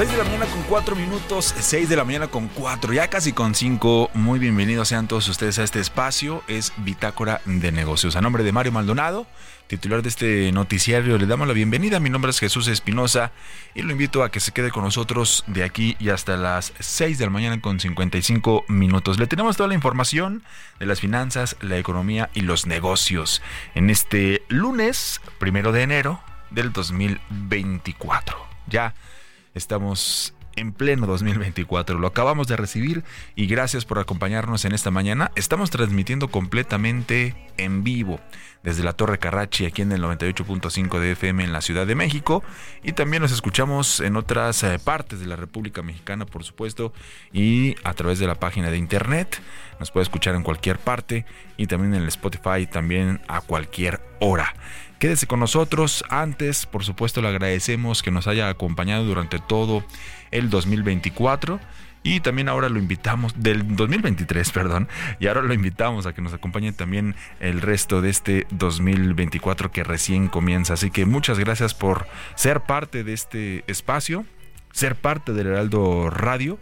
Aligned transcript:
6 0.00 0.12
de 0.12 0.16
la 0.16 0.24
mañana 0.24 0.46
con 0.46 0.62
4 0.62 0.96
minutos, 0.96 1.54
6 1.58 1.86
de 1.90 1.94
la 1.94 2.04
mañana 2.06 2.28
con 2.28 2.48
4, 2.48 2.94
ya 2.94 3.08
casi 3.08 3.34
con 3.34 3.54
5. 3.54 4.12
Muy 4.14 4.38
bienvenidos 4.38 4.88
sean 4.88 5.06
todos 5.06 5.28
ustedes 5.28 5.58
a 5.58 5.62
este 5.62 5.78
espacio, 5.78 6.42
es 6.48 6.72
Bitácora 6.78 7.42
de 7.44 7.70
Negocios. 7.70 8.16
A 8.16 8.22
nombre 8.22 8.42
de 8.42 8.50
Mario 8.50 8.72
Maldonado, 8.72 9.26
titular 9.66 10.00
de 10.00 10.08
este 10.08 10.52
noticiario, 10.52 11.18
le 11.18 11.26
damos 11.26 11.46
la 11.46 11.52
bienvenida. 11.52 12.00
Mi 12.00 12.08
nombre 12.08 12.30
es 12.30 12.38
Jesús 12.38 12.66
Espinosa 12.68 13.32
y 13.74 13.82
lo 13.82 13.92
invito 13.92 14.24
a 14.24 14.30
que 14.30 14.40
se 14.40 14.52
quede 14.52 14.70
con 14.70 14.84
nosotros 14.84 15.44
de 15.48 15.64
aquí 15.64 15.96
y 15.98 16.08
hasta 16.08 16.38
las 16.38 16.72
6 16.78 17.18
de 17.18 17.26
la 17.26 17.30
mañana 17.30 17.60
con 17.60 17.78
55 17.78 18.64
minutos. 18.68 19.18
Le 19.18 19.26
tenemos 19.26 19.58
toda 19.58 19.68
la 19.68 19.74
información 19.74 20.44
de 20.78 20.86
las 20.86 21.00
finanzas, 21.00 21.56
la 21.60 21.76
economía 21.76 22.30
y 22.32 22.40
los 22.40 22.64
negocios 22.64 23.42
en 23.74 23.90
este 23.90 24.44
lunes, 24.48 25.20
primero 25.38 25.72
de 25.72 25.82
enero 25.82 26.22
del 26.50 26.72
2024. 26.72 28.48
Ya 28.66 28.94
Estamos 29.54 30.34
en 30.56 30.72
pleno 30.72 31.06
2024. 31.06 31.98
Lo 31.98 32.06
acabamos 32.06 32.46
de 32.46 32.56
recibir 32.56 33.04
y 33.34 33.46
gracias 33.46 33.84
por 33.84 33.98
acompañarnos 33.98 34.64
en 34.64 34.72
esta 34.72 34.90
mañana. 34.90 35.30
Estamos 35.34 35.70
transmitiendo 35.70 36.28
completamente 36.28 37.34
en 37.56 37.82
vivo 37.82 38.20
desde 38.62 38.84
la 38.84 38.92
Torre 38.92 39.18
Carrachi 39.18 39.64
aquí 39.64 39.82
en 39.82 39.92
el 39.92 40.02
98.5 40.02 40.98
de 40.98 41.12
FM 41.12 41.44
en 41.44 41.52
la 41.52 41.62
Ciudad 41.62 41.86
de 41.86 41.94
México 41.94 42.42
y 42.82 42.92
también 42.92 43.22
nos 43.22 43.32
escuchamos 43.32 44.00
en 44.00 44.16
otras 44.16 44.62
eh, 44.62 44.78
partes 44.78 45.20
de 45.20 45.26
la 45.26 45.36
República 45.36 45.82
Mexicana, 45.82 46.26
por 46.26 46.44
supuesto, 46.44 46.92
y 47.32 47.76
a 47.84 47.94
través 47.94 48.18
de 48.18 48.26
la 48.26 48.34
página 48.34 48.70
de 48.70 48.76
internet. 48.76 49.40
Nos 49.78 49.90
puede 49.90 50.02
escuchar 50.02 50.34
en 50.34 50.42
cualquier 50.42 50.78
parte 50.78 51.24
y 51.56 51.66
también 51.66 51.94
en 51.94 52.02
el 52.02 52.08
Spotify 52.08 52.66
también 52.70 53.20
a 53.28 53.40
cualquier 53.40 54.00
hora. 54.20 54.54
Quédese 55.00 55.26
con 55.26 55.40
nosotros. 55.40 56.04
Antes, 56.10 56.66
por 56.66 56.84
supuesto, 56.84 57.22
le 57.22 57.28
agradecemos 57.28 58.02
que 58.02 58.10
nos 58.10 58.26
haya 58.26 58.50
acompañado 58.50 59.02
durante 59.06 59.38
todo 59.38 59.82
el 60.30 60.50
2024. 60.50 61.58
Y 62.02 62.20
también 62.20 62.50
ahora 62.50 62.68
lo 62.68 62.78
invitamos, 62.78 63.32
del 63.34 63.76
2023, 63.76 64.50
perdón, 64.52 64.88
y 65.18 65.26
ahora 65.26 65.40
lo 65.40 65.54
invitamos 65.54 66.04
a 66.04 66.12
que 66.12 66.20
nos 66.20 66.34
acompañe 66.34 66.72
también 66.72 67.14
el 67.40 67.62
resto 67.62 68.02
de 68.02 68.10
este 68.10 68.46
2024 68.50 69.72
que 69.72 69.84
recién 69.84 70.28
comienza. 70.28 70.74
Así 70.74 70.90
que 70.90 71.06
muchas 71.06 71.38
gracias 71.38 71.72
por 71.72 72.06
ser 72.34 72.60
parte 72.60 73.02
de 73.02 73.14
este 73.14 73.64
espacio, 73.68 74.26
ser 74.70 74.96
parte 74.96 75.32
del 75.32 75.46
Heraldo 75.46 76.10
Radio 76.10 76.58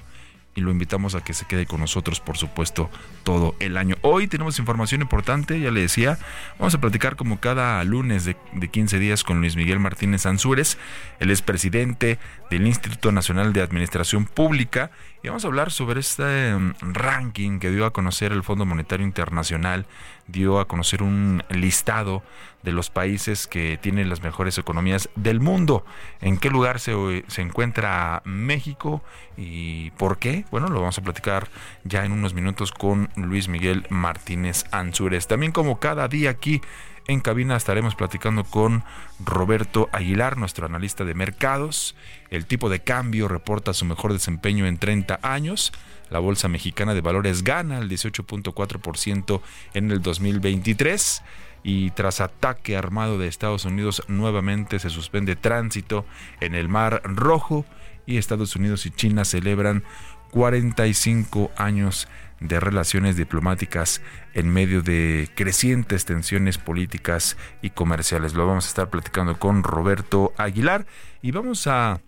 y 0.58 0.60
lo 0.60 0.72
invitamos 0.72 1.14
a 1.14 1.22
que 1.22 1.34
se 1.34 1.46
quede 1.46 1.66
con 1.66 1.78
nosotros, 1.78 2.18
por 2.18 2.36
supuesto, 2.36 2.90
todo 3.22 3.54
el 3.60 3.76
año. 3.76 3.94
Hoy 4.02 4.26
tenemos 4.26 4.58
información 4.58 5.02
importante, 5.02 5.60
ya 5.60 5.70
le 5.70 5.82
decía, 5.82 6.18
vamos 6.58 6.74
a 6.74 6.80
platicar 6.80 7.14
como 7.14 7.38
cada 7.38 7.82
lunes 7.84 8.24
de, 8.24 8.36
15 8.68 8.98
días 8.98 9.22
con 9.22 9.40
Luis 9.40 9.54
Miguel 9.54 9.78
Martínez 9.78 10.26
Ansúrez, 10.26 10.76
el 11.20 11.30
expresidente 11.30 12.18
del 12.50 12.66
Instituto 12.66 13.12
Nacional 13.12 13.52
de 13.52 13.62
Administración 13.62 14.24
Pública, 14.24 14.90
y 15.22 15.28
vamos 15.28 15.44
a 15.44 15.48
hablar 15.48 15.70
sobre 15.72 16.00
este 16.00 16.54
mm, 16.54 16.74
ranking 16.80 17.58
que 17.58 17.70
dio 17.70 17.86
a 17.86 17.92
conocer 17.92 18.32
el 18.32 18.42
Fondo 18.42 18.64
Monetario 18.64 19.04
Internacional, 19.04 19.86
dio 20.26 20.60
a 20.60 20.68
conocer 20.68 21.02
un 21.02 21.42
listado 21.50 22.22
de 22.62 22.72
los 22.72 22.90
países 22.90 23.46
que 23.46 23.78
tienen 23.80 24.08
las 24.08 24.22
mejores 24.22 24.58
economías 24.58 25.08
del 25.16 25.40
mundo. 25.40 25.84
¿En 26.20 26.38
qué 26.38 26.50
lugar 26.50 26.80
se, 26.80 27.24
se 27.26 27.42
encuentra 27.42 28.22
México 28.24 29.02
y 29.36 29.90
por 29.92 30.18
qué? 30.18 30.44
Bueno, 30.50 30.68
lo 30.68 30.80
vamos 30.80 30.98
a 30.98 31.02
platicar 31.02 31.48
ya 31.84 32.04
en 32.04 32.12
unos 32.12 32.34
minutos 32.34 32.72
con 32.72 33.08
Luis 33.16 33.48
Miguel 33.48 33.86
Martínez 33.90 34.66
Ansúrez. 34.70 35.26
También 35.26 35.52
como 35.52 35.80
cada 35.80 36.08
día 36.08 36.30
aquí 36.30 36.60
en 37.08 37.20
cabina 37.20 37.56
estaremos 37.56 37.94
platicando 37.94 38.44
con 38.44 38.84
Roberto 39.18 39.88
Aguilar, 39.92 40.36
nuestro 40.36 40.66
analista 40.66 41.04
de 41.04 41.14
mercados. 41.14 41.96
El 42.30 42.46
tipo 42.46 42.68
de 42.68 42.80
cambio 42.80 43.28
reporta 43.28 43.72
su 43.72 43.84
mejor 43.84 44.12
desempeño 44.12 44.66
en 44.66 44.78
30 44.78 45.20
años. 45.22 45.72
La 46.10 46.18
Bolsa 46.18 46.48
Mexicana 46.48 46.94
de 46.94 47.00
Valores 47.00 47.44
gana 47.44 47.78
el 47.78 47.88
18.4% 47.88 49.40
en 49.74 49.90
el 49.90 50.02
2023 50.02 51.22
y 51.62 51.90
tras 51.90 52.20
ataque 52.20 52.76
armado 52.76 53.18
de 53.18 53.28
Estados 53.28 53.64
Unidos 53.64 54.02
nuevamente 54.08 54.78
se 54.78 54.90
suspende 54.90 55.36
tránsito 55.36 56.06
en 56.40 56.54
el 56.54 56.68
Mar 56.68 57.02
Rojo 57.04 57.64
y 58.06 58.16
Estados 58.16 58.56
Unidos 58.56 58.86
y 58.86 58.90
China 58.90 59.24
celebran 59.24 59.84
45 60.30 61.50
años 61.56 62.08
de 62.40 62.60
relaciones 62.60 63.16
diplomáticas 63.16 64.00
en 64.34 64.48
medio 64.48 64.82
de 64.82 65.28
crecientes 65.34 66.04
tensiones 66.04 66.58
políticas 66.58 67.36
y 67.62 67.70
comerciales. 67.70 68.34
Lo 68.34 68.46
vamos 68.46 68.66
a 68.66 68.68
estar 68.68 68.90
platicando 68.90 69.38
con 69.38 69.62
Roberto 69.62 70.32
Aguilar 70.36 70.86
y 71.20 71.32
vamos 71.32 71.66
a, 71.66 72.00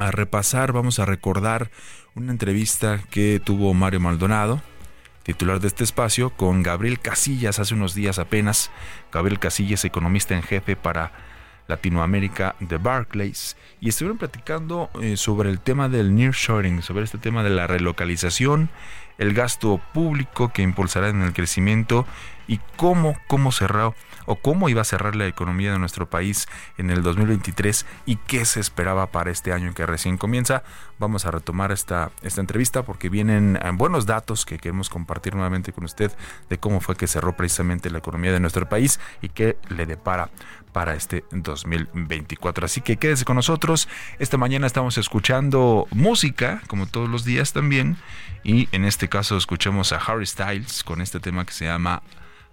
a 0.00 0.10
repasar, 0.10 0.72
vamos 0.72 0.98
a 0.98 1.04
recordar 1.04 1.70
una 2.14 2.32
entrevista 2.32 3.00
que 3.10 3.40
tuvo 3.44 3.74
Mario 3.74 4.00
Maldonado, 4.00 4.62
titular 5.22 5.60
de 5.60 5.68
este 5.68 5.84
espacio, 5.84 6.30
con 6.30 6.62
Gabriel 6.62 6.98
Casillas 6.98 7.58
hace 7.58 7.74
unos 7.74 7.94
días 7.94 8.18
apenas. 8.18 8.70
Gabriel 9.12 9.38
Casillas, 9.38 9.84
economista 9.84 10.34
en 10.34 10.42
jefe 10.42 10.74
para 10.74 11.12
Latinoamérica 11.68 12.56
de 12.60 12.78
Barclays 12.78 13.58
y 13.78 13.90
estuvieron 13.90 14.16
platicando 14.16 14.90
eh, 15.02 15.18
sobre 15.18 15.50
el 15.50 15.60
tema 15.60 15.90
del 15.90 16.14
nearshoring, 16.14 16.82
sobre 16.82 17.04
este 17.04 17.18
tema 17.18 17.44
de 17.44 17.50
la 17.50 17.66
relocalización, 17.66 18.70
el 19.20 19.34
gasto 19.34 19.80
público 19.92 20.48
que 20.52 20.62
impulsará 20.62 21.10
en 21.10 21.22
el 21.22 21.34
crecimiento 21.34 22.06
y 22.48 22.58
cómo, 22.76 23.16
cómo 23.28 23.52
cerró 23.52 23.94
o 24.26 24.36
cómo 24.36 24.68
iba 24.68 24.80
a 24.80 24.84
cerrar 24.84 25.14
la 25.14 25.26
economía 25.26 25.72
de 25.72 25.78
nuestro 25.78 26.08
país 26.08 26.48
en 26.78 26.90
el 26.90 27.02
2023 27.02 27.86
y 28.06 28.16
qué 28.16 28.44
se 28.44 28.60
esperaba 28.60 29.06
para 29.12 29.30
este 29.30 29.52
año 29.52 29.74
que 29.74 29.86
recién 29.86 30.16
comienza. 30.16 30.62
Vamos 30.98 31.26
a 31.26 31.30
retomar 31.30 31.70
esta, 31.70 32.10
esta 32.22 32.40
entrevista 32.40 32.82
porque 32.82 33.08
vienen 33.08 33.58
eh, 33.62 33.70
buenos 33.74 34.06
datos 34.06 34.46
que 34.46 34.58
queremos 34.58 34.88
compartir 34.88 35.34
nuevamente 35.34 35.72
con 35.72 35.84
usted 35.84 36.10
de 36.48 36.58
cómo 36.58 36.80
fue 36.80 36.96
que 36.96 37.06
cerró 37.06 37.36
precisamente 37.36 37.90
la 37.90 37.98
economía 37.98 38.32
de 38.32 38.40
nuestro 38.40 38.68
país 38.68 39.00
y 39.20 39.28
qué 39.28 39.56
le 39.68 39.86
depara 39.86 40.30
para 40.72 40.94
este 40.94 41.24
2024. 41.32 42.64
Así 42.64 42.80
que 42.80 42.96
quédese 42.96 43.24
con 43.24 43.36
nosotros. 43.36 43.88
Esta 44.18 44.36
mañana 44.36 44.66
estamos 44.66 44.98
escuchando 44.98 45.86
música, 45.90 46.62
como 46.66 46.86
todos 46.86 47.08
los 47.08 47.24
días 47.24 47.52
también, 47.52 47.96
y 48.44 48.68
en 48.72 48.84
este 48.84 49.08
caso 49.08 49.36
escuchamos 49.36 49.92
a 49.92 49.96
Harry 49.96 50.26
Styles 50.26 50.84
con 50.84 51.00
este 51.00 51.20
tema 51.20 51.44
que 51.44 51.52
se 51.52 51.66
llama 51.66 52.02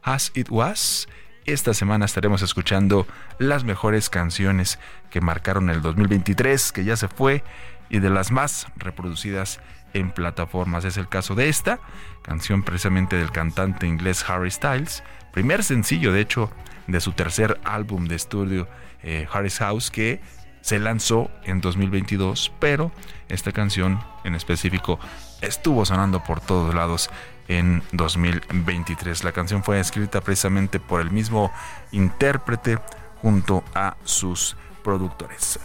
As 0.03 0.31
It 0.35 0.49
Was. 0.49 1.07
Esta 1.45 1.73
semana 1.73 2.05
estaremos 2.05 2.41
escuchando 2.41 3.07
las 3.39 3.63
mejores 3.63 4.09
canciones 4.09 4.79
que 5.09 5.21
marcaron 5.21 5.69
el 5.69 5.81
2023, 5.81 6.71
que 6.73 6.83
ya 6.83 6.97
se 6.97 7.07
fue, 7.07 7.43
y 7.89 7.99
de 7.99 8.09
las 8.09 8.31
más 8.31 8.67
reproducidas 8.75 9.61
en 9.93 10.11
plataformas. 10.11 10.85
Es 10.85 10.97
el 10.97 11.07
caso 11.07 11.35
de 11.35 11.49
esta 11.49 11.79
canción 12.21 12.63
precisamente 12.63 13.15
del 13.15 13.31
cantante 13.31 13.87
inglés 13.87 14.25
Harry 14.27 14.51
Styles, 14.51 15.03
primer 15.37 15.63
sencillo 15.63 16.11
de 16.11 16.21
hecho 16.21 16.49
de 16.87 16.99
su 16.99 17.11
tercer 17.11 17.59
álbum 17.63 18.07
de 18.07 18.15
estudio 18.15 18.67
eh, 19.03 19.27
Harry's 19.31 19.59
House 19.59 19.91
que 19.91 20.19
se 20.61 20.79
lanzó 20.79 21.29
en 21.43 21.61
2022, 21.61 22.51
pero 22.57 22.91
esta 23.29 23.51
canción 23.51 23.99
en 24.23 24.33
específico 24.33 24.97
estuvo 25.41 25.85
sonando 25.85 26.23
por 26.23 26.41
todos 26.41 26.73
lados 26.73 27.11
en 27.47 27.83
2023. 27.91 29.23
La 29.23 29.31
canción 29.31 29.63
fue 29.63 29.79
escrita 29.79 30.21
precisamente 30.21 30.79
por 30.79 31.01
el 31.01 31.11
mismo 31.11 31.51
intérprete 31.91 32.79
junto 33.21 33.63
a 33.75 33.95
sus 34.05 34.57
productores. 34.83 35.59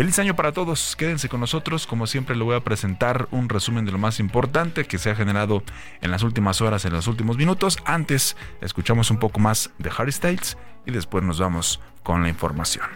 Feliz 0.00 0.18
año 0.18 0.34
para 0.34 0.52
todos, 0.52 0.96
quédense 0.96 1.28
con 1.28 1.40
nosotros, 1.40 1.86
como 1.86 2.06
siempre 2.06 2.34
le 2.34 2.42
voy 2.42 2.56
a 2.56 2.64
presentar 2.64 3.28
un 3.32 3.50
resumen 3.50 3.84
de 3.84 3.92
lo 3.92 3.98
más 3.98 4.18
importante 4.18 4.86
que 4.86 4.96
se 4.96 5.10
ha 5.10 5.14
generado 5.14 5.62
en 6.00 6.10
las 6.10 6.22
últimas 6.22 6.62
horas, 6.62 6.86
en 6.86 6.94
los 6.94 7.06
últimos 7.06 7.36
minutos. 7.36 7.76
Antes 7.84 8.34
escuchamos 8.62 9.10
un 9.10 9.18
poco 9.18 9.40
más 9.40 9.68
de 9.76 9.90
Harry 9.94 10.10
Styles 10.10 10.56
y 10.86 10.90
después 10.90 11.22
nos 11.22 11.38
vamos 11.38 11.80
con 12.02 12.22
la 12.22 12.30
información. 12.30 12.86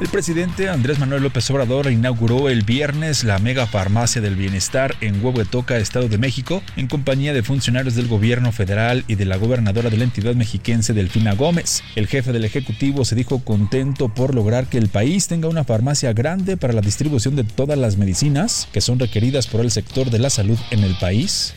El 0.00 0.08
presidente 0.08 0.68
Andrés 0.68 0.98
Manuel 0.98 1.22
López 1.22 1.48
Obrador 1.52 1.88
inauguró 1.88 2.48
el 2.48 2.62
viernes 2.62 3.22
la 3.22 3.38
mega 3.38 3.64
farmacia 3.68 4.20
del 4.20 4.34
bienestar 4.34 4.96
en 5.00 5.24
Huehuetoca, 5.24 5.76
Estado 5.76 6.08
de 6.08 6.18
México, 6.18 6.64
en 6.76 6.88
compañía 6.88 7.32
de 7.32 7.44
funcionarios 7.44 7.94
del 7.94 8.08
gobierno 8.08 8.50
federal 8.50 9.04
y 9.06 9.14
de 9.14 9.24
la 9.24 9.36
gobernadora 9.36 9.90
de 9.90 9.96
la 9.96 10.02
entidad 10.02 10.34
mexiquense 10.34 10.94
Delfina 10.94 11.34
Gómez. 11.34 11.84
El 11.94 12.08
jefe 12.08 12.32
del 12.32 12.44
Ejecutivo 12.44 13.04
se 13.04 13.14
dijo 13.14 13.44
contento 13.44 14.08
por 14.08 14.34
lograr 14.34 14.66
que 14.66 14.78
el 14.78 14.88
país 14.88 15.28
tenga 15.28 15.46
una 15.46 15.62
farmacia 15.62 16.12
grande 16.12 16.56
para 16.56 16.72
la 16.72 16.80
distribución 16.80 17.36
de 17.36 17.44
todas 17.44 17.78
las 17.78 17.96
medicinas 17.96 18.68
que 18.72 18.80
son 18.80 18.98
requeridas 18.98 19.46
por 19.46 19.60
el 19.60 19.70
sector 19.70 20.10
de 20.10 20.18
la 20.18 20.28
salud 20.28 20.58
en 20.72 20.82
el 20.82 20.96
país. 20.98 21.54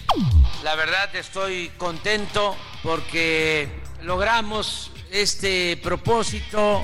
La 0.63 0.75
verdad 0.75 1.09
estoy 1.15 1.71
contento 1.77 2.55
porque 2.83 3.67
logramos 4.03 4.91
este 5.11 5.75
propósito 5.77 6.83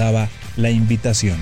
la 0.55 0.69
invitación. 0.69 1.37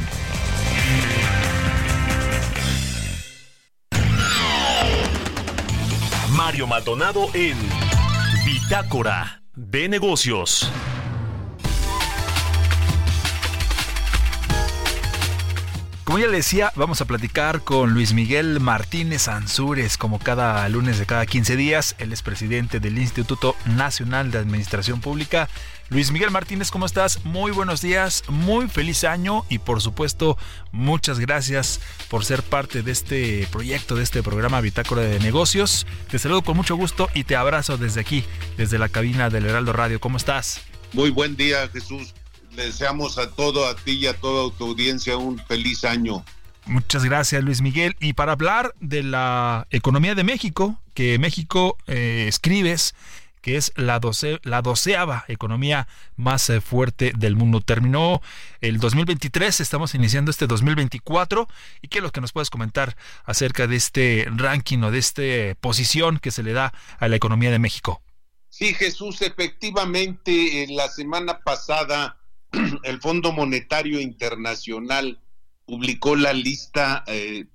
Mario 6.31 6.65
Maldonado 6.65 7.27
en 7.35 7.55
Bitácora 8.45 9.43
de 9.55 9.89
Negocios. 9.89 10.71
Como 16.07 16.19
ya 16.19 16.27
le 16.27 16.37
decía, 16.37 16.71
vamos 16.77 17.01
a 17.01 17.05
platicar 17.05 17.65
con 17.65 17.93
Luis 17.93 18.13
Miguel 18.13 18.61
Martínez 18.61 19.27
Ansúrez, 19.27 19.97
como 19.97 20.19
cada 20.19 20.69
lunes 20.69 20.99
de 20.99 21.05
cada 21.05 21.25
15 21.25 21.57
días. 21.57 21.95
Él 21.97 22.13
es 22.13 22.21
presidente 22.21 22.79
del 22.79 22.97
Instituto 22.97 23.57
Nacional 23.65 24.31
de 24.31 24.37
Administración 24.37 25.01
Pública. 25.01 25.49
Luis 25.89 26.13
Miguel 26.13 26.31
Martínez, 26.31 26.71
¿cómo 26.71 26.85
estás? 26.85 27.25
Muy 27.25 27.51
buenos 27.51 27.81
días, 27.81 28.23
muy 28.29 28.69
feliz 28.69 29.03
año 29.03 29.43
y 29.49 29.59
por 29.59 29.81
supuesto 29.81 30.37
muchas 30.71 31.19
gracias 31.19 31.81
por 32.07 32.23
ser 32.23 32.41
parte 32.41 32.83
de 32.83 32.91
este 32.93 33.45
proyecto, 33.51 33.95
de 33.95 34.03
este 34.03 34.23
programa 34.23 34.61
Bitácora 34.61 35.01
de 35.01 35.19
Negocios. 35.19 35.85
Te 36.09 36.19
saludo 36.19 36.41
con 36.41 36.55
mucho 36.55 36.77
gusto 36.77 37.09
y 37.15 37.25
te 37.25 37.35
abrazo 37.35 37.77
desde 37.77 37.99
aquí, 37.99 38.23
desde 38.55 38.79
la 38.79 38.87
cabina 38.87 39.29
del 39.29 39.45
Heraldo 39.45 39.73
Radio. 39.73 39.99
¿Cómo 39.99 40.15
estás? 40.15 40.61
Muy 40.93 41.09
buen 41.09 41.35
día, 41.35 41.67
Jesús. 41.67 42.13
Le 42.57 42.65
deseamos 42.65 43.19
a 43.19 43.29
todo, 43.29 43.67
a 43.67 43.75
ti 43.75 43.91
y 43.91 44.07
a 44.07 44.15
toda 44.15 44.51
tu 44.57 44.65
audiencia 44.65 45.15
un 45.15 45.37
feliz 45.37 45.83
año. 45.83 46.25
Muchas 46.65 47.05
gracias, 47.05 47.43
Luis 47.43 47.61
Miguel. 47.61 47.95
Y 47.99 48.13
para 48.13 48.31
hablar 48.31 48.73
de 48.79 49.03
la 49.03 49.67
economía 49.69 50.15
de 50.15 50.23
México, 50.23 50.81
que 50.95 51.19
México 51.19 51.77
eh, 51.85 52.25
escribes 52.27 52.95
que 53.43 53.57
es 53.57 53.73
la, 53.75 53.99
doce, 53.99 54.39
la 54.41 54.63
doceava 54.63 55.23
economía 55.27 55.87
más 56.15 56.49
eh, 56.49 56.59
fuerte 56.59 57.13
del 57.15 57.35
mundo. 57.35 57.61
Terminó 57.61 58.23
el 58.59 58.79
2023, 58.79 59.59
estamos 59.59 59.93
iniciando 59.93 60.31
este 60.31 60.47
2024. 60.47 61.47
¿Y 61.83 61.89
qué 61.89 61.99
es 61.99 62.03
lo 62.03 62.11
que 62.11 62.21
nos 62.21 62.31
puedes 62.31 62.49
comentar 62.49 62.97
acerca 63.23 63.67
de 63.67 63.75
este 63.75 64.27
ranking 64.35 64.79
o 64.79 64.89
de 64.89 64.97
esta 64.97 65.21
posición 65.61 66.17
que 66.17 66.31
se 66.31 66.41
le 66.41 66.53
da 66.53 66.73
a 66.97 67.07
la 67.07 67.17
economía 67.17 67.51
de 67.51 67.59
México? 67.59 68.01
Sí, 68.49 68.73
Jesús, 68.73 69.21
efectivamente, 69.21 70.63
en 70.63 70.75
la 70.75 70.89
semana 70.89 71.37
pasada 71.41 72.16
el 72.83 72.99
Fondo 73.01 73.31
Monetario 73.31 73.99
Internacional 73.99 75.19
publicó 75.65 76.15
la 76.15 76.33
lista 76.33 77.03
eh, 77.07 77.45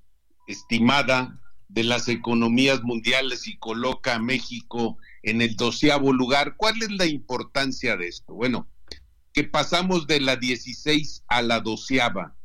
estimada 0.46 1.40
de 1.68 1.84
las 1.84 2.08
economías 2.08 2.82
mundiales 2.82 3.48
y 3.48 3.56
coloca 3.56 4.14
a 4.14 4.18
México 4.18 4.98
en 5.22 5.40
el 5.40 5.56
doceavo 5.56 6.12
lugar. 6.12 6.56
¿Cuál 6.56 6.82
es 6.82 6.90
la 6.90 7.06
importancia 7.06 7.96
de 7.96 8.08
esto? 8.08 8.34
Bueno, 8.34 8.68
que 9.32 9.44
pasamos 9.44 10.06
de 10.06 10.20
la 10.20 10.36
16 10.36 11.24
a 11.28 11.42
la 11.42 11.60
doceava. 11.60 12.36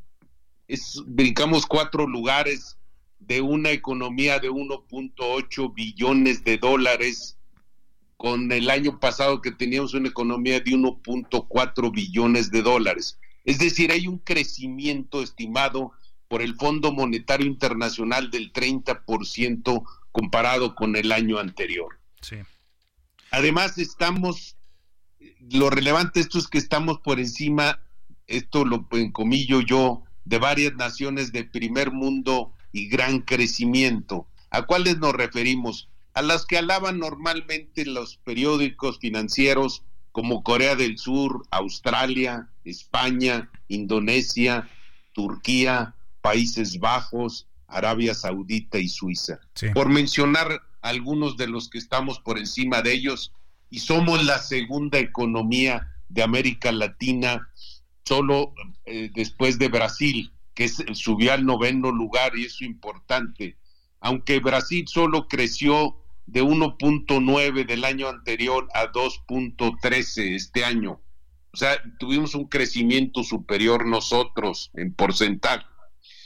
Es, 0.67 1.01
brincamos 1.05 1.65
cuatro 1.65 2.07
lugares 2.07 2.77
de 3.19 3.41
una 3.41 3.71
economía 3.71 4.39
de 4.39 4.49
1.8 4.49 5.73
billones 5.73 6.43
de 6.45 6.57
dólares 6.57 7.36
con 8.17 8.51
el 8.51 8.69
año 8.69 8.99
pasado 8.99 9.41
que 9.41 9.51
teníamos 9.51 9.93
una 9.93 10.09
economía 10.09 10.59
de 10.59 10.71
1.4 10.71 11.91
billones 11.91 12.49
de 12.51 12.63
dólares. 12.63 13.19
Es 13.45 13.59
decir, 13.59 13.91
hay 13.91 14.07
un 14.07 14.17
crecimiento 14.17 15.21
estimado 15.21 15.91
por 16.27 16.41
el 16.41 16.55
Fondo 16.55 16.91
Monetario 16.91 17.47
Internacional 17.47 18.31
del 18.31 18.51
30% 18.51 19.83
comparado 20.11 20.75
con 20.75 20.95
el 20.95 21.11
año 21.11 21.37
anterior. 21.37 21.99
Sí. 22.21 22.37
Además, 23.31 23.77
estamos, 23.77 24.57
lo 25.51 25.69
relevante 25.69 26.19
esto 26.19 26.39
es 26.39 26.47
que 26.47 26.57
estamos 26.57 26.99
por 26.99 27.19
encima, 27.19 27.79
esto 28.25 28.65
lo 28.65 28.87
encomillo 28.91 29.61
yo, 29.61 30.03
de 30.25 30.39
varias 30.39 30.73
naciones 30.73 31.31
de 31.31 31.45
primer 31.45 31.91
mundo 31.91 32.53
y 32.71 32.89
gran 32.89 33.21
crecimiento. 33.21 34.27
¿A 34.49 34.63
cuáles 34.63 34.97
nos 34.97 35.13
referimos? 35.13 35.89
A 36.17 36.23
las 36.23 36.47
que 36.47 36.57
alaban 36.57 36.97
normalmente 36.97 37.85
los 37.85 38.17
periódicos 38.17 38.97
financieros 38.97 39.83
como 40.11 40.41
Corea 40.41 40.75
del 40.75 40.97
Sur, 40.97 41.45
Australia, 41.51 42.49
España, 42.63 43.51
Indonesia, 43.67 44.67
Turquía, 45.13 45.93
Países 46.21 46.79
Bajos, 46.79 47.45
Arabia 47.67 48.15
Saudita 48.15 48.79
y 48.79 48.89
Suiza. 48.89 49.39
Por 49.75 49.89
mencionar 49.89 50.63
algunos 50.81 51.37
de 51.37 51.45
los 51.45 51.69
que 51.69 51.77
estamos 51.77 52.19
por 52.19 52.39
encima 52.39 52.81
de 52.81 52.93
ellos 52.93 53.31
y 53.69 53.77
somos 53.77 54.25
la 54.25 54.39
segunda 54.39 54.97
economía 54.97 55.87
de 56.09 56.23
América 56.23 56.71
Latina, 56.71 57.47
solo 58.05 58.55
eh, 58.85 59.11
después 59.13 59.59
de 59.59 59.67
Brasil, 59.67 60.31
que 60.55 60.67
subió 60.67 61.33
al 61.33 61.45
noveno 61.45 61.91
lugar 61.91 62.35
y 62.35 62.45
eso 62.45 62.55
es 62.61 62.61
importante. 62.63 63.55
Aunque 63.99 64.39
Brasil 64.39 64.87
solo 64.87 65.27
creció 65.27 65.95
de 66.27 66.43
1.9 66.43 67.65
del 67.65 67.85
año 67.85 68.07
anterior 68.07 68.67
a 68.73 68.91
2.13 68.91 70.35
este 70.35 70.63
año. 70.63 71.01
O 71.51 71.57
sea, 71.57 71.81
tuvimos 71.97 72.35
un 72.35 72.45
crecimiento 72.45 73.23
superior 73.23 73.87
nosotros 73.87 74.69
en 74.75 74.93
porcentaje. 74.93 75.65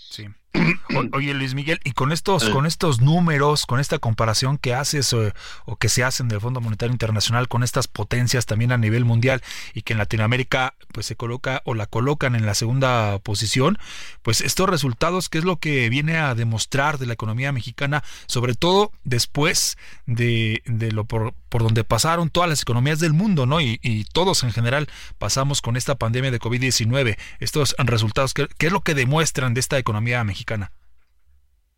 Sí. 0.09 0.25
Oye 1.13 1.33
Luis 1.33 1.53
Miguel, 1.53 1.79
y 1.83 1.91
con 1.91 2.11
estos, 2.11 2.49
con 2.49 2.65
estos 2.65 2.99
números, 2.99 3.65
con 3.65 3.79
esta 3.79 3.99
comparación 3.99 4.57
que 4.57 4.73
haces 4.73 5.13
o, 5.13 5.31
que 5.77 5.87
se 5.87 6.03
hacen 6.03 6.27
del 6.27 6.41
Fondo 6.41 6.59
Monetario 6.59 6.91
Internacional 6.91 7.47
con 7.47 7.63
estas 7.63 7.87
potencias 7.87 8.45
también 8.45 8.71
a 8.71 8.77
nivel 8.77 9.05
mundial 9.05 9.41
y 9.73 9.83
que 9.83 9.93
en 9.93 9.99
Latinoamérica 9.99 10.73
pues 10.93 11.05
se 11.05 11.15
coloca 11.15 11.61
o 11.63 11.73
la 11.73 11.85
colocan 11.85 12.35
en 12.35 12.45
la 12.45 12.53
segunda 12.53 13.19
posición, 13.19 13.77
pues 14.23 14.41
estos 14.41 14.69
resultados, 14.69 15.29
¿qué 15.29 15.37
es 15.37 15.45
lo 15.45 15.57
que 15.57 15.89
viene 15.89 16.17
a 16.17 16.35
demostrar 16.35 16.97
de 16.97 17.05
la 17.05 17.13
economía 17.13 17.51
mexicana, 17.53 18.03
sobre 18.27 18.53
todo 18.53 18.91
después 19.03 19.77
de, 20.05 20.61
de 20.65 20.91
lo 20.91 21.05
por, 21.05 21.33
por, 21.47 21.63
donde 21.63 21.83
pasaron 21.85 22.29
todas 22.29 22.49
las 22.49 22.61
economías 22.61 22.99
del 22.99 23.13
mundo, 23.13 23.45
¿no? 23.45 23.61
Y, 23.61 23.79
y 23.81 24.03
todos 24.03 24.43
en 24.43 24.51
general 24.51 24.89
pasamos 25.17 25.61
con 25.61 25.77
esta 25.77 25.95
pandemia 25.95 26.31
de 26.31 26.39
COVID-19, 26.39 27.17
estos 27.39 27.73
resultados, 27.77 28.33
¿qué, 28.33 28.47
¿qué 28.57 28.67
es 28.67 28.73
lo 28.73 28.81
que 28.81 28.95
demuestran 28.95 29.53
de 29.53 29.61
esta 29.61 29.77
economía 29.77 30.23
mexicana? 30.23 30.40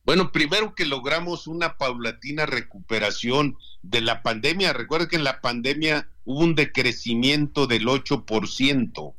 Bueno, 0.06 0.32
primero 0.34 0.76
que 0.76 0.86
logramos 0.86 1.48
una 1.48 1.78
paulatina 1.78 2.46
recuperación 2.46 3.58
de 3.82 4.02
la 4.02 4.22
pandemia. 4.22 4.74
Recuerden 4.74 5.08
que 5.08 5.16
en 5.16 5.24
la 5.24 5.40
pandemia 5.40 6.10
hubo 6.26 6.42
un 6.42 6.56
decrecimiento 6.56 7.68
del 7.68 7.86
8%. 7.86 9.16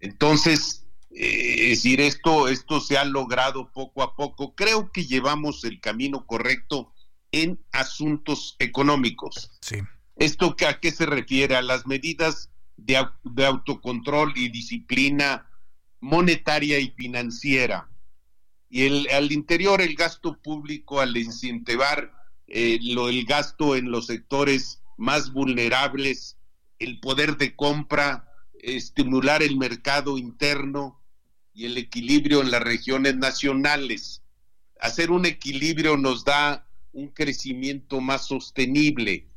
Entonces, 0.00 0.86
eh, 1.10 1.72
es 1.72 1.82
decir, 1.82 2.00
esto, 2.00 2.48
esto 2.48 2.80
se 2.80 2.96
ha 2.96 3.04
logrado 3.04 3.70
poco 3.70 4.02
a 4.02 4.16
poco. 4.16 4.54
Creo 4.54 4.92
que 4.92 5.04
llevamos 5.04 5.64
el 5.64 5.78
camino 5.78 6.26
correcto 6.26 6.94
en 7.30 7.60
asuntos 7.72 8.56
económicos. 8.58 9.50
Sí. 9.60 9.76
¿Esto 10.16 10.56
a 10.66 10.80
qué 10.80 10.90
se 10.90 11.04
refiere? 11.04 11.54
A 11.54 11.62
las 11.62 11.86
medidas 11.86 12.50
de, 12.78 13.06
de 13.24 13.44
autocontrol 13.44 14.32
y 14.36 14.48
disciplina 14.48 15.50
monetaria 16.00 16.78
y 16.78 16.90
financiera 16.92 17.88
y 18.70 18.84
el, 18.84 19.08
al 19.10 19.32
interior 19.32 19.80
el 19.80 19.94
gasto 19.94 20.40
público 20.40 21.00
al 21.00 21.16
incentivar 21.16 22.12
eh, 22.46 22.78
lo, 22.82 23.08
el 23.08 23.24
gasto 23.24 23.76
en 23.76 23.90
los 23.90 24.06
sectores 24.06 24.82
más 24.96 25.32
vulnerables, 25.32 26.36
el 26.78 26.98
poder 27.00 27.36
de 27.36 27.54
compra, 27.54 28.32
estimular 28.60 29.42
el 29.42 29.56
mercado 29.56 30.18
interno 30.18 31.00
y 31.52 31.66
el 31.66 31.76
equilibrio 31.76 32.40
en 32.40 32.50
las 32.50 32.62
regiones 32.62 33.16
nacionales. 33.16 34.22
Hacer 34.80 35.10
un 35.10 35.26
equilibrio 35.26 35.96
nos 35.96 36.24
da 36.24 36.66
un 36.92 37.08
crecimiento 37.08 38.00
más 38.00 38.26
sostenible. 38.26 39.28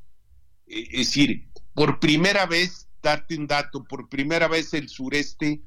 Eh, 0.67 0.87
es 0.91 1.07
decir, 1.07 1.49
por 1.73 1.99
primera 1.99 2.45
vez, 2.45 2.87
darte 3.01 3.37
un 3.37 3.47
dato, 3.47 3.83
por 3.83 4.09
primera 4.09 4.47
vez 4.47 4.73
el 4.73 4.89
sureste 4.89 5.61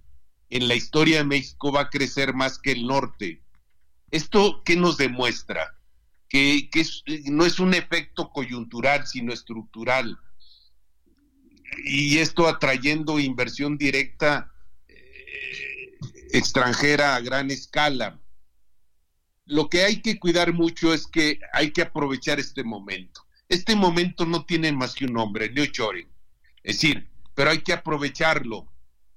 en 0.50 0.68
la 0.68 0.74
historia 0.74 1.18
de 1.18 1.24
México 1.24 1.72
va 1.72 1.82
a 1.82 1.90
crecer 1.90 2.34
más 2.34 2.58
que 2.58 2.72
el 2.72 2.86
norte. 2.86 3.43
¿Esto 4.14 4.62
qué 4.64 4.76
nos 4.76 4.96
demuestra? 4.96 5.76
Que, 6.28 6.70
no 7.24 7.44
es 7.44 7.58
un 7.58 7.74
efecto 7.74 8.30
coyuntural, 8.30 9.08
sino 9.08 9.32
estructural. 9.32 10.16
Y 11.84 12.18
esto 12.18 12.46
atrayendo 12.46 13.18
inversión 13.18 13.76
directa 13.76 14.52
eh, 14.86 15.98
extranjera 16.30 17.16
a 17.16 17.20
gran 17.22 17.50
escala. 17.50 18.20
Lo 19.46 19.68
que 19.68 19.82
hay 19.82 20.00
que 20.00 20.20
cuidar 20.20 20.52
mucho 20.52 20.94
es 20.94 21.08
que 21.08 21.40
hay 21.52 21.72
que 21.72 21.82
aprovechar 21.82 22.38
este 22.38 22.62
momento. 22.62 23.26
Este 23.48 23.74
momento 23.74 24.26
no 24.26 24.46
tiene 24.46 24.70
más 24.70 24.94
que 24.94 25.06
un 25.06 25.14
nombre, 25.14 25.50
neochoring. 25.50 26.08
Es 26.62 26.76
decir, 26.76 27.10
pero 27.34 27.50
hay 27.50 27.62
que 27.62 27.72
aprovecharlo. 27.72 28.72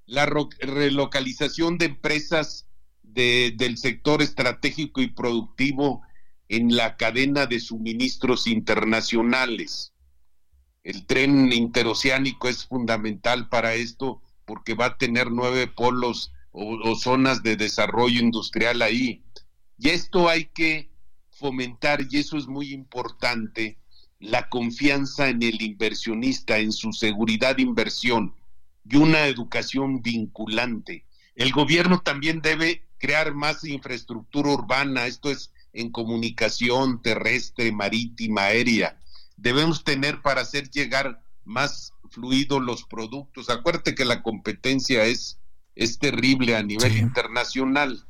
La 0.07 0.25
relocalización 0.25 1.77
de 1.77 1.85
empresas 1.85 2.66
del 3.17 3.77
sector 3.77 4.21
estratégico 4.21 5.01
y 5.01 5.07
productivo 5.07 6.03
en 6.49 6.75
la 6.75 6.97
cadena 6.97 7.47
de 7.47 7.59
suministros 7.59 8.45
internacionales. 8.45 9.93
El 10.83 11.05
tren 11.05 11.51
interoceánico 11.51 12.47
es 12.47 12.65
fundamental 12.65 13.49
para 13.49 13.73
esto 13.73 14.21
porque 14.45 14.75
va 14.75 14.85
a 14.85 14.97
tener 14.97 15.31
nueve 15.31 15.67
polos 15.67 16.31
o, 16.51 16.95
zonas 16.95 17.43
de 17.43 17.55
desarrollo 17.55 18.19
industrial 18.21 18.81
ahí. 18.81 19.23
Y 19.77 19.89
esto 19.89 20.29
hay 20.29 20.45
que 20.45 20.89
fomentar, 21.31 22.01
y 22.09 22.17
eso 22.17 22.37
es 22.37 22.47
muy 22.47 22.71
importante, 22.71 23.77
la 24.19 24.47
confianza 24.49 25.29
en 25.29 25.43
el 25.43 25.61
inversionista, 25.61 26.57
en 26.57 26.71
su 26.71 26.93
seguridad 26.93 27.57
de 27.57 27.63
inversión 27.63 28.33
y 28.89 28.95
una 28.95 29.25
educación 29.25 30.01
vinculante. 30.01 31.05
El 31.35 31.51
gobierno 31.51 31.99
también 31.99 32.41
debe 32.41 32.86
crear 32.97 33.33
más 33.33 33.63
infraestructura 33.63 34.51
urbana, 34.51 35.05
esto 35.05 35.29
es 35.29 35.51
en 35.73 35.91
comunicación 35.91 37.01
terrestre, 37.01 37.71
marítima, 37.71 38.43
aérea. 38.45 38.99
Debemos 39.35 39.83
tener 39.83 40.21
para 40.21 40.41
hacer 40.41 40.69
llegar 40.69 41.23
más 41.45 41.93
fluidos 42.09 42.61
los 42.61 42.83
productos. 42.83 43.49
Acuérdate 43.49 43.93
que 43.93 44.05
la 44.05 44.23
competencia 44.23 45.05
es, 45.05 45.39
es 45.75 45.99
terrible 45.99 46.55
a 46.55 46.63
nivel 46.63 46.97
internacional. 46.97 48.07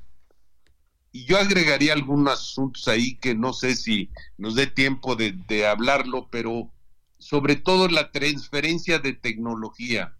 Y 1.11 1.25
yo 1.25 1.37
agregaría 1.37 1.93
algunos 1.93 2.33
asuntos 2.33 2.87
ahí 2.87 3.15
que 3.17 3.35
no 3.35 3.53
sé 3.53 3.75
si 3.75 4.11
nos 4.37 4.55
dé 4.55 4.67
tiempo 4.67 5.15
de, 5.15 5.33
de 5.47 5.65
hablarlo, 5.65 6.29
pero 6.29 6.71
sobre 7.17 7.55
todo 7.55 7.87
la 7.87 8.11
transferencia 8.11 8.99
de 8.99 9.13
tecnología. 9.13 10.13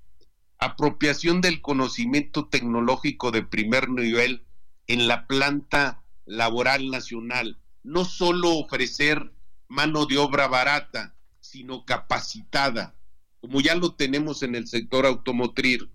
apropiación 0.60 1.40
del 1.40 1.62
conocimiento 1.62 2.48
tecnológico 2.48 3.30
de 3.30 3.44
primer 3.44 3.90
nivel 3.90 4.47
en 4.88 5.08
la 5.08 5.28
planta 5.28 6.02
laboral 6.26 6.90
nacional, 6.90 7.58
no 7.84 8.06
solo 8.06 8.58
ofrecer 8.58 9.32
mano 9.68 10.06
de 10.06 10.18
obra 10.18 10.48
barata, 10.48 11.16
sino 11.40 11.86
capacitada, 11.86 12.96
como 13.40 13.62
ya 13.62 13.76
lo 13.76 13.94
tenemos 13.94 14.44
en 14.44 14.56
el 14.56 14.68
sector 14.68 15.06
automotriz, 15.06 15.86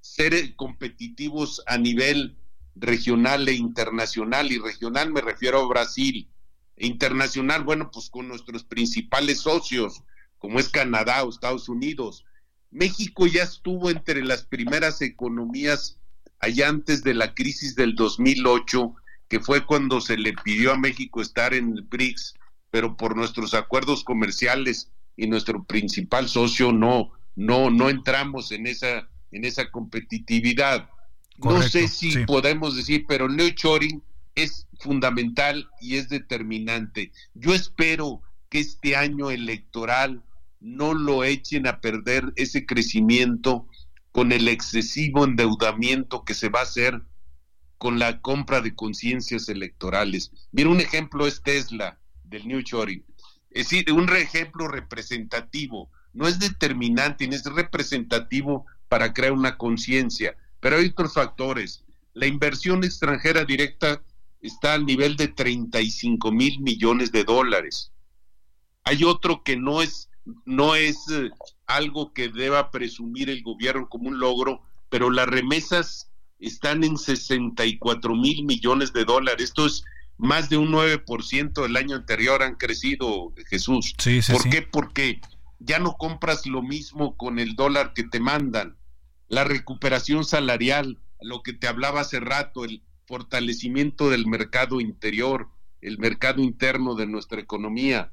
ser 0.00 0.54
competitivos 0.56 1.62
a 1.66 1.78
nivel 1.78 2.36
regional 2.74 3.48
e 3.48 3.54
internacional, 3.54 4.52
y 4.52 4.58
regional 4.58 5.10
me 5.10 5.20
refiero 5.20 5.60
a 5.60 5.68
Brasil, 5.68 6.28
e 6.76 6.86
internacional, 6.86 7.64
bueno, 7.64 7.90
pues 7.90 8.10
con 8.10 8.28
nuestros 8.28 8.64
principales 8.64 9.40
socios, 9.40 10.02
como 10.38 10.60
es 10.60 10.68
Canadá 10.68 11.24
o 11.24 11.30
Estados 11.30 11.68
Unidos. 11.68 12.24
México 12.70 13.26
ya 13.26 13.42
estuvo 13.42 13.90
entre 13.90 14.22
las 14.22 14.44
primeras 14.44 15.00
economías 15.00 15.98
allá 16.46 16.68
antes 16.68 17.02
de 17.02 17.14
la 17.14 17.34
crisis 17.34 17.74
del 17.74 17.94
2008, 17.94 18.94
que 19.28 19.40
fue 19.40 19.66
cuando 19.66 20.00
se 20.00 20.16
le 20.16 20.32
pidió 20.32 20.72
a 20.72 20.78
México 20.78 21.20
estar 21.20 21.54
en 21.54 21.72
el 21.72 21.82
BRICS, 21.82 22.34
pero 22.70 22.96
por 22.96 23.16
nuestros 23.16 23.54
acuerdos 23.54 24.04
comerciales 24.04 24.90
y 25.16 25.26
nuestro 25.26 25.64
principal 25.64 26.28
socio 26.28 26.72
no 26.72 27.10
no 27.34 27.70
no 27.70 27.90
entramos 27.90 28.52
en 28.52 28.66
esa 28.66 29.08
en 29.32 29.44
esa 29.44 29.70
competitividad. 29.70 30.88
no 31.38 31.62
sé 31.62 31.88
si 31.88 32.24
podemos 32.24 32.76
decir, 32.76 33.04
pero 33.08 33.26
el 33.26 33.36
nearshoring 33.36 34.02
es 34.34 34.66
fundamental 34.78 35.68
y 35.80 35.96
es 35.96 36.08
determinante. 36.08 37.10
Yo 37.34 37.54
espero 37.54 38.22
que 38.48 38.60
este 38.60 38.94
año 38.94 39.30
electoral 39.30 40.22
no 40.60 40.94
lo 40.94 41.24
echen 41.24 41.66
a 41.66 41.80
perder 41.80 42.32
ese 42.36 42.64
crecimiento 42.64 43.66
con 44.16 44.32
el 44.32 44.48
excesivo 44.48 45.26
endeudamiento 45.26 46.24
que 46.24 46.32
se 46.32 46.48
va 46.48 46.60
a 46.60 46.62
hacer 46.62 47.02
con 47.76 47.98
la 47.98 48.22
compra 48.22 48.62
de 48.62 48.74
conciencias 48.74 49.50
electorales. 49.50 50.30
Mira, 50.52 50.70
un 50.70 50.80
ejemplo 50.80 51.26
es 51.26 51.42
Tesla 51.42 51.98
del 52.24 52.48
New 52.48 52.62
Shoring. 52.62 53.04
Es 53.50 53.68
decir, 53.68 53.92
un 53.92 54.08
ejemplo 54.16 54.68
representativo. 54.68 55.90
No 56.14 56.26
es 56.26 56.38
determinante, 56.38 57.26
es 57.26 57.44
representativo 57.44 58.64
para 58.88 59.12
crear 59.12 59.32
una 59.32 59.58
conciencia, 59.58 60.34
pero 60.60 60.78
hay 60.78 60.86
otros 60.86 61.12
factores. 61.12 61.84
La 62.14 62.26
inversión 62.26 62.84
extranjera 62.84 63.44
directa 63.44 64.02
está 64.40 64.72
al 64.72 64.86
nivel 64.86 65.16
de 65.16 65.28
35 65.28 66.32
mil 66.32 66.58
millones 66.60 67.12
de 67.12 67.22
dólares. 67.24 67.92
Hay 68.84 69.04
otro 69.04 69.42
que 69.42 69.58
no 69.58 69.82
es, 69.82 70.08
no 70.46 70.74
es 70.74 71.06
eh, 71.10 71.28
algo 71.66 72.12
que 72.12 72.28
deba 72.28 72.70
presumir 72.70 73.30
el 73.30 73.42
gobierno 73.42 73.88
como 73.88 74.08
un 74.08 74.18
logro, 74.18 74.62
pero 74.88 75.10
las 75.10 75.26
remesas 75.26 76.10
están 76.38 76.84
en 76.84 76.96
64 76.96 78.14
mil 78.14 78.44
millones 78.44 78.92
de 78.92 79.04
dólares. 79.04 79.44
Esto 79.44 79.66
es 79.66 79.84
más 80.18 80.48
de 80.48 80.56
un 80.56 80.72
9% 80.72 81.62
del 81.62 81.76
año 81.76 81.96
anterior 81.96 82.42
han 82.42 82.54
crecido, 82.54 83.32
Jesús. 83.48 83.94
¿Por 84.32 84.48
qué? 84.48 84.62
Porque 84.62 85.20
ya 85.58 85.78
no 85.78 85.94
compras 85.94 86.46
lo 86.46 86.62
mismo 86.62 87.16
con 87.16 87.38
el 87.38 87.54
dólar 87.54 87.92
que 87.94 88.04
te 88.04 88.20
mandan. 88.20 88.76
La 89.28 89.44
recuperación 89.44 90.24
salarial, 90.24 90.98
lo 91.20 91.42
que 91.42 91.52
te 91.52 91.66
hablaba 91.66 92.00
hace 92.00 92.20
rato, 92.20 92.64
el 92.64 92.82
fortalecimiento 93.06 94.10
del 94.10 94.26
mercado 94.26 94.80
interior, 94.80 95.48
el 95.80 95.98
mercado 95.98 96.42
interno 96.42 96.94
de 96.94 97.06
nuestra 97.06 97.40
economía, 97.40 98.12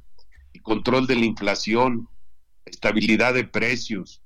el 0.53 0.61
control 0.61 1.07
de 1.07 1.15
la 1.15 1.25
inflación, 1.25 2.09
estabilidad 2.65 3.33
de 3.33 3.43
precios. 3.43 4.21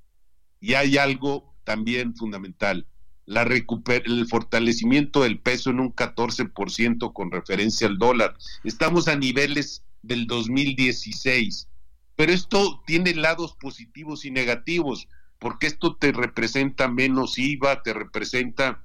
Y 0.60 0.74
hay 0.74 0.98
algo 0.98 1.54
también 1.64 2.14
fundamental, 2.16 2.86
la 3.26 3.42
el 3.42 4.26
fortalecimiento 4.26 5.22
del 5.22 5.38
peso 5.38 5.70
en 5.70 5.80
un 5.80 5.94
14% 5.94 7.12
con 7.12 7.30
referencia 7.30 7.86
al 7.86 7.98
dólar. 7.98 8.34
Estamos 8.64 9.06
a 9.06 9.16
niveles 9.16 9.84
del 10.02 10.26
2016, 10.26 11.68
pero 12.16 12.32
esto 12.32 12.82
tiene 12.86 13.14
lados 13.14 13.54
positivos 13.60 14.24
y 14.24 14.30
negativos, 14.30 15.08
porque 15.38 15.66
esto 15.66 15.96
te 15.96 16.10
representa 16.12 16.88
menos 16.88 17.38
IVA, 17.38 17.82
te 17.82 17.92
representa 17.92 18.82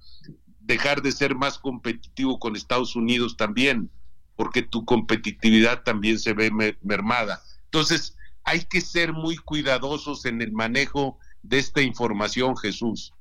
dejar 0.60 1.02
de 1.02 1.14
ser 1.14 1.36
más 1.36 1.58
competitivo 1.58 2.38
con 2.38 2.56
Estados 2.56 2.98
Unidos 2.98 3.38
también, 3.38 3.90
porque 4.36 4.62
tu 4.62 4.84
competitividad 4.84 5.84
también 5.84 6.20
se 6.20 6.34
ve 6.34 6.52
mermada. 6.82 7.42
Entonces, 7.66 8.18
hay 8.44 8.66
que 8.66 8.82
ser 8.82 9.14
muy 9.14 9.38
cuidadosos 9.38 10.26
en 10.26 10.42
el 10.42 10.52
manejo 10.52 11.18
de 11.42 11.60
esta 11.60 11.82
información, 11.82 12.58
Jesús. 12.58 13.14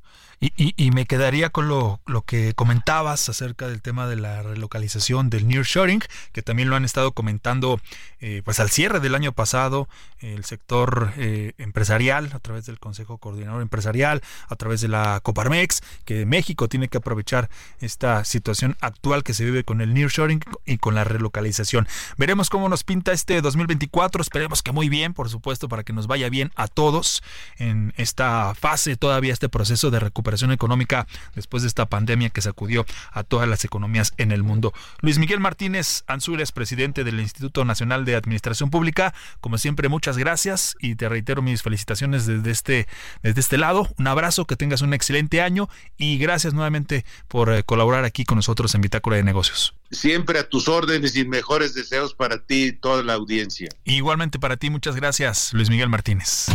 Y, 0.45 0.75
y, 0.77 0.91
me 0.91 1.07
quedaría 1.07 1.51
con 1.51 1.69
lo, 1.69 2.01
lo, 2.05 2.23
que 2.23 2.53
comentabas 2.55 3.29
acerca 3.29 3.69
del 3.69 3.81
tema 3.81 4.09
de 4.09 4.17
la 4.17 4.43
relocalización 4.43 5.31
del 5.31 5.47
nearshoring, 5.47 6.03
que 6.33 6.43
también 6.43 6.69
lo 6.69 6.75
han 6.75 6.85
estado 6.85 7.13
comentando 7.13 7.81
eh, 8.19 8.43
pues 8.45 8.59
al 8.59 8.69
cierre 8.69 8.99
del 8.99 9.15
año 9.15 9.31
pasado 9.31 9.89
el 10.19 10.45
sector 10.45 11.13
eh, 11.17 11.53
empresarial 11.59 12.31
a 12.33 12.41
través 12.41 12.67
del 12.67 12.81
Consejo 12.81 13.19
Coordinador 13.19 13.63
Empresarial, 13.63 14.21
a 14.49 14.57
través 14.57 14.81
de 14.81 14.89
la 14.89 15.21
Coparmex, 15.23 15.81
que 16.05 16.27
México 16.27 16.69
tiene 16.69 16.89
que 16.89 16.99
aprovechar 16.99 17.49
esta 17.79 18.25
situación 18.25 18.77
actual 18.81 19.23
que 19.23 19.35
se 19.35 19.45
vive 19.45 19.63
con 19.63 19.81
el 19.81 19.95
nearshoring 19.95 20.41
y 20.67 20.79
con 20.79 20.97
la 20.97 21.05
relocalización. 21.05 21.87
Veremos 22.17 22.51
cómo 22.51 22.69
nos 22.69 22.83
pinta 22.83 23.13
este 23.13 23.41
2024, 23.43 24.23
esperemos 24.23 24.61
que 24.63 24.73
muy 24.73 24.89
bien, 24.89 25.15
por 25.15 25.29
supuesto, 25.29 25.69
para 25.69 25.85
que 25.85 25.93
nos 25.93 26.09
vaya 26.09 26.29
bien 26.29 26.51
a 26.57 26.67
todos 26.67 27.23
en 27.59 27.95
esta 27.97 28.57
fase, 28.57 28.97
todavía 28.97 29.33
este 29.33 29.49
proceso 29.49 29.93
de 29.93 30.01
recuperación 30.01 30.32
económica 30.41 31.07
después 31.35 31.63
de 31.63 31.69
esta 31.69 31.87
pandemia 31.87 32.31
que 32.31 32.41
sacudió 32.41 32.87
a 33.13 33.23
todas 33.23 33.49
las 33.49 33.65
economías 33.65 34.13
en 34.17 34.33
el 34.33 34.43
mundo. 34.43 34.73
Luis 35.01 35.19
Miguel 35.19 35.41
Martínez 35.41 36.05
Anzures, 36.07 36.53
presidente 36.53 37.05
del 37.05 37.21
Instituto 37.21 37.65
Nacional 37.65 38.05
de 38.05 38.17
Administración 38.17 38.71
Pública, 38.71 39.15
como 39.41 39.59
siempre, 39.59 39.89
muchas 39.89 40.17
gracias 40.17 40.77
y 40.81 40.95
te 40.95 41.09
reitero 41.09 41.43
mis 41.43 41.63
felicitaciones 41.63 42.27
desde 42.27 42.51
este, 42.51 42.89
desde 43.23 43.41
este 43.41 43.59
lado. 43.59 43.89
Un 43.99 44.07
abrazo, 44.07 44.47
que 44.47 44.57
tengas 44.57 44.83
un 44.83 44.95
excelente 44.95 45.43
año 45.43 45.69
y 45.97 46.19
gracias 46.19 46.55
nuevamente 46.55 47.05
por 47.29 47.53
eh, 47.53 47.63
colaborar 47.65 48.05
aquí 48.05 48.25
con 48.25 48.37
nosotros 48.37 48.75
en 48.75 48.81
Bitácora 48.81 49.17
de 49.17 49.23
Negocios. 49.23 49.75
Siempre 49.91 50.39
a 50.39 50.49
tus 50.49 50.69
órdenes 50.69 51.17
y 51.17 51.25
mejores 51.25 51.75
deseos 51.75 52.15
para 52.15 52.39
ti 52.39 52.65
y 52.65 52.73
toda 52.73 53.03
la 53.03 53.15
audiencia. 53.15 53.69
Igualmente 53.85 54.39
para 54.39 54.57
ti, 54.57 54.71
muchas 54.71 54.97
gracias, 54.97 55.53
Luis 55.53 55.69
Miguel 55.69 55.89
Martínez. 55.89 56.47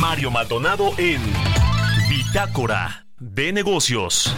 Mario 0.00 0.30
Maldonado 0.30 0.92
en 0.96 1.20
Bitácora 2.08 3.06
de 3.18 3.52
Negocios. 3.52 4.34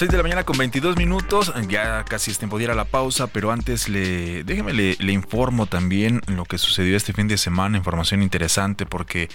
De 0.00 0.16
la 0.16 0.24
mañana 0.24 0.42
con 0.42 0.58
22 0.58 0.96
minutos, 0.96 1.52
ya 1.68 2.04
casi 2.04 2.32
es 2.32 2.38
tiempo 2.38 2.58
ir 2.58 2.72
a 2.72 2.74
la 2.74 2.84
pausa, 2.84 3.28
pero 3.28 3.52
antes 3.52 3.88
le, 3.88 4.42
déjeme 4.42 4.72
le, 4.72 5.12
informo 5.12 5.66
también 5.66 6.22
lo 6.26 6.44
que 6.44 6.58
sucedió 6.58 6.96
este 6.96 7.12
fin 7.12 7.28
de 7.28 7.38
semana, 7.38 7.78
información 7.78 8.20
interesante 8.20 8.84
porque 8.84 9.28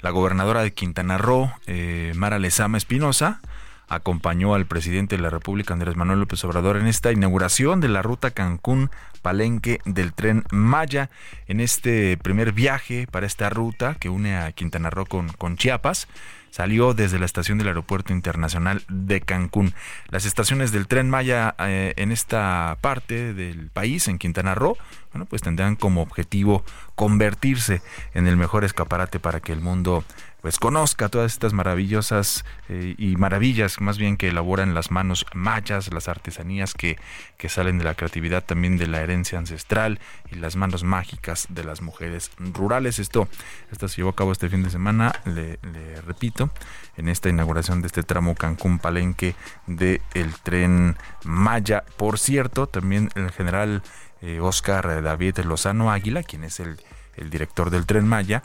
la 0.00 0.10
gobernadora 0.10 0.62
de 0.62 0.72
Quintana 0.72 1.18
Roo, 1.18 1.52
eh, 1.66 2.12
Mara 2.14 2.38
Lezama 2.38 2.78
Espinosa, 2.78 3.40
acompañó 3.88 4.54
al 4.54 4.66
presidente 4.66 5.16
de 5.16 5.22
la 5.22 5.30
República, 5.30 5.74
Andrés 5.74 5.96
Manuel 5.96 6.20
López 6.20 6.42
Obrador, 6.44 6.76
en 6.76 6.86
esta 6.86 7.12
inauguración 7.12 7.80
de 7.80 7.88
la 7.88 8.02
ruta 8.02 8.30
Cancún 8.30 8.90
Palenque 9.22 9.78
del 9.84 10.12
tren 10.12 10.44
Maya. 10.50 11.10
En 11.46 11.60
este 11.60 12.16
primer 12.16 12.52
viaje 12.52 13.06
para 13.10 13.26
esta 13.26 13.50
ruta 13.50 13.94
que 13.94 14.08
une 14.08 14.36
a 14.36 14.52
Quintana 14.52 14.90
Roo 14.90 15.06
con, 15.06 15.28
con 15.28 15.56
Chiapas, 15.56 16.08
salió 16.52 16.92
desde 16.92 17.18
la 17.18 17.24
estación 17.24 17.58
del 17.58 17.68
Aeropuerto 17.68 18.12
Internacional 18.12 18.82
de 18.88 19.22
Cancún. 19.22 19.74
Las 20.10 20.26
estaciones 20.26 20.70
del 20.70 20.86
tren 20.86 21.08
Maya 21.08 21.54
eh, 21.58 21.94
en 21.96 22.12
esta 22.12 22.76
parte 22.82 23.32
del 23.32 23.70
país, 23.70 24.06
en 24.06 24.18
Quintana 24.18 24.54
Roo, 24.54 24.76
bueno, 25.12 25.24
pues 25.24 25.40
tendrán 25.42 25.76
como 25.76 26.02
objetivo 26.02 26.62
convertirse 26.94 27.80
en 28.12 28.26
el 28.26 28.36
mejor 28.36 28.64
escaparate 28.64 29.18
para 29.18 29.40
que 29.40 29.52
el 29.52 29.60
mundo 29.60 30.04
pues 30.42 30.58
conozca 30.58 31.08
todas 31.08 31.32
estas 31.32 31.52
maravillosas 31.52 32.44
eh, 32.68 32.96
y 32.98 33.14
maravillas 33.16 33.80
más 33.80 33.96
bien 33.96 34.16
que 34.16 34.28
elaboran 34.28 34.74
las 34.74 34.90
manos 34.90 35.24
mayas, 35.34 35.92
las 35.92 36.08
artesanías 36.08 36.74
que, 36.74 36.98
que 37.38 37.48
salen 37.48 37.78
de 37.78 37.84
la 37.84 37.94
creatividad 37.94 38.44
también 38.44 38.76
de 38.76 38.88
la 38.88 39.00
herencia 39.00 39.38
ancestral 39.38 40.00
y 40.32 40.34
las 40.34 40.56
manos 40.56 40.82
mágicas 40.82 41.46
de 41.48 41.62
las 41.62 41.80
mujeres 41.80 42.32
rurales. 42.38 42.98
Esto, 42.98 43.28
esto 43.70 43.86
se 43.86 43.98
llevó 43.98 44.10
a 44.10 44.16
cabo 44.16 44.32
este 44.32 44.48
fin 44.48 44.64
de 44.64 44.70
semana, 44.70 45.12
le, 45.24 45.60
repito, 46.04 46.50
en 46.96 47.08
esta 47.08 47.28
inauguración 47.28 47.80
de 47.80 47.86
este 47.86 48.02
tramo 48.02 48.34
Cancún 48.34 48.80
Palenque 48.80 49.36
del 49.68 50.02
el 50.14 50.34
tren 50.42 50.96
Maya. 51.22 51.84
Por 51.96 52.18
cierto, 52.18 52.66
también 52.66 53.10
el 53.14 53.30
general 53.30 53.82
eh, 54.20 54.40
Oscar 54.40 55.02
David 55.02 55.38
Lozano 55.44 55.92
Águila, 55.92 56.24
quien 56.24 56.42
es 56.42 56.58
el, 56.58 56.80
el 57.16 57.30
director 57.30 57.70
del 57.70 57.86
tren 57.86 58.08
Maya, 58.08 58.42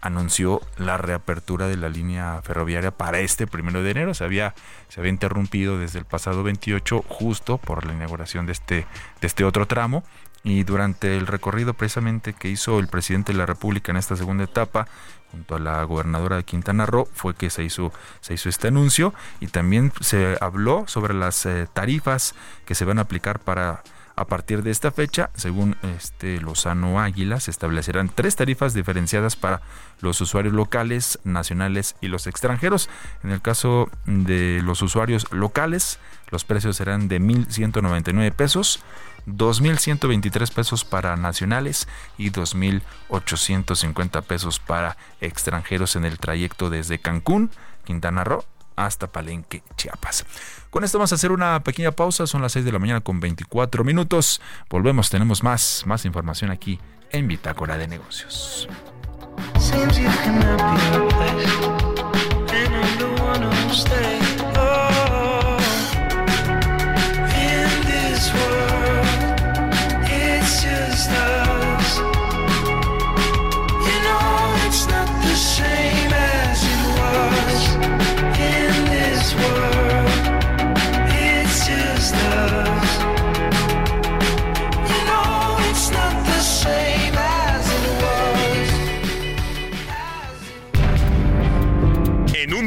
anunció 0.00 0.60
la 0.76 0.96
reapertura 0.96 1.68
de 1.68 1.76
la 1.76 1.88
línea 1.88 2.40
ferroviaria 2.42 2.90
para 2.90 3.20
este 3.20 3.46
primero 3.46 3.82
de 3.82 3.90
enero. 3.90 4.14
Se 4.14 4.24
había, 4.24 4.54
se 4.88 5.00
había 5.00 5.10
interrumpido 5.10 5.78
desde 5.78 5.98
el 5.98 6.04
pasado 6.04 6.42
28 6.42 7.04
justo 7.08 7.58
por 7.58 7.84
la 7.84 7.92
inauguración 7.92 8.46
de 8.46 8.52
este, 8.52 8.86
de 9.20 9.26
este 9.26 9.44
otro 9.44 9.66
tramo 9.66 10.04
y 10.42 10.64
durante 10.64 11.16
el 11.16 11.26
recorrido 11.26 11.74
precisamente 11.74 12.32
que 12.32 12.48
hizo 12.48 12.78
el 12.78 12.88
presidente 12.88 13.32
de 13.32 13.38
la 13.38 13.46
República 13.46 13.92
en 13.92 13.98
esta 13.98 14.16
segunda 14.16 14.44
etapa 14.44 14.88
junto 15.30 15.54
a 15.54 15.58
la 15.58 15.84
gobernadora 15.84 16.36
de 16.36 16.44
Quintana 16.44 16.86
Roo 16.86 17.06
fue 17.12 17.34
que 17.34 17.50
se 17.50 17.62
hizo 17.62 17.92
se 18.20 18.34
hizo 18.34 18.48
este 18.48 18.68
anuncio 18.68 19.12
y 19.40 19.48
también 19.48 19.92
se 20.00 20.38
habló 20.40 20.84
sobre 20.88 21.12
las 21.12 21.44
eh, 21.44 21.68
tarifas 21.72 22.34
que 22.64 22.74
se 22.74 22.86
van 22.86 22.98
a 22.98 23.02
aplicar 23.02 23.38
para 23.38 23.82
a 24.16 24.26
partir 24.26 24.62
de 24.62 24.70
esta 24.70 24.90
fecha, 24.90 25.30
según 25.34 25.76
este 25.82 26.40
Lozano 26.40 27.00
Águila, 27.00 27.40
se 27.40 27.50
establecerán 27.50 28.10
tres 28.14 28.36
tarifas 28.36 28.74
diferenciadas 28.74 29.36
para 29.36 29.62
los 30.00 30.20
usuarios 30.20 30.52
locales, 30.54 31.18
nacionales 31.24 31.96
y 32.00 32.08
los 32.08 32.26
extranjeros. 32.26 32.90
En 33.24 33.30
el 33.30 33.40
caso 33.40 33.90
de 34.06 34.60
los 34.62 34.82
usuarios 34.82 35.26
locales, 35.32 35.98
los 36.30 36.44
precios 36.44 36.76
serán 36.76 37.08
de 37.08 37.20
1.199 37.20 38.32
pesos, 38.32 38.80
2.123 39.26 40.52
pesos 40.52 40.84
para 40.84 41.16
nacionales 41.16 41.88
y 42.18 42.30
2.850 42.30 44.22
pesos 44.22 44.60
para 44.60 44.96
extranjeros 45.20 45.96
en 45.96 46.04
el 46.04 46.18
trayecto 46.18 46.70
desde 46.70 46.98
Cancún, 46.98 47.50
Quintana 47.84 48.24
Roo 48.24 48.44
hasta 48.86 49.06
Palenque, 49.06 49.62
Chiapas. 49.76 50.24
Con 50.70 50.84
esto 50.84 50.98
vamos 50.98 51.12
a 51.12 51.16
hacer 51.16 51.32
una 51.32 51.62
pequeña 51.62 51.92
pausa, 51.92 52.26
son 52.26 52.42
las 52.42 52.52
6 52.52 52.64
de 52.64 52.72
la 52.72 52.78
mañana 52.78 53.00
con 53.00 53.20
24 53.20 53.84
minutos. 53.84 54.40
Volvemos, 54.68 55.10
tenemos 55.10 55.42
más, 55.42 55.84
más 55.86 56.04
información 56.04 56.50
aquí 56.50 56.78
en 57.10 57.28
Bitácora 57.28 57.76
de 57.76 57.88
Negocios. 57.88 58.68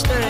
stay. 0.00 0.29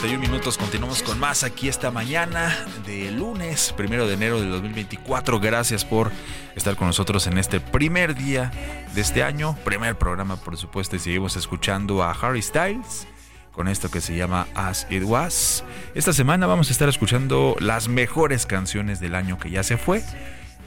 51 0.00 0.30
minutos. 0.30 0.56
Continuamos 0.56 1.02
con 1.02 1.20
más 1.20 1.44
aquí 1.44 1.68
esta 1.68 1.90
mañana 1.90 2.56
de 2.86 3.10
lunes, 3.10 3.74
primero 3.76 4.06
de 4.06 4.14
enero 4.14 4.40
del 4.40 4.50
2024. 4.50 5.38
Gracias 5.40 5.84
por 5.84 6.10
estar 6.56 6.74
con 6.74 6.86
nosotros 6.86 7.26
en 7.26 7.36
este 7.36 7.60
primer 7.60 8.14
día 8.14 8.50
de 8.94 9.00
este 9.02 9.22
año. 9.22 9.58
Primer 9.62 9.98
programa, 9.98 10.36
por 10.36 10.56
supuesto, 10.56 10.96
y 10.96 11.00
seguimos 11.00 11.36
escuchando 11.36 12.02
a 12.02 12.12
Harry 12.12 12.40
Styles 12.40 13.06
con 13.52 13.68
esto 13.68 13.90
que 13.90 14.00
se 14.00 14.16
llama 14.16 14.46
As 14.54 14.86
It 14.88 15.02
Was. 15.04 15.64
Esta 15.94 16.14
semana 16.14 16.46
vamos 16.46 16.70
a 16.70 16.72
estar 16.72 16.88
escuchando 16.88 17.54
las 17.60 17.88
mejores 17.88 18.46
canciones 18.46 19.00
del 19.00 19.14
año 19.14 19.38
que 19.38 19.50
ya 19.50 19.62
se 19.62 19.76
fue 19.76 20.02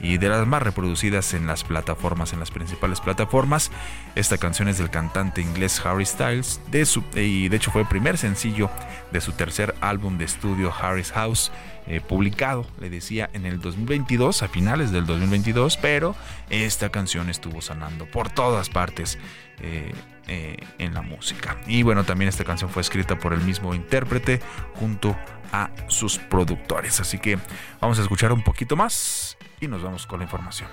y 0.02 0.18
de 0.18 0.30
las 0.30 0.46
más 0.46 0.62
reproducidas 0.62 1.34
en 1.34 1.48
las 1.48 1.64
plataformas, 1.64 2.34
en 2.34 2.40
las 2.40 2.52
principales 2.52 3.00
plataformas. 3.00 3.72
Esta 4.16 4.38
canción 4.38 4.68
es 4.68 4.78
del 4.78 4.90
cantante 4.90 5.42
inglés 5.42 5.82
Harry 5.86 6.06
Styles 6.06 6.62
de 6.72 6.86
su, 6.86 7.04
y 7.16 7.50
de 7.50 7.58
hecho 7.58 7.72
fue 7.72 7.82
el 7.82 7.88
primer 7.88 8.18
sencillo 8.18 8.70
de 9.12 9.22
su 9.22 9.32
tercer 9.32 9.76
álbum 9.82 10.18
de 10.18 10.26
estudio 10.26 10.74
Harry's 10.74 11.12
House. 11.12 11.52
Eh, 11.86 12.00
publicado, 12.00 12.66
le 12.80 12.90
decía, 12.90 13.30
en 13.34 13.46
el 13.46 13.60
2022, 13.60 14.42
a 14.42 14.48
finales 14.48 14.92
del 14.92 15.06
2022, 15.06 15.76
pero 15.76 16.16
esta 16.50 16.88
canción 16.90 17.30
estuvo 17.30 17.60
sonando 17.60 18.06
por 18.06 18.30
todas 18.30 18.70
partes 18.70 19.20
eh, 19.60 19.92
eh, 20.28 20.56
en 20.78 20.94
la 20.94 21.02
música. 21.02 21.58
Y 21.68 21.84
bueno, 21.84 22.06
también 22.06 22.30
esta 22.30 22.46
canción 22.46 22.70
fue 22.70 22.82
escrita 22.82 23.20
por 23.20 23.34
el 23.34 23.42
mismo 23.42 23.74
intérprete 23.74 24.40
junto 24.76 25.18
a 25.52 25.70
sus 25.88 26.18
productores. 26.18 27.02
Así 27.02 27.20
que 27.20 27.38
vamos 27.82 28.00
a 28.00 28.02
escuchar 28.02 28.32
un 28.32 28.44
poquito 28.44 28.78
más 28.78 29.38
y 29.64 29.68
nos 29.68 29.82
vamos 29.82 30.06
con 30.06 30.20
la 30.20 30.26
información. 30.26 30.70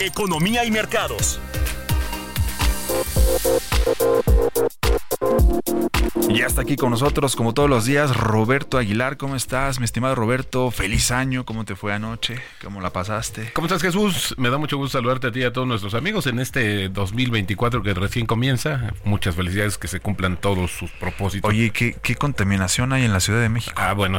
Economía 0.00 0.64
y 0.64 0.70
mercados. 0.70 1.38
Y 6.28 6.42
hasta 6.42 6.62
aquí 6.62 6.76
con 6.76 6.90
nosotros, 6.90 7.34
como 7.36 7.54
todos 7.54 7.70
los 7.70 7.84
días, 7.84 8.16
Roberto 8.16 8.78
Aguilar. 8.78 9.16
¿Cómo 9.16 9.34
estás, 9.34 9.78
mi 9.78 9.84
estimado 9.84 10.14
Roberto? 10.14 10.70
Feliz 10.70 11.10
año. 11.10 11.44
¿Cómo 11.44 11.64
te 11.64 11.74
fue 11.74 11.92
anoche? 11.92 12.40
¿Cómo 12.62 12.80
la 12.80 12.90
pasaste? 12.90 13.50
¿Cómo 13.54 13.66
estás, 13.66 13.82
Jesús? 13.82 14.34
Me 14.38 14.50
da 14.50 14.58
mucho 14.58 14.76
gusto 14.76 14.98
saludarte 14.98 15.28
a 15.28 15.32
ti 15.32 15.40
y 15.40 15.44
a 15.44 15.52
todos 15.52 15.66
nuestros 15.66 15.94
amigos 15.94 16.26
en 16.26 16.38
este 16.38 16.88
2024 16.90 17.82
que 17.82 17.94
recién 17.94 18.26
comienza. 18.26 18.92
Muchas 19.04 19.34
felicidades, 19.34 19.78
que 19.78 19.88
se 19.88 20.00
cumplan 20.00 20.36
todos 20.36 20.70
sus 20.70 20.90
propósitos. 20.92 21.48
Oye, 21.48 21.70
¿qué, 21.70 21.96
qué 22.02 22.14
contaminación 22.14 22.92
hay 22.92 23.04
en 23.04 23.12
la 23.12 23.20
Ciudad 23.20 23.40
de 23.40 23.48
México? 23.48 23.74
Ah, 23.76 23.94
bueno, 23.94 24.18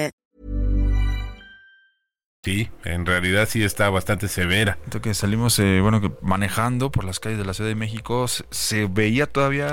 Sí, 2.43 2.69
en 2.85 3.05
realidad 3.05 3.47
sí 3.47 3.63
está 3.63 3.91
bastante 3.91 4.27
severa. 4.27 4.79
Entonces 4.85 5.01
que 5.03 5.13
salimos, 5.13 5.59
eh, 5.59 5.79
bueno, 5.79 6.01
que 6.01 6.11
manejando 6.23 6.91
por 6.91 7.03
las 7.03 7.19
calles 7.19 7.37
de 7.37 7.45
la 7.45 7.53
Ciudad 7.53 7.69
de 7.69 7.75
México, 7.75 8.27
se, 8.27 8.43
se 8.49 8.87
veía 8.87 9.27
todavía 9.27 9.67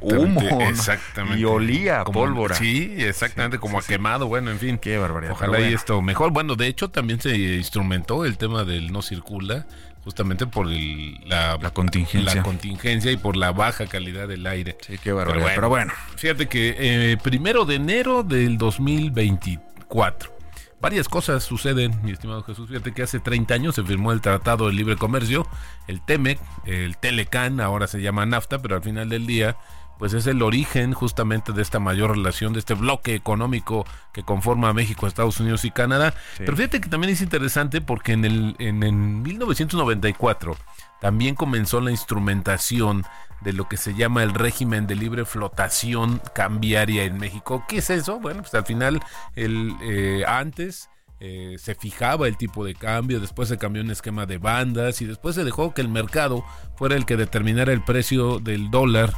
humo 0.00 0.40
Exactamente, 0.62 1.38
y 1.38 1.44
olía 1.44 2.04
Como- 2.04 2.20
pólvora. 2.20 2.54
Sí, 2.54 2.94
exactamente, 2.96 3.58
como 3.58 3.78
a 3.78 3.82
quemado, 3.82 4.28
bueno, 4.28 4.50
en 4.50 4.58
fin. 4.58 4.78
Qué 4.78 4.96
barbaridad. 4.96 5.32
Ojalá 5.32 5.52
pero 5.52 5.60
y 5.60 5.66
bueno. 5.66 5.76
esto 5.76 6.00
mejor. 6.00 6.30
Bueno, 6.30 6.54
de 6.56 6.68
hecho 6.68 6.88
también 6.88 7.20
se 7.20 7.36
instrumentó 7.36 8.24
el 8.24 8.38
tema 8.38 8.64
del 8.64 8.92
no 8.92 9.02
circula, 9.02 9.66
justamente 10.02 10.46
por 10.46 10.68
el- 10.68 11.18
la, 11.28 11.58
La 11.60 11.70
contingencia. 11.70 12.36
la 12.36 12.42
contingencia 12.42 13.12
y 13.12 13.18
por 13.18 13.36
la 13.36 13.52
baja 13.52 13.84
calidad 13.88 14.26
del 14.26 14.46
aire. 14.46 14.78
Sí, 14.80 14.96
qué 14.96 15.12
barbaridad. 15.12 15.52
Pero 15.54 15.68
bueno, 15.68 15.92
Fíjate 16.16 16.46
que 16.46 16.76
eh, 16.78 17.18
primero 17.22 17.66
de 17.66 17.74
enero 17.74 18.22
del 18.22 18.56
2024. 18.56 20.34
Varias 20.80 21.08
cosas 21.08 21.42
suceden, 21.42 21.98
mi 22.02 22.12
estimado 22.12 22.42
Jesús. 22.42 22.68
Fíjate 22.68 22.92
que 22.92 23.02
hace 23.02 23.18
30 23.18 23.54
años 23.54 23.74
se 23.74 23.82
firmó 23.82 24.12
el 24.12 24.20
Tratado 24.20 24.66
de 24.66 24.74
Libre 24.74 24.96
Comercio, 24.96 25.46
el 25.88 26.02
TEMEC, 26.02 26.38
el 26.66 26.98
Telecan, 26.98 27.60
ahora 27.60 27.86
se 27.86 28.02
llama 28.02 28.26
NAFTA, 28.26 28.60
pero 28.60 28.76
al 28.76 28.82
final 28.82 29.08
del 29.08 29.26
día, 29.26 29.56
pues 29.98 30.12
es 30.12 30.26
el 30.26 30.42
origen 30.42 30.92
justamente 30.92 31.52
de 31.52 31.62
esta 31.62 31.80
mayor 31.80 32.10
relación, 32.10 32.52
de 32.52 32.58
este 32.58 32.74
bloque 32.74 33.14
económico 33.14 33.86
que 34.12 34.22
conforma 34.22 34.68
a 34.68 34.74
México, 34.74 35.06
Estados 35.06 35.40
Unidos 35.40 35.64
y 35.64 35.70
Canadá. 35.70 36.12
Pero 36.36 36.54
fíjate 36.56 36.80
que 36.82 36.90
también 36.90 37.12
es 37.14 37.22
interesante 37.22 37.80
porque 37.80 38.12
en, 38.12 38.26
el, 38.26 38.56
en, 38.58 38.82
en 38.82 39.22
1994 39.22 40.56
también 41.00 41.34
comenzó 41.34 41.80
la 41.80 41.90
instrumentación 41.90 43.04
de 43.40 43.52
lo 43.52 43.68
que 43.68 43.76
se 43.76 43.94
llama 43.94 44.22
el 44.22 44.32
régimen 44.34 44.86
de 44.86 44.96
libre 44.96 45.24
flotación 45.24 46.20
cambiaria 46.34 47.04
en 47.04 47.18
México. 47.18 47.64
¿Qué 47.68 47.78
es 47.78 47.90
eso? 47.90 48.18
Bueno, 48.18 48.40
pues 48.42 48.54
al 48.54 48.64
final, 48.64 49.00
el, 49.34 49.74
eh, 49.82 50.24
antes 50.26 50.88
eh, 51.20 51.56
se 51.58 51.74
fijaba 51.74 52.28
el 52.28 52.36
tipo 52.36 52.64
de 52.64 52.74
cambio, 52.74 53.20
después 53.20 53.48
se 53.48 53.58
cambió 53.58 53.82
un 53.82 53.90
esquema 53.90 54.26
de 54.26 54.38
bandas 54.38 55.00
y 55.00 55.06
después 55.06 55.34
se 55.34 55.44
dejó 55.44 55.72
que 55.72 55.80
el 55.80 55.88
mercado 55.88 56.44
fuera 56.76 56.96
el 56.96 57.06
que 57.06 57.16
determinara 57.16 57.72
el 57.72 57.82
precio 57.84 58.38
del 58.38 58.70
dólar. 58.70 59.12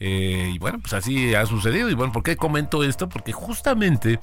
Eh, 0.00 0.50
y 0.54 0.58
bueno, 0.58 0.80
pues 0.80 0.92
así 0.94 1.34
ha 1.34 1.46
sucedido. 1.46 1.88
Y 1.88 1.94
bueno, 1.94 2.12
¿por 2.12 2.22
qué 2.22 2.36
comento 2.36 2.82
esto? 2.82 3.08
Porque 3.08 3.32
justamente 3.32 4.18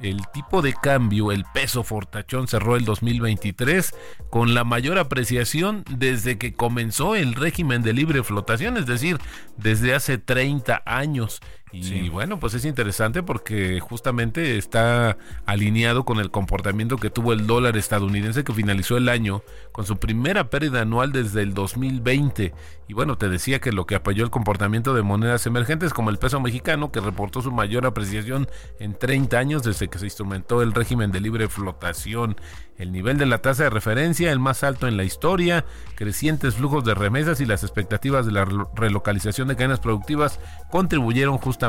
el 0.00 0.26
tipo 0.32 0.62
de 0.62 0.72
cambio, 0.72 1.32
el 1.32 1.44
peso 1.52 1.82
fortachón 1.82 2.48
cerró 2.48 2.76
el 2.76 2.84
2023 2.84 3.94
con 4.30 4.54
la 4.54 4.64
mayor 4.64 4.98
apreciación 4.98 5.84
desde 5.90 6.38
que 6.38 6.54
comenzó 6.54 7.14
el 7.14 7.34
régimen 7.34 7.82
de 7.82 7.92
libre 7.92 8.22
flotación, 8.22 8.76
es 8.76 8.86
decir, 8.86 9.18
desde 9.56 9.94
hace 9.94 10.18
30 10.18 10.82
años. 10.86 11.40
Y 11.72 12.08
bueno, 12.08 12.40
pues 12.40 12.54
es 12.54 12.64
interesante 12.64 13.22
porque 13.22 13.78
justamente 13.78 14.58
está 14.58 15.16
alineado 15.46 16.04
con 16.04 16.18
el 16.18 16.30
comportamiento 16.30 16.96
que 16.96 17.10
tuvo 17.10 17.32
el 17.32 17.46
dólar 17.46 17.76
estadounidense 17.76 18.42
que 18.42 18.52
finalizó 18.52 18.96
el 18.96 19.08
año 19.08 19.42
con 19.70 19.86
su 19.86 19.96
primera 19.98 20.50
pérdida 20.50 20.80
anual 20.80 21.12
desde 21.12 21.42
el 21.42 21.54
2020. 21.54 22.52
Y 22.88 22.92
bueno, 22.92 23.16
te 23.16 23.28
decía 23.28 23.60
que 23.60 23.70
lo 23.70 23.86
que 23.86 23.94
apoyó 23.94 24.24
el 24.24 24.30
comportamiento 24.30 24.94
de 24.94 25.02
monedas 25.02 25.46
emergentes 25.46 25.92
como 25.92 26.10
el 26.10 26.18
peso 26.18 26.40
mexicano 26.40 26.90
que 26.90 27.00
reportó 27.00 27.40
su 27.40 27.52
mayor 27.52 27.86
apreciación 27.86 28.48
en 28.80 28.94
30 28.98 29.38
años 29.38 29.62
desde 29.62 29.86
que 29.86 30.00
se 30.00 30.06
instrumentó 30.06 30.62
el 30.62 30.72
régimen 30.72 31.12
de 31.12 31.20
libre 31.20 31.48
flotación. 31.48 32.36
El 32.78 32.92
nivel 32.92 33.18
de 33.18 33.26
la 33.26 33.42
tasa 33.42 33.64
de 33.64 33.70
referencia, 33.70 34.32
el 34.32 34.38
más 34.38 34.64
alto 34.64 34.88
en 34.88 34.96
la 34.96 35.04
historia, 35.04 35.66
crecientes 35.94 36.54
flujos 36.54 36.82
de 36.84 36.94
remesas 36.94 37.40
y 37.40 37.46
las 37.46 37.62
expectativas 37.62 38.24
de 38.26 38.32
la 38.32 38.44
relocalización 38.74 39.48
de 39.48 39.56
cadenas 39.56 39.80
productivas 39.80 40.40
contribuyeron 40.70 41.36
justamente 41.36 41.59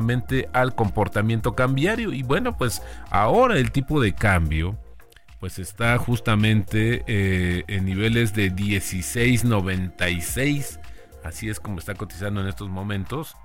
al 0.54 0.76
comportamiento 0.76 1.56
cambiario. 1.56 2.14
Y 2.14 2.22
bueno, 2.24 2.58
pues 2.58 2.82
ahora 3.10 3.58
el 3.58 3.72
tipo 3.72 4.02
de 4.02 4.14
cambio 4.14 4.78
pues 5.40 5.60
está 5.60 5.98
justamente 5.98 7.04
eh, 7.08 7.64
en 7.68 7.86
niveles 7.86 8.34
de 8.36 8.52
16.96. 8.52 10.80
Así 11.24 11.50
es 11.50 11.60
como 11.60 11.80
está 11.80 11.96
cotizando 11.96 12.42
en 12.42 12.48
estos 12.48 12.70
momentos. 12.70 13.36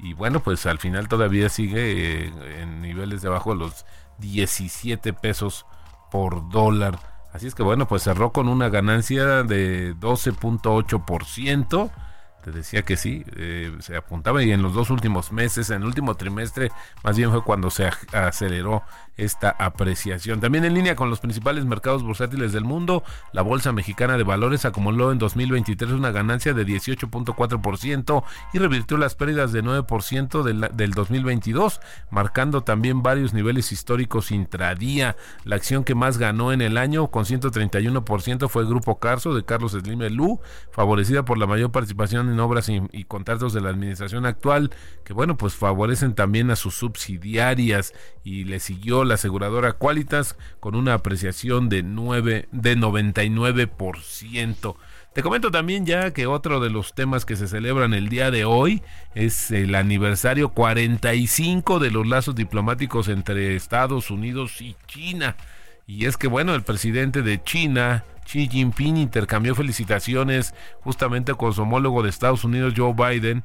Y 0.00 0.14
bueno, 0.14 0.40
pues 0.40 0.66
al 0.66 0.80
final 0.80 1.06
todavía 1.06 1.48
sigue 1.48 2.26
eh, 2.26 2.32
en 2.60 2.82
niveles 2.82 3.22
debajo 3.22 3.52
de 3.52 3.58
los 3.60 3.86
17 4.18 5.12
pesos 5.12 5.64
por 6.10 6.50
dólar. 6.50 6.98
Así 7.32 7.46
es 7.46 7.54
que 7.54 7.62
bueno, 7.62 7.86
pues 7.86 8.02
cerró 8.02 8.32
con 8.32 8.48
una 8.48 8.68
ganancia 8.68 9.44
de 9.44 9.94
12.8%. 9.96 11.92
Te 12.44 12.50
decía 12.50 12.82
que 12.82 12.98
sí, 12.98 13.24
eh, 13.36 13.74
se 13.80 13.96
apuntaba 13.96 14.42
y 14.42 14.52
en 14.52 14.60
los 14.60 14.74
dos 14.74 14.90
últimos 14.90 15.32
meses, 15.32 15.70
en 15.70 15.80
el 15.80 15.86
último 15.86 16.14
trimestre, 16.14 16.70
más 17.02 17.16
bien 17.16 17.30
fue 17.30 17.42
cuando 17.42 17.70
se 17.70 17.88
aceleró 18.12 18.82
esta 19.16 19.50
apreciación. 19.50 20.40
También 20.40 20.64
en 20.64 20.74
línea 20.74 20.96
con 20.96 21.10
los 21.10 21.20
principales 21.20 21.64
mercados 21.64 22.02
bursátiles 22.02 22.52
del 22.52 22.64
mundo, 22.64 23.04
la 23.32 23.42
Bolsa 23.42 23.72
Mexicana 23.72 24.16
de 24.16 24.24
Valores 24.24 24.64
acumuló 24.64 25.12
en 25.12 25.18
2023 25.18 25.92
una 25.92 26.10
ganancia 26.10 26.52
de 26.54 26.66
18.4% 26.66 28.24
y 28.52 28.58
revirtió 28.58 28.96
las 28.96 29.14
pérdidas 29.14 29.52
de 29.52 29.62
9% 29.62 30.42
del, 30.42 30.68
del 30.74 30.90
2022, 30.92 31.80
marcando 32.10 32.62
también 32.62 33.02
varios 33.02 33.32
niveles 33.34 33.72
históricos 33.72 34.30
intradía. 34.30 35.16
La 35.44 35.56
acción 35.56 35.84
que 35.84 35.94
más 35.94 36.18
ganó 36.18 36.52
en 36.52 36.60
el 36.60 36.76
año 36.76 37.08
con 37.08 37.24
131% 37.24 38.48
fue 38.48 38.62
el 38.62 38.68
Grupo 38.68 38.98
Carso 38.98 39.34
de 39.34 39.44
Carlos 39.44 39.72
Slim 39.72 40.02
Elú, 40.02 40.40
favorecida 40.72 41.24
por 41.24 41.38
la 41.38 41.46
mayor 41.46 41.70
participación 41.70 42.30
en 42.30 42.40
obras 42.40 42.68
y, 42.68 42.82
y 42.92 43.04
contratos 43.04 43.52
de 43.52 43.60
la 43.60 43.70
administración 43.70 44.26
actual, 44.26 44.70
que 45.04 45.12
bueno, 45.12 45.36
pues 45.36 45.54
favorecen 45.54 46.14
también 46.14 46.50
a 46.50 46.56
sus 46.56 46.74
subsidiarias 46.74 47.94
y 48.24 48.44
le 48.44 48.58
siguió 48.58 49.03
la 49.04 49.14
aseguradora 49.14 49.72
Qualitas 49.72 50.36
con 50.60 50.74
una 50.74 50.94
apreciación 50.94 51.68
de 51.68 51.82
9 51.82 52.48
de 52.50 52.76
99%. 52.76 54.76
Te 55.14 55.22
comento 55.22 55.52
también 55.52 55.86
ya 55.86 56.10
que 56.10 56.26
otro 56.26 56.58
de 56.58 56.70
los 56.70 56.92
temas 56.92 57.24
que 57.24 57.36
se 57.36 57.46
celebran 57.46 57.94
el 57.94 58.08
día 58.08 58.32
de 58.32 58.44
hoy 58.44 58.82
es 59.14 59.52
el 59.52 59.76
aniversario 59.76 60.48
45 60.48 61.78
de 61.78 61.92
los 61.92 62.04
lazos 62.04 62.34
diplomáticos 62.34 63.06
entre 63.06 63.54
Estados 63.54 64.10
Unidos 64.10 64.60
y 64.60 64.74
China. 64.88 65.36
Y 65.86 66.06
es 66.06 66.16
que 66.16 66.26
bueno, 66.26 66.56
el 66.56 66.64
presidente 66.64 67.22
de 67.22 67.40
China, 67.40 68.02
Xi 68.26 68.48
Jinping, 68.48 68.96
intercambió 68.96 69.54
felicitaciones 69.54 70.52
justamente 70.80 71.32
con 71.34 71.52
su 71.52 71.62
homólogo 71.62 72.02
de 72.02 72.10
Estados 72.10 72.42
Unidos, 72.42 72.74
Joe 72.76 72.94
Biden, 72.94 73.44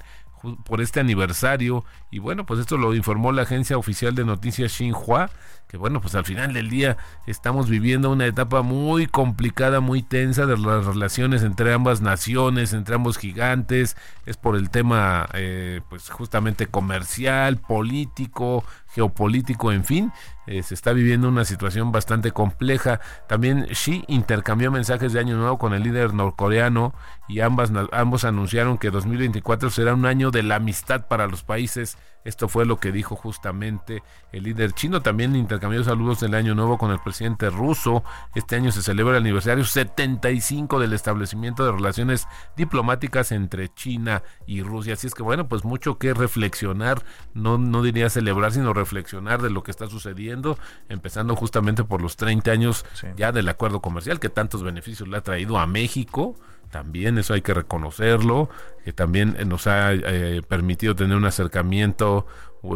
por 0.64 0.82
este 0.82 1.00
aniversario. 1.00 1.86
Y 2.12 2.20
bueno, 2.20 2.46
pues 2.46 2.60
esto 2.60 2.78
lo 2.78 2.96
informó 2.96 3.32
la 3.32 3.44
agencia 3.44 3.78
oficial 3.78 4.16
de 4.16 4.26
noticias 4.26 4.72
Xinhua, 4.72 5.30
que 5.70 5.78
bueno, 5.78 6.02
pues 6.02 6.16
al 6.16 6.26
final 6.26 6.52
del 6.54 6.68
día 6.68 6.98
estamos 7.28 7.70
viviendo 7.70 8.10
una 8.10 8.26
etapa 8.26 8.64
muy 8.64 9.06
complicada, 9.06 9.82
muy 9.82 10.02
tensa 10.02 10.48
de 10.48 10.58
las 10.58 10.84
relaciones 10.84 11.44
entre 11.44 11.72
ambas 11.72 12.02
naciones, 12.02 12.74
entre 12.74 12.96
ambos 12.96 13.20
gigantes. 13.20 13.96
Es 14.26 14.36
por 14.36 14.56
el 14.56 14.72
tema, 14.72 15.30
eh, 15.34 15.82
pues 15.88 16.10
justamente 16.10 16.66
comercial, 16.66 17.58
político, 17.58 18.64
geopolítico, 18.88 19.72
en 19.72 19.86
fin. 19.86 20.12
Eh, 20.48 20.64
se 20.64 20.74
está 20.74 20.92
viviendo 20.92 21.30
una 21.30 21.46
situación 21.46 21.92
bastante 21.92 22.32
compleja. 22.32 23.00
También 23.28 23.68
Xi 23.68 24.04
intercambió 24.08 24.72
mensajes 24.72 25.14
de 25.14 25.20
Año 25.20 25.38
Nuevo 25.38 25.60
con 25.60 25.76
el 25.76 25.84
líder 25.84 26.16
norcoreano 26.16 26.96
y 27.28 27.42
ambas, 27.42 27.72
ambos 27.92 28.24
anunciaron 28.24 28.80
que 28.80 28.90
2024 28.90 29.70
será 29.70 29.94
un 29.94 30.08
año 30.08 30.32
de 30.32 30.42
la 30.42 30.56
amistad 30.56 31.08
para 31.08 31.28
los 31.28 31.44
países. 31.44 32.00
Esto 32.26 32.50
fue 32.50 32.66
lo 32.66 32.80
que 32.80 32.92
dijo 32.92 33.16
justamente 33.16 34.04
el 34.32 34.44
líder 34.44 34.74
chino. 34.74 35.02
También 35.02 35.36
intercambió 35.36 35.84
saludos 35.84 36.20
del 36.20 36.36
Año 36.36 36.54
Nuevo 36.54 36.78
con 36.78 36.92
el 36.92 37.00
presidente 37.00 37.50
ruso. 37.50 38.04
Este 38.36 38.56
año 38.56 38.72
se 38.72 38.82
celebra 38.82 39.18
el 39.18 39.24
aniversario 39.24 39.64
75 39.64 40.80
del 40.80 40.94
establecimiento 40.94 41.66
de 41.66 41.72
relaciones 41.72 42.28
diplomáticas 42.58 43.32
entre 43.32 43.74
China 43.74 44.24
y 44.46 44.62
Rusia. 44.62 44.94
Así 44.94 45.08
es 45.08 45.16
que 45.16 45.24
bueno, 45.24 45.48
pues 45.48 45.64
mucho 45.64 45.98
que 45.98 46.14
reflexionar. 46.14 47.04
No, 47.34 47.58
no 47.58 47.82
diría 47.82 48.10
celebrar, 48.10 48.52
sino 48.52 48.74
reflexionar 48.74 49.42
de 49.42 49.50
lo 49.50 49.64
que 49.64 49.72
está 49.72 49.88
sucediendo. 49.88 50.58
Empezando 50.90 51.36
justamente 51.36 51.84
por 51.84 52.02
los 52.02 52.18
30 52.18 52.52
años 52.52 52.86
sí. 52.94 53.08
ya 53.16 53.32
del 53.32 53.48
acuerdo 53.48 53.82
comercial 53.82 54.20
que 54.20 54.30
tantos 54.30 54.64
beneficios 54.64 55.08
le 55.08 55.18
ha 55.18 55.22
traído 55.22 55.58
a 55.58 55.68
México 55.68 56.36
también 56.70 57.18
eso 57.18 57.34
hay 57.34 57.42
que 57.42 57.54
reconocerlo, 57.54 58.50
que 58.84 58.94
también 58.94 59.38
nos 59.48 59.68
ha 59.68 59.94
eh, 59.94 60.42
permitido 60.48 60.96
tener 60.96 61.18
un 61.18 61.26
acercamiento 61.26 62.26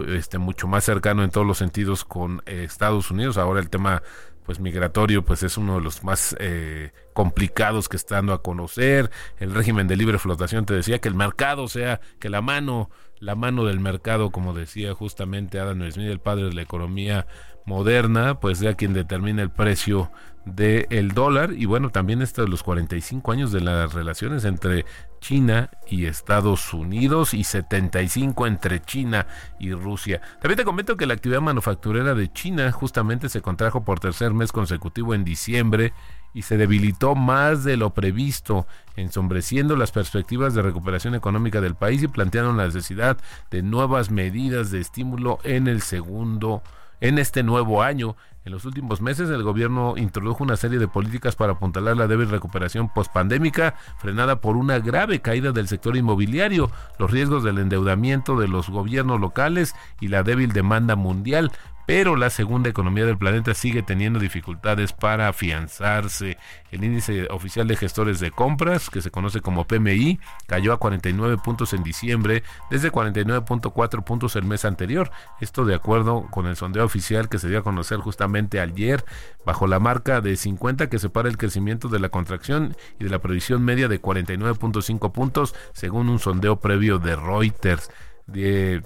este 0.08 0.38
mucho 0.38 0.68
más 0.68 0.84
cercano 0.86 1.24
en 1.24 1.30
todos 1.30 1.46
los 1.46 1.58
sentidos 1.58 2.06
con 2.06 2.42
eh, 2.46 2.64
Estados 2.64 3.12
Unidos. 3.12 3.38
Ahora 3.38 3.60
el 3.60 3.70
tema 3.70 4.02
pues 4.46 4.60
migratorio 4.60 5.24
pues 5.24 5.44
es 5.44 5.58
uno 5.58 5.76
de 5.76 5.82
los 5.82 6.04
más 6.04 6.36
eh, 6.40 6.92
complicados 7.14 7.90
que 7.90 7.98
estando 7.98 8.34
a 8.34 8.42
conocer 8.42 9.10
el 9.40 9.54
régimen 9.54 9.88
de 9.88 9.96
libre 9.96 10.20
flotación 10.20 10.66
te 10.66 10.74
decía 10.74 11.00
que 11.00 11.08
el 11.08 11.16
mercado 11.16 11.68
sea 11.68 12.02
que 12.20 12.30
la 12.30 12.42
mano 12.42 12.90
la 13.20 13.36
mano 13.36 13.64
del 13.64 13.80
mercado 13.80 14.32
como 14.32 14.54
decía 14.54 14.94
justamente 14.94 15.60
Adam 15.60 15.90
Smith 15.90 16.10
el 16.10 16.20
padre 16.20 16.46
de 16.46 16.54
la 16.54 16.62
economía 16.62 17.26
moderna 17.66 18.40
pues 18.40 18.58
sea 18.58 18.74
quien 18.74 18.94
determina 18.94 19.42
el 19.42 19.50
precio 19.50 20.12
del 20.46 21.12
dólar 21.14 21.54
y 21.54 21.66
bueno 21.66 21.90
también 21.90 22.22
esto 22.22 22.42
de 22.42 22.50
los 22.50 22.64
45 22.64 23.32
años 23.32 23.52
de 23.52 23.62
las 23.62 23.94
relaciones 23.94 24.44
entre 24.44 24.86
China 25.22 25.70
y 25.88 26.06
Estados 26.06 26.74
Unidos 26.74 27.34
y 27.34 27.46
75 27.46 28.46
entre 28.46 28.82
China 28.82 29.26
y 29.58 29.72
Rusia. 29.72 30.22
También 30.42 30.58
te 30.58 30.66
comento 30.66 30.98
que 30.98 31.06
la 31.06 31.14
actividad 31.14 31.40
manufacturera 31.40 32.14
de 32.14 32.32
China 32.32 32.72
justamente 32.74 33.30
se 33.30 33.42
contrajo 33.42 33.86
por 33.86 34.00
tercer 34.02 34.34
mes 34.34 34.52
consecutivo 34.52 35.14
en 35.14 35.24
diciembre 35.24 35.94
y 36.34 36.42
se 36.42 36.58
debilitó 36.58 37.16
más 37.16 37.64
de 37.64 37.78
lo 37.78 37.94
previsto, 37.94 38.68
ensombreciendo 38.96 39.78
las 39.78 39.92
perspectivas 39.92 40.54
de 40.54 40.62
recuperación 40.62 41.16
económica 41.16 41.62
del 41.62 41.76
país 41.76 42.04
y 42.04 42.08
plantearon 42.08 42.58
la 42.58 42.66
necesidad 42.66 43.18
de 43.50 43.62
nuevas 43.62 44.12
medidas 44.12 44.72
de 44.72 44.82
estímulo 44.82 45.40
en 45.44 45.68
el 45.68 45.82
segundo 45.82 46.64
en 47.00 47.20
este 47.20 47.44
nuevo 47.44 47.84
año. 47.84 48.16
En 48.46 48.52
los 48.52 48.66
últimos 48.66 49.02
meses, 49.02 49.30
el 49.30 49.42
gobierno 49.42 49.94
introdujo 49.96 50.44
una 50.44 50.58
serie 50.58 50.78
de 50.78 50.90
políticas 50.90 51.38
para 51.38 51.54
apuntalar 51.54 51.96
la 51.96 52.08
débil 52.08 52.30
recuperación 52.30 52.90
pospandémica, 52.90 53.76
frenada 54.00 54.42
por 54.42 54.58
una 54.58 54.80
grave 54.80 55.22
caída 55.22 55.54
del 55.54 55.70
sector 55.70 55.96
inmobiliario, 55.96 56.70
los 57.00 57.10
riesgos 57.10 57.46
del 57.46 57.60
endeudamiento 57.60 58.38
de 58.38 58.50
los 58.50 58.70
gobiernos 58.70 59.22
locales 59.22 59.76
y 60.02 60.10
la 60.10 60.24
débil 60.24 60.52
demanda 60.52 60.98
mundial 60.98 61.54
pero 61.86 62.16
la 62.16 62.30
segunda 62.30 62.70
economía 62.70 63.06
del 63.06 63.18
planeta 63.18 63.54
sigue 63.54 63.84
teniendo 63.84 64.20
dificultades 64.20 64.94
para 64.94 65.28
afianzarse. 65.28 66.38
El 66.72 66.84
índice 66.84 67.28
oficial 67.30 67.68
de 67.68 67.76
gestores 67.76 68.20
de 68.20 68.32
compras, 68.32 68.90
que 68.90 69.02
se 69.02 69.12
conoce 69.12 69.42
como 69.42 69.68
PMI, 69.68 70.20
cayó 70.48 70.74
a 70.74 70.80
49 70.80 71.38
puntos 71.44 71.74
en 71.74 71.84
diciembre, 71.84 72.44
desde 72.70 72.92
49.4 72.92 74.04
puntos 74.04 74.36
el 74.36 74.46
mes 74.46 74.66
anterior. 74.66 75.12
Esto 75.42 75.66
de 75.66 75.76
acuerdo 75.76 76.28
con 76.32 76.48
el 76.48 76.56
sondeo 76.56 76.86
oficial 76.86 77.30
que 77.30 77.40
se 77.40 77.50
dio 77.50 77.60
a 77.60 77.64
conocer 77.64 78.00
justamente 78.00 78.60
ayer, 78.60 79.04
bajo 79.46 79.68
la 79.68 79.80
marca 79.80 80.22
de 80.22 80.36
50 80.36 80.90
que 80.90 81.00
separa 81.00 81.30
el 81.30 81.38
crecimiento 81.38 81.90
de 81.90 82.00
la 82.00 82.10
contracción 82.10 82.76
y 83.00 83.04
de 83.04 83.10
la 83.10 83.20
previsión 83.20 83.64
media 83.64 83.88
de 83.88 84.02
49.5 84.02 85.12
puntos, 85.12 85.54
según 85.74 86.10
un 86.10 86.20
sondeo 86.20 86.60
previo 86.60 86.98
de 86.98 87.16
Reuters 87.16 87.90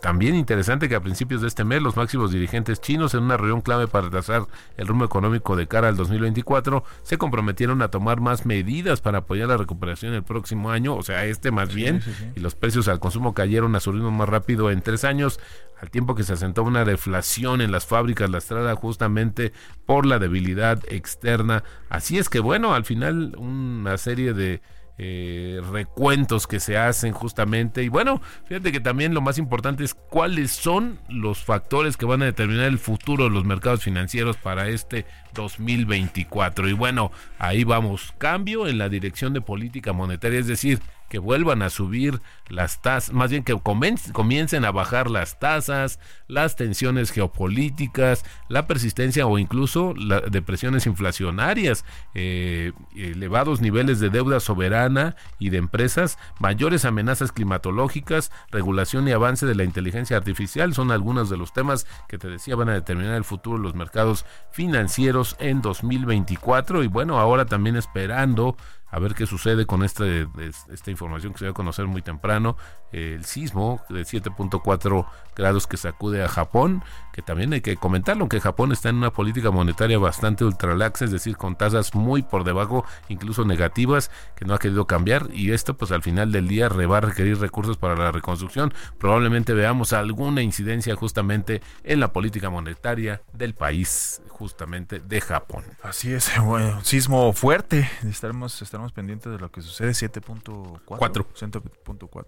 también 0.02 0.36
interesante 0.36 0.90
que 0.90 0.96
a 0.96 1.02
principios 1.02 1.42
de 1.42 1.48
este 1.48 1.64
mes 1.64 1.82
los 1.82 1.96
máximos 1.96 2.32
dirigentes 2.32 2.82
chinos 2.82 3.14
en 3.14 3.24
una 3.24 3.38
reunión 3.38 3.62
clave 3.62 3.88
para 3.88 4.10
trazar 4.10 4.48
el 4.78 4.88
rumbo 4.88 5.06
económico 5.06 5.56
de 5.56 5.68
cara 5.68 5.88
al 5.88 5.96
2024 5.96 6.84
se 7.04 7.18
comprometieron 7.18 7.82
a 7.84 7.90
tomar 7.90 8.20
más 8.20 8.46
medidas 8.48 9.00
para 9.00 9.20
apoyar 9.20 9.50
la 9.50 9.58
recuperación 9.58 10.14
el 10.14 10.24
próximo 10.24 10.72
año, 10.72 10.96
o 10.96 11.04
sea, 11.04 11.26
este 11.26 11.52
más 11.52 11.74
bien, 11.74 12.02
y 12.36 12.40
los 12.40 12.56
precios 12.56 12.88
al 12.88 13.00
consumo 13.00 13.34
cayeron 13.34 13.76
a 13.76 13.80
su 13.80 13.92
ritmo 13.92 14.12
más 14.12 14.28
rápido 14.28 14.72
en 14.72 14.82
tres 14.82 15.04
años, 15.04 15.40
al 15.80 15.92
tiempo 15.92 16.16
que 16.16 16.24
se 16.24 16.34
asentó 16.34 16.64
una 16.64 16.84
deflación 16.84 17.62
en 17.62 17.72
las 17.72 17.86
fábricas 17.86 18.32
lastrada 18.32 18.76
justamente 18.76 19.54
por 19.86 20.08
la 20.08 20.18
debilidad 20.18 20.82
externa. 20.90 21.64
Así 21.90 22.18
es 22.18 22.30
que 22.30 22.40
bueno, 22.40 22.74
al 22.74 22.86
final 22.86 23.36
una 23.38 23.98
serie 23.98 24.34
de 24.34 24.62
eh, 25.00 25.62
recuentos 25.72 26.48
que 26.48 26.60
se 26.60 26.78
hacen 26.78 27.14
justamente. 27.14 27.84
Y 27.84 27.90
bueno, 27.90 28.22
fíjate 28.46 28.72
que 28.72 28.80
también 28.80 29.14
lo 29.14 29.22
más 29.22 29.38
importante 29.38 29.84
es 29.84 29.94
cuáles 29.94 30.52
son 30.52 31.00
los 31.08 31.44
factores 31.44 31.98
que 31.98 32.06
van 32.06 32.24
a 32.24 32.26
determinar 32.26 32.66
el 32.66 32.80
futuro 32.80 33.26
de 33.26 33.30
los 33.30 33.46
mercados 33.46 33.84
financieros 33.84 34.38
para 34.38 34.70
este 34.70 35.06
2024. 35.36 36.68
Y 36.68 36.74
bueno, 36.74 37.12
ahí 37.38 37.64
vamos, 37.64 38.14
cambio 38.18 38.68
en 38.68 38.80
la 38.80 38.90
dirección 38.90 39.34
de 39.34 39.42
política 39.42 39.94
monetaria, 39.94 40.40
es 40.40 40.48
decir, 40.48 40.80
que 41.10 41.20
vuelvan 41.20 41.62
a 41.62 41.70
subir 41.70 42.22
las 42.50 42.82
tasas, 42.82 43.14
más 43.14 43.32
bien 43.32 43.44
que 43.44 43.58
comiencen 43.60 44.66
a 44.66 44.72
bajar 44.72 45.10
las 45.10 45.40
tasas, 45.40 46.00
las 46.28 46.56
tensiones 46.56 47.12
geopolíticas, 47.12 48.26
la 48.50 48.68
persistencia 48.68 49.26
o 49.28 49.38
incluso 49.38 49.94
la 49.96 50.22
depresiones 50.22 50.86
inflacionarias, 50.86 51.86
eh, 52.14 52.72
elevados 52.96 53.62
niveles 53.62 54.00
de 54.00 54.10
deuda 54.10 54.40
soberana 54.40 55.16
y 55.40 55.50
de 55.50 55.58
empresas, 55.58 56.18
mayores 56.40 56.86
amenazas 56.86 57.32
climatológicas, 57.32 58.32
regulación 58.52 59.08
y 59.08 59.12
avance 59.12 59.46
de 59.46 59.56
la 59.56 59.64
inteligencia 59.64 60.18
artificial. 60.18 60.74
Son 60.74 60.92
algunos 60.92 61.30
de 61.30 61.38
los 61.38 61.54
temas 61.54 61.88
que 62.08 62.18
te 62.18 62.28
decía 62.28 62.56
van 62.56 62.70
a 62.70 62.74
determinar 62.74 63.16
el 63.16 63.24
futuro 63.24 63.58
de 63.58 63.64
los 63.64 63.76
mercados 63.76 64.26
financieros 64.52 65.36
en 65.40 65.62
2024 65.62 66.84
y 66.84 66.88
bueno, 66.88 67.20
ahora 67.20 67.46
también 67.46 67.76
esperando 67.76 68.58
a 68.90 69.00
ver 69.00 69.14
qué 69.14 69.26
sucede 69.26 69.66
con 69.66 69.84
este, 69.84 70.28
esta 70.72 70.92
información 70.92 71.34
que 71.34 71.40
se 71.40 71.46
va 71.46 71.52
a 71.52 71.54
conocer 71.54 71.88
muy 71.88 72.02
temprano, 72.02 72.58
el 72.92 73.26
sismo 73.26 73.82
de 73.90 74.02
7.4 74.02 75.06
grados 75.38 75.68
que 75.68 75.78
sacude 75.78 76.24
a 76.24 76.28
Japón, 76.28 76.84
que 77.14 77.22
también 77.22 77.54
hay 77.54 77.62
que 77.62 77.78
comentarlo, 77.78 78.28
que 78.28 78.40
Japón 78.40 78.72
está 78.72 78.90
en 78.90 78.98
una 78.98 79.12
política 79.12 79.52
monetaria 79.52 79.98
bastante 79.98 80.44
ultralaxa, 80.44 81.06
es 81.06 81.12
decir, 81.12 81.38
con 81.38 81.56
tasas 81.56 81.96
muy 81.96 82.24
por 82.24 82.44
debajo, 82.44 82.86
incluso 83.08 83.46
negativas, 83.46 84.12
que 84.36 84.46
no 84.46 84.54
ha 84.54 84.60
querido 84.60 84.88
cambiar, 84.88 85.30
y 85.32 85.52
esto 85.52 85.78
pues 85.78 85.92
al 85.92 86.02
final 86.02 86.32
del 86.32 86.48
día 86.48 86.68
va 86.70 86.98
a 86.98 87.02
requerir 87.02 87.40
recursos 87.40 87.78
para 87.78 87.96
la 87.96 88.12
reconstrucción, 88.12 88.74
probablemente 88.98 89.54
veamos 89.54 89.94
alguna 89.94 90.42
incidencia 90.42 90.96
justamente 90.96 91.62
en 91.84 92.00
la 92.00 92.12
política 92.12 92.50
monetaria 92.50 93.22
del 93.34 93.54
país, 93.54 94.22
justamente 94.30 95.00
de 95.00 95.22
Japón. 95.22 95.64
Así 95.84 96.14
es, 96.14 96.32
bueno, 96.44 96.84
sismo 96.84 97.32
fuerte, 97.34 97.90
estaremos 98.10 98.62
estamos 98.62 98.92
pendientes 98.92 99.32
de 99.32 99.40
lo 99.40 99.52
que 99.52 99.62
sucede 99.62 99.92
7.4. 99.92 100.82
7.4. 100.88 102.26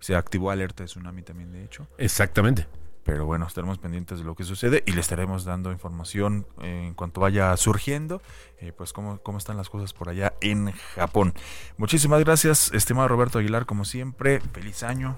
Se 0.00 0.16
activó 0.16 0.50
alerta 0.50 0.82
de 0.82 0.88
tsunami 0.88 1.22
también, 1.22 1.52
de 1.52 1.64
hecho. 1.64 1.86
Exactamente. 1.98 2.66
Pero 3.04 3.24
bueno, 3.24 3.46
estaremos 3.46 3.78
pendientes 3.78 4.18
de 4.18 4.24
lo 4.24 4.34
que 4.34 4.44
sucede 4.44 4.82
y 4.86 4.92
le 4.92 5.00
estaremos 5.00 5.44
dando 5.44 5.72
información 5.72 6.46
en 6.60 6.94
cuanto 6.94 7.20
vaya 7.20 7.56
surgiendo, 7.56 8.20
eh, 8.58 8.72
pues 8.76 8.92
cómo, 8.92 9.18
cómo 9.22 9.38
están 9.38 9.56
las 9.56 9.70
cosas 9.70 9.92
por 9.94 10.08
allá 10.10 10.34
en 10.40 10.72
Japón. 10.94 11.34
Muchísimas 11.78 12.20
gracias, 12.20 12.70
estimado 12.72 13.08
Roberto 13.08 13.38
Aguilar, 13.38 13.64
como 13.64 13.84
siempre. 13.84 14.40
Feliz 14.52 14.82
año, 14.82 15.16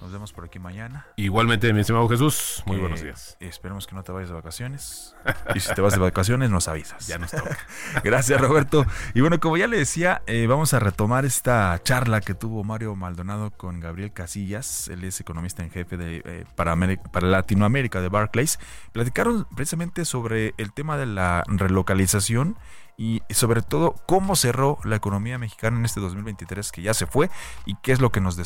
nos 0.00 0.12
vemos 0.12 0.32
por 0.32 0.44
aquí 0.44 0.58
mañana. 0.58 1.06
Igualmente, 1.16 1.72
mi 1.72 1.80
estimado 1.80 2.08
Jesús, 2.08 2.62
muy 2.66 2.78
buenos 2.78 3.02
días. 3.02 3.36
Esperemos 3.40 3.86
que 3.86 3.94
no 3.94 4.02
te 4.02 4.12
vayas 4.12 4.28
de 4.28 4.34
vacaciones. 4.34 5.14
Y 5.54 5.60
si 5.60 5.74
te 5.74 5.80
vas 5.80 5.94
de 5.94 5.98
vacaciones, 5.98 6.50
nos 6.50 6.68
avisas. 6.68 7.06
Ya 7.06 7.18
nos 7.18 7.30
toca. 7.30 7.56
Gracias, 8.04 8.40
Roberto. 8.40 8.84
Y 9.14 9.20
bueno, 9.20 9.40
como 9.40 9.56
ya 9.56 9.66
le 9.66 9.78
decía, 9.78 10.22
eh, 10.26 10.46
vamos 10.46 10.74
a 10.74 10.78
retomar 10.78 11.24
esta 11.24 11.80
charla 11.82 12.20
que 12.20 12.34
tuvo 12.34 12.64
Mario 12.64 12.94
Maldonado 12.94 13.50
con 13.50 13.80
Gabriel 13.80 14.12
Casillas. 14.12 14.88
Él 14.88 15.04
es 15.04 15.20
economista 15.20 15.62
en 15.62 15.70
jefe 15.70 15.96
de, 15.96 16.22
eh, 16.24 16.44
para, 16.54 16.76
para 17.10 17.26
Latinoamérica 17.26 18.00
de 18.00 18.08
Barclays. 18.08 18.58
Platicaron 18.92 19.46
precisamente 19.54 20.04
sobre 20.04 20.54
el 20.58 20.72
tema 20.72 20.96
de 20.96 21.06
la 21.06 21.44
relocalización 21.46 22.56
y 22.98 23.22
sobre 23.30 23.62
todo 23.62 23.94
cómo 24.06 24.34
cerró 24.34 24.78
la 24.82 24.96
economía 24.96 25.38
mexicana 25.38 25.78
en 25.78 25.84
este 25.84 26.00
2023 26.00 26.72
que 26.72 26.82
ya 26.82 26.92
se 26.92 27.06
fue 27.06 27.30
y 27.64 27.76
qué 27.76 27.92
es 27.92 28.00
lo 28.00 28.10
que 28.10 28.20
nos, 28.20 28.36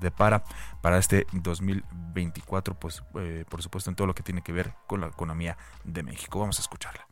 depara 0.00 0.42
para 0.80 0.98
este 0.98 1.26
2024, 1.32 2.74
pues 2.80 3.02
eh, 3.20 3.44
por 3.48 3.62
supuesto 3.62 3.90
en 3.90 3.96
todo 3.96 4.06
lo 4.06 4.14
que 4.14 4.22
tiene 4.22 4.42
que 4.42 4.52
ver 4.52 4.72
con 4.86 5.02
la 5.02 5.08
economía 5.08 5.58
de 5.84 6.02
México. 6.02 6.40
Vamos 6.40 6.58
a 6.58 6.62
escucharla. 6.62 7.06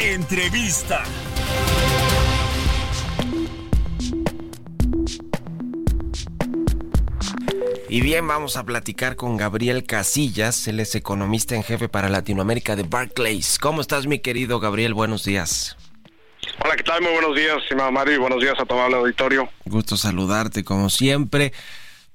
Entrevista. 0.00 1.04
Y 7.92 8.02
bien, 8.02 8.24
vamos 8.28 8.56
a 8.56 8.62
platicar 8.62 9.16
con 9.16 9.36
Gabriel 9.36 9.84
Casillas, 9.84 10.68
él 10.68 10.78
es 10.78 10.94
economista 10.94 11.56
en 11.56 11.64
jefe 11.64 11.88
para 11.88 12.08
Latinoamérica 12.08 12.76
de 12.76 12.84
Barclays. 12.84 13.58
¿Cómo 13.58 13.80
estás, 13.80 14.06
mi 14.06 14.20
querido 14.20 14.60
Gabriel? 14.60 14.94
Buenos 14.94 15.24
días. 15.24 15.76
Hola, 16.64 16.76
¿qué 16.76 16.84
tal? 16.84 17.02
Muy 17.02 17.10
buenos 17.10 17.34
días, 17.34 17.56
estimado 17.60 17.90
Mario, 17.90 18.14
y 18.14 18.18
buenos 18.18 18.40
días 18.40 18.54
a 18.60 18.64
todo 18.64 18.86
el 18.86 18.94
auditorio. 18.94 19.48
Gusto 19.64 19.96
saludarte, 19.96 20.62
como 20.62 20.88
siempre 20.88 21.52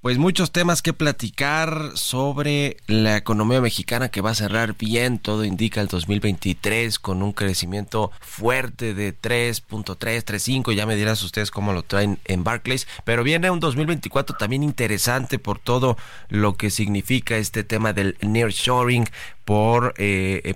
pues 0.06 0.20
muchos 0.20 0.52
temas 0.52 0.84
que 0.84 0.94
platicar 0.94 1.94
sobre 1.96 2.78
la 2.86 3.18
economía 3.18 3.60
mexicana 3.60 4.10
que 4.10 4.22
va 4.22 4.30
a 4.30 4.36
cerrar 4.36 4.78
bien, 4.78 5.18
todo 5.18 5.44
indica 5.44 5.82
el 5.82 5.88
2023 5.88 7.00
con 7.00 7.24
un 7.24 7.34
crecimiento 7.34 8.12
fuerte 8.22 8.94
de 8.94 9.20
3.3, 9.20 9.98
3.5, 9.98 10.74
ya 10.74 10.86
me 10.86 10.96
dirás 10.96 11.24
ustedes 11.24 11.50
cómo 11.50 11.74
lo 11.74 11.82
traen 11.82 12.20
en 12.26 12.44
Barclays, 12.44 12.88
pero 13.04 13.24
viene 13.24 13.50
un 13.50 13.60
2024 13.60 14.38
también 14.38 14.62
interesante 14.62 15.40
por 15.40 15.58
todo 15.58 15.98
lo 16.30 16.54
que 16.54 16.70
significa 16.70 17.38
este 17.38 17.64
tema 17.64 17.92
del 17.92 18.16
nearshoring, 18.22 19.10
por 19.44 19.96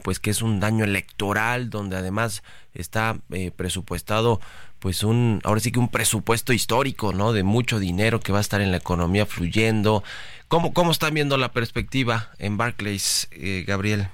pues 0.03 0.19
que 0.19 0.29
es 0.29 0.43
un 0.43 0.59
daño 0.59 0.83
electoral 0.83 1.71
donde 1.71 1.97
además 1.97 2.43
está 2.75 3.17
presupuestado 3.55 4.41
pues 4.79 5.03
un 5.03 5.41
ahora 5.43 5.59
sí 5.59 5.71
que 5.71 5.79
un 5.79 5.89
presupuesto 5.89 6.53
histórico 6.53 7.13
no 7.13 7.33
de 7.33 7.43
mucho 7.43 7.79
dinero 7.79 8.19
que 8.19 8.31
va 8.31 8.39
a 8.39 8.41
estar 8.41 8.61
en 8.61 8.71
la 8.71 8.77
economía 8.77 9.25
fluyendo 9.25 10.03
¿Cómo, 10.49 10.73
¿Cómo 10.73 10.91
están 10.91 11.13
viendo 11.13 11.37
la 11.37 11.51
perspectiva 11.51 12.31
en 12.39 12.57
Barclays, 12.57 13.29
eh, 13.33 13.63
Gabriel? 13.67 14.07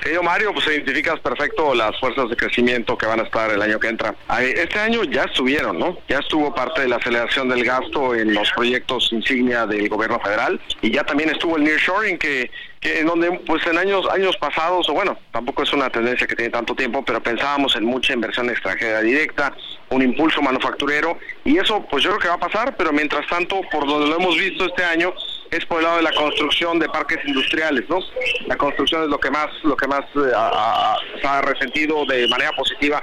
Querido 0.00 0.22
Mario, 0.22 0.54
pues 0.54 0.66
identificas 0.66 1.20
perfecto 1.20 1.74
las 1.74 2.00
fuerzas 2.00 2.30
de 2.30 2.36
crecimiento 2.36 2.96
que 2.96 3.04
van 3.04 3.20
a 3.20 3.24
estar 3.24 3.50
el 3.50 3.60
año 3.60 3.78
que 3.78 3.88
entra. 3.88 4.14
Este 4.40 4.78
año 4.78 5.04
ya 5.04 5.24
estuvieron, 5.24 5.78
¿no? 5.78 5.98
Ya 6.08 6.20
estuvo 6.20 6.54
parte 6.54 6.80
de 6.80 6.88
la 6.88 6.96
aceleración 6.96 7.50
del 7.50 7.62
gasto 7.62 8.14
en 8.14 8.32
los 8.32 8.50
proyectos 8.52 9.12
insignia 9.12 9.66
del 9.66 9.90
gobierno 9.90 10.18
federal 10.20 10.58
y 10.80 10.92
ya 10.92 11.04
también 11.04 11.28
estuvo 11.28 11.58
el 11.58 11.64
nearshoring 11.64 12.16
que 12.16 12.50
que 12.80 12.98
en 12.98 13.06
donde 13.06 13.30
pues 13.46 13.64
en 13.66 13.78
años 13.78 14.08
años 14.10 14.36
pasados 14.38 14.88
o 14.88 14.92
bueno 14.92 15.16
tampoco 15.30 15.62
es 15.62 15.72
una 15.72 15.88
tendencia 15.88 16.26
que 16.26 16.34
tiene 16.34 16.50
tanto 16.50 16.74
tiempo 16.74 17.04
pero 17.04 17.22
pensábamos 17.22 17.76
en 17.76 17.84
mucha 17.84 18.12
inversión 18.12 18.50
extranjera 18.50 19.00
directa 19.02 19.54
un 19.92 20.02
impulso 20.02 20.40
manufacturero 20.42 21.18
y 21.44 21.58
eso 21.58 21.84
pues 21.90 22.02
yo 22.02 22.10
creo 22.10 22.20
que 22.20 22.28
va 22.28 22.34
a 22.34 22.38
pasar 22.38 22.76
pero 22.76 22.92
mientras 22.92 23.26
tanto 23.28 23.60
por 23.70 23.86
donde 23.86 24.08
lo 24.08 24.16
hemos 24.16 24.36
visto 24.36 24.66
este 24.66 24.84
año 24.84 25.12
es 25.50 25.64
por 25.66 25.78
el 25.78 25.84
lado 25.84 25.96
de 25.98 26.02
la 26.02 26.12
construcción 26.12 26.78
de 26.78 26.88
parques 26.88 27.18
industriales 27.26 27.88
no 27.88 27.98
la 28.46 28.56
construcción 28.56 29.04
es 29.04 29.08
lo 29.08 29.18
que 29.18 29.30
más 29.30 29.48
lo 29.64 29.76
que 29.76 29.86
más 29.86 30.00
eh, 30.16 30.32
ha, 30.34 31.42
resentido 31.42 32.04
de 32.06 32.26
manera 32.28 32.52
positiva 32.52 33.02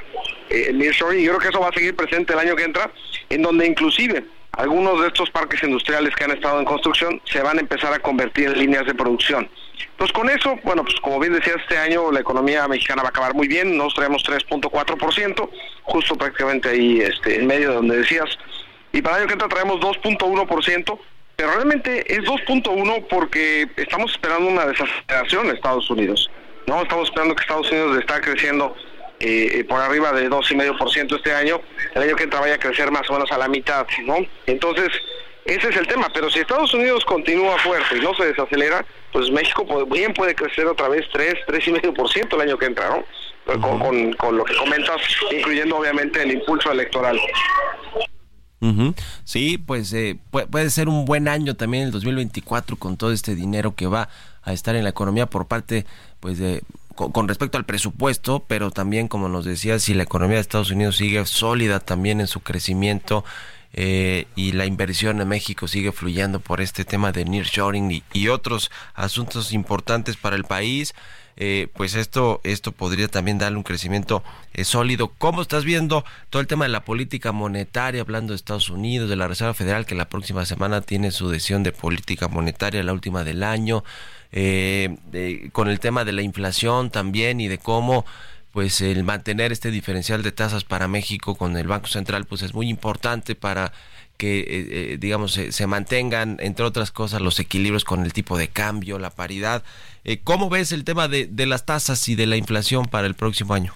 eh, 0.50 0.68
el 0.70 0.78
nearshoring 0.78 1.24
yo 1.24 1.32
creo 1.32 1.42
que 1.42 1.48
eso 1.50 1.60
va 1.60 1.70
a 1.70 1.74
seguir 1.74 1.96
presente 1.96 2.34
el 2.34 2.40
año 2.40 2.56
que 2.56 2.64
entra 2.64 2.92
en 3.30 3.42
donde 3.42 3.68
inclusive 3.68 4.24
algunos 4.54 5.02
de 5.02 5.08
estos 5.08 5.30
parques 5.30 5.62
industriales 5.64 6.16
que 6.16 6.24
han 6.24 6.32
estado 6.32 6.60
en 6.60 6.66
construcción 6.66 7.22
se 7.26 7.42
van 7.42 7.58
a 7.58 7.62
empezar 7.62 7.94
a 7.94 8.00
convertir 8.00 8.50
en 8.50 8.60
líneas 8.60 8.86
de 8.86 8.94
producción. 8.94 9.50
Pues 9.98 10.12
con 10.12 10.30
eso, 10.30 10.58
bueno, 10.64 10.84
pues 10.84 10.96
como 11.02 11.20
bien 11.20 11.34
decía, 11.34 11.54
este 11.56 11.78
año 11.78 12.12
la 12.12 12.20
economía 12.20 12.68
mexicana 12.68 13.02
va 13.02 13.10
a 13.10 13.12
acabar 13.12 13.34
muy 13.34 13.48
bien, 13.48 13.78
nos 13.78 13.94
traemos 13.94 14.24
3.4%, 14.24 15.50
justo 15.84 16.16
prácticamente 16.16 16.70
ahí 16.70 17.02
este, 17.02 17.40
en 17.40 17.48
medio 17.48 17.70
de 17.70 17.76
donde 17.76 17.98
decías, 17.98 18.30
y 18.92 19.02
para 19.02 19.18
el 19.18 19.22
año 19.22 19.28
que 19.28 19.34
entra 19.34 19.48
traemos 19.50 19.80
2.1%, 19.80 21.00
pero 21.36 21.52
realmente 21.52 22.14
es 22.14 22.20
2.1 22.22 23.08
porque 23.10 23.70
estamos 23.78 24.12
esperando 24.12 24.50
una 24.50 24.66
desaceleración 24.66 25.48
en 25.48 25.56
Estados 25.56 25.90
Unidos, 25.90 26.30
¿no? 26.68 26.82
Estamos 26.82 27.08
esperando 27.08 27.36
que 27.36 27.42
Estados 27.42 27.72
Unidos 27.72 27.98
está 28.00 28.20
creciendo 28.20 28.76
eh, 29.20 29.66
por 29.68 29.82
arriba 29.82 30.12
de 30.14 30.30
2,5% 30.30 31.16
este 31.16 31.34
año, 31.34 31.62
el 31.94 32.04
año 32.04 32.16
que 32.16 32.24
entra 32.24 32.40
vaya 32.40 32.56
a 32.56 32.60
crecer 32.60 32.92
más 32.92 33.10
o 33.10 33.14
menos 33.14 33.32
a 33.32 33.38
la 33.38 33.48
mitad, 33.48 33.86
¿no? 34.06 34.18
Entonces, 34.46 34.90
ese 35.46 35.70
es 35.70 35.78
el 35.78 35.88
tema, 35.88 36.10
pero 36.14 36.30
si 36.30 36.40
Estados 36.40 36.74
Unidos 36.74 37.04
continúa 37.06 37.58
fuerte 37.58 37.98
y 37.98 38.02
no 38.02 38.14
se 38.14 38.28
desacelera, 38.28 38.86
pues 39.12 39.32
México 39.32 39.66
bien 39.86 40.14
puede 40.14 40.36
crecer 40.36 40.68
otra 40.68 40.88
vez 40.90 41.06
3, 41.12 41.36
3,5% 41.48 42.34
el 42.36 42.42
año 42.42 42.58
que 42.58 42.66
entra, 42.66 42.90
¿no? 42.90 43.04
Con, 43.60 44.14
con, 44.14 44.38
lo 44.38 44.46
que 44.46 44.56
comentas, 44.56 45.02
incluyendo 45.32 45.78
obviamente 45.78 46.22
el 46.22 46.34
impulso 46.34 46.72
electoral. 46.72 47.20
Sí, 49.24 49.58
pues 49.58 49.92
eh, 49.94 50.18
puede 50.30 50.70
ser 50.70 50.88
un 50.88 51.06
buen 51.06 51.28
año 51.28 51.56
también 51.56 51.86
el 51.86 51.92
2024 51.92 52.76
con 52.76 52.98
todo 52.98 53.12
este 53.12 53.34
dinero 53.34 53.74
que 53.74 53.88
va 53.88 54.10
a 54.44 54.54
estar 54.54 54.76
en 54.76 54.84
la 54.84 54.90
economía 54.90 55.26
por 55.26 55.48
parte 55.48 55.86
pues 56.20 56.38
de 56.38 56.62
con, 57.08 57.28
respecto 57.28 57.58
al 57.58 57.66
presupuesto, 57.66 58.44
pero 58.46 58.72
también, 58.72 59.08
como 59.08 59.30
nos 59.30 59.46
decía, 59.46 59.80
si 59.80 59.94
la 59.94 60.04
economía 60.04 60.36
de 60.36 60.42
Estados 60.42 60.72
Unidos 60.72 60.98
sigue 60.98 61.26
sólida 61.26 61.80
también 61.80 62.20
en 62.20 62.28
su 62.28 62.42
crecimiento 62.42 63.24
eh, 63.72 64.26
y 64.36 64.52
la 64.52 64.66
inversión 64.66 65.22
en 65.22 65.28
México 65.30 65.68
sigue 65.68 65.94
fluyendo 65.94 66.42
por 66.42 66.60
este 66.60 66.84
tema 66.84 67.14
de 67.14 67.24
nearshoring 67.24 67.92
y, 67.92 68.04
y 68.12 68.28
otros 68.28 68.70
asuntos 68.96 69.54
importantes 69.54 70.18
para 70.18 70.36
el 70.36 70.44
país, 70.44 70.94
eh, 71.42 71.70
pues 71.74 71.96
esto, 71.96 72.42
esto 72.44 72.74
podría 72.74 73.08
también 73.08 73.38
darle 73.38 73.58
un 73.58 73.64
crecimiento 73.64 74.24
eh, 74.54 74.66
sólido. 74.66 75.14
¿Cómo 75.18 75.42
estás 75.42 75.64
viendo 75.64 76.04
todo 76.30 76.42
el 76.42 76.48
tema 76.48 76.66
de 76.66 76.70
la 76.70 76.84
política 76.84 77.32
monetaria, 77.32 78.02
hablando 78.02 78.34
de 78.34 78.36
Estados 78.36 78.70
Unidos, 78.70 79.10
de 79.10 79.16
la 79.16 79.30
Reserva 79.30 79.54
Federal, 79.54 79.86
que 79.86 79.96
la 79.96 80.10
próxima 80.10 80.46
semana 80.46 80.82
tiene 80.82 81.12
su 81.12 81.30
decisión 81.30 81.64
de 81.64 81.72
política 81.72 82.28
monetaria, 82.28 82.84
la 82.84 82.92
última 82.92 83.24
del 83.24 83.44
año? 83.44 83.86
Eh, 84.32 85.50
con 85.52 85.70
el 85.70 85.80
tema 85.80 86.06
de 86.06 86.12
la 86.12 86.22
inflación 86.22 86.90
también 86.90 87.42
y 87.42 87.48
de 87.48 87.58
cómo 87.58 88.06
pues 88.52 88.82
el 88.82 89.04
mantener 89.04 89.52
este 89.52 89.72
diferencial 89.72 90.24
de 90.24 90.32
tasas 90.32 90.64
para 90.64 90.88
México 90.88 91.36
con 91.36 91.56
el 91.58 91.68
Banco 91.68 91.88
Central 91.88 92.26
pues 92.26 92.42
es 92.42 92.54
muy 92.54 92.70
importante 92.70 93.36
para 93.36 93.72
que 94.20 94.40
eh, 94.40 94.46
eh, 94.50 94.98
digamos 95.00 95.32
se, 95.32 95.68
mantengan 95.68 96.38
entre 96.42 96.66
otras 96.66 96.92
cosas 96.92 97.22
los 97.22 97.40
equilibrios 97.40 97.86
con 97.86 98.04
el 98.04 98.12
tipo 98.12 98.38
de 98.38 98.50
cambio, 98.50 99.00
la 99.00 99.12
paridad. 99.12 99.64
Eh, 100.04 100.20
¿Cómo 100.22 100.50
ves 100.50 100.74
el 100.74 100.84
tema 100.84 101.08
de, 101.08 101.26
de 101.26 101.46
las 101.46 101.66
tasas 101.66 102.06
y 102.10 102.16
de 102.16 102.28
la 102.28 102.36
inflación 102.36 102.86
para 102.86 103.08
el 103.08 103.16
próximo 103.16 103.54
año? 103.54 103.74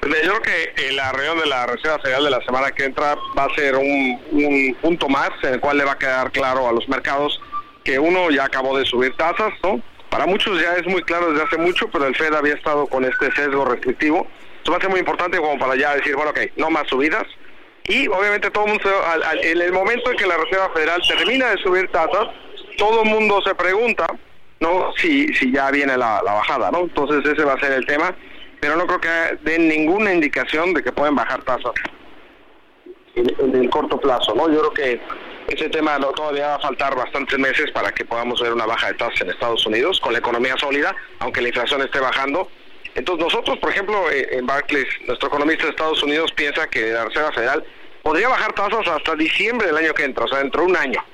Pues 0.00 0.14
yo 0.24 0.40
creo 0.40 0.72
que 0.74 0.92
la 0.92 1.12
reunión 1.12 1.38
de 1.40 1.46
la 1.46 1.66
Reserva 1.66 1.98
Federal 1.98 2.24
de 2.24 2.30
la 2.30 2.40
semana 2.42 2.70
que 2.70 2.84
entra 2.84 3.18
va 3.38 3.44
a 3.44 3.54
ser 3.54 3.76
un 3.76 4.76
punto 4.80 5.10
más 5.10 5.30
en 5.42 5.54
el 5.54 5.60
cual 5.60 5.76
le 5.76 5.84
va 5.84 5.92
a 5.92 5.98
quedar 5.98 6.32
claro 6.32 6.66
a 6.66 6.72
los 6.72 6.88
mercados 6.88 7.38
que 7.86 8.00
uno 8.00 8.30
ya 8.30 8.44
acabó 8.44 8.76
de 8.76 8.84
subir 8.84 9.16
tasas, 9.16 9.52
¿no? 9.62 9.80
Para 10.10 10.26
muchos 10.26 10.60
ya 10.60 10.74
es 10.74 10.86
muy 10.86 11.02
claro 11.02 11.30
desde 11.30 11.44
hace 11.44 11.56
mucho, 11.56 11.88
pero 11.88 12.06
el 12.06 12.16
Fed 12.16 12.34
había 12.34 12.54
estado 12.54 12.88
con 12.88 13.04
este 13.04 13.30
sesgo 13.30 13.64
restrictivo. 13.64 14.26
Eso 14.60 14.72
va 14.72 14.78
a 14.78 14.80
ser 14.80 14.90
muy 14.90 14.98
importante 14.98 15.38
como 15.38 15.56
para 15.56 15.76
ya 15.76 15.94
decir, 15.94 16.16
bueno, 16.16 16.32
ok, 16.32 16.40
no 16.56 16.68
más 16.68 16.88
subidas. 16.88 17.22
Y 17.84 18.08
obviamente 18.08 18.50
todo 18.50 18.64
el 18.64 18.72
mundo, 18.72 18.90
en 19.40 19.62
el 19.62 19.72
momento 19.72 20.10
en 20.10 20.16
que 20.16 20.26
la 20.26 20.36
Reserva 20.36 20.70
Federal 20.70 21.00
termina 21.06 21.50
de 21.50 21.58
subir 21.58 21.88
tasas, 21.92 22.26
todo 22.76 23.04
el 23.04 23.08
mundo 23.08 23.40
se 23.42 23.54
pregunta, 23.54 24.06
¿no? 24.58 24.92
Si, 24.96 25.28
si 25.34 25.52
ya 25.52 25.70
viene 25.70 25.96
la, 25.96 26.22
bajada, 26.24 26.72
¿no? 26.72 26.80
Entonces 26.80 27.24
ese 27.24 27.44
va 27.44 27.52
a 27.52 27.60
ser 27.60 27.70
el 27.70 27.86
tema, 27.86 28.12
pero 28.58 28.74
no 28.74 28.86
creo 28.88 29.00
que 29.00 29.38
den 29.42 29.68
ninguna 29.68 30.12
indicación 30.12 30.74
de 30.74 30.82
que 30.82 30.90
pueden 30.90 31.14
bajar 31.14 31.44
tasas 31.44 31.74
en, 33.14 33.32
en 33.38 33.54
el 33.54 33.70
corto 33.70 34.00
plazo, 34.00 34.34
¿no? 34.34 34.50
Yo 34.50 34.58
creo 34.58 34.72
que 34.72 35.00
ese 35.48 35.68
tema 35.68 35.98
no, 35.98 36.08
todavía 36.08 36.48
va 36.48 36.54
a 36.56 36.60
faltar 36.60 36.96
bastantes 36.96 37.38
meses 37.38 37.70
para 37.70 37.92
que 37.92 38.04
podamos 38.04 38.40
ver 38.40 38.52
una 38.52 38.66
baja 38.66 38.88
de 38.88 38.94
tasas 38.94 39.20
en 39.20 39.30
Estados 39.30 39.64
Unidos 39.66 40.00
con 40.00 40.12
la 40.12 40.18
economía 40.18 40.56
sólida, 40.58 40.94
aunque 41.20 41.40
la 41.40 41.48
inflación 41.48 41.82
esté 41.82 42.00
bajando. 42.00 42.50
Entonces 42.94 43.24
nosotros, 43.24 43.58
por 43.58 43.70
ejemplo, 43.70 44.10
eh, 44.10 44.28
en 44.32 44.46
Barclays, 44.46 44.88
nuestro 45.06 45.28
economista 45.28 45.64
de 45.64 45.70
Estados 45.70 46.02
Unidos 46.02 46.32
piensa 46.32 46.66
que 46.68 46.90
la 46.92 47.04
Reserva 47.04 47.32
Federal 47.32 47.64
podría 48.02 48.28
bajar 48.28 48.52
tasas 48.54 48.88
hasta 48.88 49.14
diciembre 49.14 49.66
del 49.66 49.76
año 49.76 49.94
que 49.94 50.04
entra, 50.04 50.24
o 50.24 50.28
sea, 50.28 50.38
dentro 50.38 50.62
de 50.62 50.68
un 50.68 50.76
año. 50.76 51.04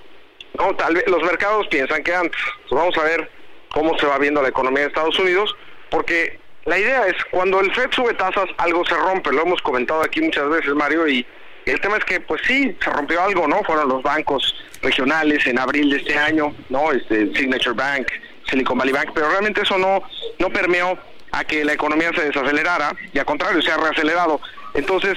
No, 0.58 0.74
tal 0.76 0.94
vez 0.94 1.04
los 1.08 1.22
mercados 1.22 1.66
piensan 1.68 2.02
que 2.02 2.14
antes. 2.14 2.40
vamos 2.70 2.96
a 2.98 3.02
ver 3.02 3.30
cómo 3.70 3.98
se 3.98 4.06
va 4.06 4.18
viendo 4.18 4.42
la 4.42 4.48
economía 4.48 4.82
de 4.82 4.88
Estados 4.88 5.18
Unidos, 5.18 5.54
porque 5.90 6.38
la 6.64 6.78
idea 6.78 7.06
es 7.06 7.16
cuando 7.30 7.60
el 7.60 7.74
Fed 7.74 7.90
sube 7.90 8.14
tasas, 8.14 8.46
algo 8.58 8.84
se 8.86 8.94
rompe. 8.94 9.32
Lo 9.32 9.42
hemos 9.42 9.60
comentado 9.62 10.02
aquí 10.02 10.20
muchas 10.20 10.48
veces, 10.48 10.74
Mario, 10.74 11.08
y 11.08 11.26
el 11.70 11.80
tema 11.80 11.96
es 11.96 12.04
que, 12.04 12.20
pues 12.20 12.42
sí, 12.46 12.76
se 12.82 12.90
rompió 12.90 13.22
algo, 13.22 13.46
¿no? 13.46 13.62
Fueron 13.62 13.88
los 13.88 14.02
bancos 14.02 14.54
regionales 14.82 15.46
en 15.46 15.58
abril 15.58 15.90
de 15.90 15.98
este 15.98 16.18
año, 16.18 16.54
¿no? 16.68 16.92
Este 16.92 17.32
Signature 17.34 17.74
Bank, 17.74 18.08
Silicon 18.48 18.78
Valley 18.78 18.92
Bank, 18.92 19.10
pero 19.14 19.28
realmente 19.28 19.62
eso 19.62 19.78
no, 19.78 20.02
no 20.38 20.50
permeó 20.50 20.98
a 21.32 21.44
que 21.44 21.64
la 21.64 21.72
economía 21.72 22.10
se 22.14 22.24
desacelerara 22.26 22.94
y 23.12 23.18
al 23.18 23.24
contrario, 23.24 23.62
se 23.62 23.70
ha 23.70 23.76
reacelerado. 23.76 24.40
Entonces, 24.74 25.16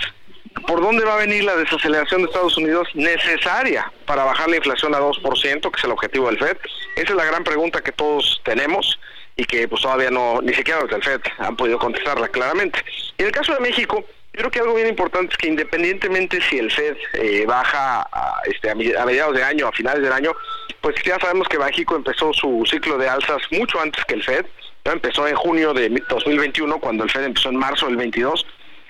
¿por 0.67 0.81
dónde 0.81 1.03
va 1.03 1.15
a 1.15 1.17
venir 1.17 1.43
la 1.43 1.55
desaceleración 1.55 2.21
de 2.21 2.27
Estados 2.27 2.57
Unidos 2.57 2.87
necesaria 2.93 3.91
para 4.05 4.23
bajar 4.23 4.49
la 4.49 4.57
inflación 4.57 4.95
a 4.95 4.99
2%, 4.99 5.71
que 5.71 5.77
es 5.77 5.83
el 5.83 5.91
objetivo 5.91 6.27
del 6.27 6.39
FED? 6.39 6.57
Esa 6.95 7.09
es 7.09 7.15
la 7.15 7.25
gran 7.25 7.43
pregunta 7.43 7.81
que 7.81 7.91
todos 7.91 8.41
tenemos 8.43 8.99
y 9.35 9.43
que 9.43 9.67
pues 9.67 9.81
todavía 9.81 10.09
no, 10.09 10.41
ni 10.41 10.53
siquiera 10.53 10.79
los 10.81 10.89
del 10.89 11.03
FED 11.03 11.21
han 11.39 11.57
podido 11.57 11.77
contestarla 11.77 12.29
claramente. 12.29 12.79
En 13.17 13.25
el 13.25 13.31
caso 13.31 13.53
de 13.53 13.59
México, 13.59 14.05
yo 14.35 14.39
creo 14.39 14.51
que 14.51 14.59
algo 14.59 14.75
bien 14.75 14.87
importante 14.87 15.31
es 15.31 15.37
que 15.37 15.47
independientemente 15.47 16.41
si 16.41 16.59
el 16.59 16.69
FED 16.69 16.97
eh, 17.13 17.45
baja 17.47 18.01
a, 18.11 18.41
este, 18.43 18.69
a 18.69 18.75
mediados 18.75 19.33
de 19.33 19.41
año, 19.41 19.67
a 19.67 19.71
finales 19.71 20.03
del 20.03 20.11
año, 20.11 20.33
pues 20.81 20.95
ya 21.05 21.17
sabemos 21.19 21.47
que 21.47 21.57
México 21.57 21.95
empezó 21.95 22.33
su 22.33 22.65
ciclo 22.69 22.97
de 22.97 23.07
alzas 23.07 23.41
mucho 23.51 23.79
antes 23.79 24.03
que 24.03 24.15
el 24.15 24.23
FED. 24.23 24.45
Empezó 24.83 25.25
en 25.25 25.35
junio 25.35 25.73
de 25.73 25.89
2021, 26.09 26.79
cuando 26.79 27.05
el 27.05 27.09
FED 27.09 27.23
empezó 27.23 27.49
en 27.49 27.55
marzo 27.55 27.85
del 27.85 27.95
22. 27.95 28.45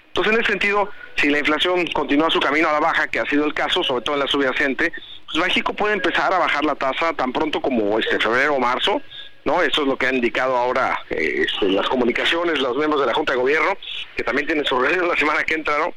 Entonces, 0.08 0.34
en 0.34 0.40
ese 0.40 0.52
sentido, 0.52 0.90
si 1.16 1.30
la 1.30 1.38
inflación 1.38 1.86
continúa 1.88 2.32
su 2.32 2.40
camino 2.40 2.68
a 2.68 2.74
la 2.74 2.80
baja, 2.80 3.08
que 3.08 3.20
ha 3.20 3.26
sido 3.26 3.46
el 3.46 3.54
caso, 3.54 3.84
sobre 3.84 4.04
todo 4.04 4.16
en 4.16 4.22
la 4.22 4.28
subyacente, 4.28 4.92
pues 5.26 5.46
México 5.46 5.74
puede 5.74 5.94
empezar 5.94 6.34
a 6.34 6.40
bajar 6.40 6.66
la 6.66 6.74
tasa 6.74 7.14
tan 7.14 7.32
pronto 7.32 7.62
como 7.62 8.00
este 8.00 8.20
febrero 8.20 8.56
o 8.56 8.60
marzo, 8.60 9.00
¿no? 9.46 9.62
Eso 9.62 9.84
es 9.84 9.88
lo 9.88 9.98
que 9.98 10.08
han 10.08 10.16
indicado 10.16 10.58
ahora 10.58 11.00
eh, 11.10 11.46
este, 11.48 11.70
las 11.70 11.88
comunicaciones, 11.88 12.60
los 12.60 12.76
miembros 12.76 13.00
de 13.02 13.08
la 13.08 13.14
Junta 13.14 13.34
de 13.34 13.40
Gobierno, 13.40 13.78
que 14.18 14.24
también 14.24 14.48
tienen 14.48 14.66
su 14.66 14.78
reunión 14.78 15.08
la 15.08 15.16
semana 15.16 15.44
que 15.44 15.54
entra, 15.54 15.78
¿no? 15.78 15.94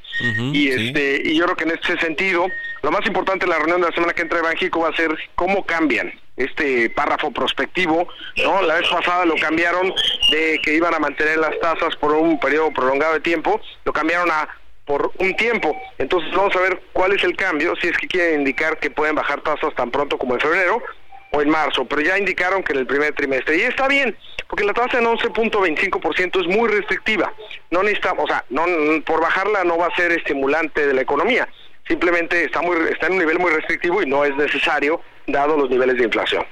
y 0.52 0.68
este 0.68 1.22
y 1.24 1.36
yo 1.36 1.44
creo 1.44 1.56
que 1.56 1.64
en 1.64 1.70
ese 1.70 1.98
sentido, 1.98 2.46
lo 2.82 2.90
más 2.90 3.04
importante 3.06 3.46
de 3.46 3.50
la 3.50 3.58
reunión 3.58 3.80
de 3.80 3.88
la 3.88 3.94
semana 3.94 4.12
que 4.12 4.22
entra 4.22 4.38
de 4.38 4.44
Banjico 4.44 4.80
va 4.80 4.90
a 4.90 4.96
ser 4.96 5.16
cómo 5.34 5.64
cambian 5.64 6.12
este 6.36 6.88
párrafo 6.90 7.32
prospectivo, 7.32 8.06
¿no? 8.36 8.62
La 8.62 8.74
vez 8.76 8.88
pasada 8.88 9.24
lo 9.24 9.34
cambiaron 9.36 9.92
de 10.30 10.60
que 10.62 10.74
iban 10.74 10.94
a 10.94 10.98
mantener 10.98 11.38
las 11.38 11.58
tasas 11.60 11.96
por 11.96 12.12
un 12.12 12.38
periodo 12.38 12.70
prolongado 12.72 13.14
de 13.14 13.20
tiempo, 13.20 13.60
lo 13.84 13.92
cambiaron 13.92 14.30
a 14.30 14.48
por 14.88 15.12
un 15.18 15.36
tiempo. 15.36 15.76
Entonces 15.98 16.30
vamos 16.34 16.56
a 16.56 16.60
ver 16.60 16.80
cuál 16.92 17.12
es 17.12 17.22
el 17.22 17.36
cambio, 17.36 17.74
si 17.76 17.88
es 17.88 17.98
que 17.98 18.08
quieren 18.08 18.40
indicar 18.40 18.78
que 18.78 18.90
pueden 18.90 19.14
bajar 19.14 19.42
tasas 19.42 19.74
tan 19.74 19.90
pronto 19.90 20.16
como 20.16 20.34
en 20.34 20.40
febrero, 20.40 20.82
o 21.30 21.42
en 21.42 21.50
marzo, 21.50 21.84
pero 21.84 22.02
ya 22.02 22.18
indicaron 22.18 22.62
que 22.62 22.72
en 22.72 22.80
el 22.80 22.86
primer 22.86 23.14
trimestre. 23.14 23.58
Y 23.58 23.62
está 23.62 23.88
bien, 23.88 24.16
porque 24.48 24.64
la 24.64 24.72
tasa 24.72 24.98
en 24.98 25.04
11.25% 25.04 26.40
es 26.40 26.56
muy 26.56 26.68
restrictiva. 26.68 27.32
No 27.70 27.82
necesitamos, 27.82 28.24
o 28.24 28.26
sea, 28.26 28.44
no, 28.50 28.64
por 29.04 29.20
bajarla 29.20 29.64
no 29.64 29.76
va 29.76 29.86
a 29.86 29.96
ser 29.96 30.12
estimulante 30.12 30.86
de 30.86 30.94
la 30.94 31.02
economía. 31.02 31.48
Simplemente 31.86 32.44
está, 32.44 32.62
muy, 32.62 32.76
está 32.90 33.06
en 33.06 33.14
un 33.14 33.18
nivel 33.18 33.38
muy 33.38 33.50
restrictivo 33.50 34.02
y 34.02 34.06
no 34.06 34.24
es 34.24 34.34
necesario, 34.36 35.00
dado 35.26 35.56
los 35.56 35.70
niveles 35.70 35.96
de 35.96 36.04
inflación. 36.04 36.44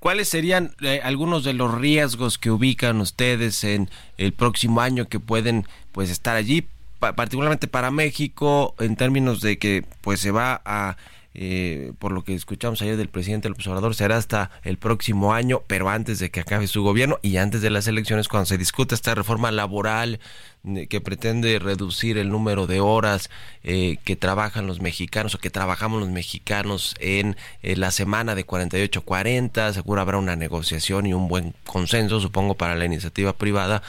¿Cuáles 0.00 0.28
serían 0.28 0.74
eh, 0.82 1.00
algunos 1.04 1.44
de 1.44 1.52
los 1.52 1.72
riesgos 1.72 2.36
que 2.36 2.50
ubican 2.50 3.00
ustedes 3.00 3.62
en 3.62 3.88
el 4.18 4.32
próximo 4.32 4.80
año 4.80 5.08
que 5.08 5.20
pueden 5.20 5.64
pues 5.92 6.10
estar 6.10 6.34
allí, 6.34 6.66
particularmente 6.98 7.68
para 7.68 7.90
México, 7.90 8.74
en 8.80 8.96
términos 8.96 9.40
de 9.40 9.58
que 9.58 9.84
pues 10.00 10.20
se 10.20 10.32
va 10.32 10.60
a 10.64 10.96
eh, 11.34 11.92
por 11.98 12.12
lo 12.12 12.24
que 12.24 12.34
escuchamos 12.34 12.82
ayer 12.82 12.96
del 12.96 13.08
presidente 13.08 13.46
del 13.46 13.54
observador, 13.54 13.94
será 13.94 14.16
hasta 14.16 14.50
el 14.64 14.76
próximo 14.76 15.32
año, 15.32 15.62
pero 15.66 15.88
antes 15.88 16.18
de 16.18 16.30
que 16.30 16.40
acabe 16.40 16.66
su 16.66 16.82
gobierno 16.82 17.18
y 17.22 17.38
antes 17.38 17.62
de 17.62 17.70
las 17.70 17.86
elecciones, 17.86 18.28
cuando 18.28 18.46
se 18.46 18.58
discuta 18.58 18.94
esta 18.94 19.14
reforma 19.14 19.50
laboral 19.50 20.20
eh, 20.64 20.86
que 20.88 21.00
pretende 21.00 21.58
reducir 21.58 22.18
el 22.18 22.30
número 22.30 22.66
de 22.66 22.80
horas 22.80 23.30
eh, 23.64 23.96
que 24.04 24.16
trabajan 24.16 24.66
los 24.66 24.80
mexicanos 24.80 25.34
o 25.34 25.38
que 25.38 25.50
trabajamos 25.50 26.00
los 26.00 26.10
mexicanos 26.10 26.94
en 27.00 27.36
la 27.62 27.90
semana 27.90 28.34
de 28.34 28.46
48-40, 28.46 29.72
seguro 29.72 30.00
habrá 30.00 30.18
una 30.18 30.36
negociación 30.36 31.06
y 31.06 31.14
un 31.14 31.28
buen 31.28 31.54
consenso, 31.64 32.20
supongo, 32.20 32.54
para 32.54 32.76
la 32.76 32.84
iniciativa 32.84 33.32
privada. 33.32 33.82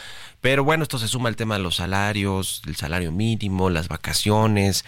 Pero 0.43 0.65
bueno, 0.65 0.83
esto 0.83 0.99
se 0.99 1.07
suma 1.07 1.29
al 1.29 1.37
tema 1.37 1.55
de 1.55 1.63
los 1.63 1.77
salarios, 1.77 2.63
el 2.67 2.75
salario 2.75 3.13
mínimo, 3.13 3.69
las 3.69 3.87
vacaciones, 3.87 4.83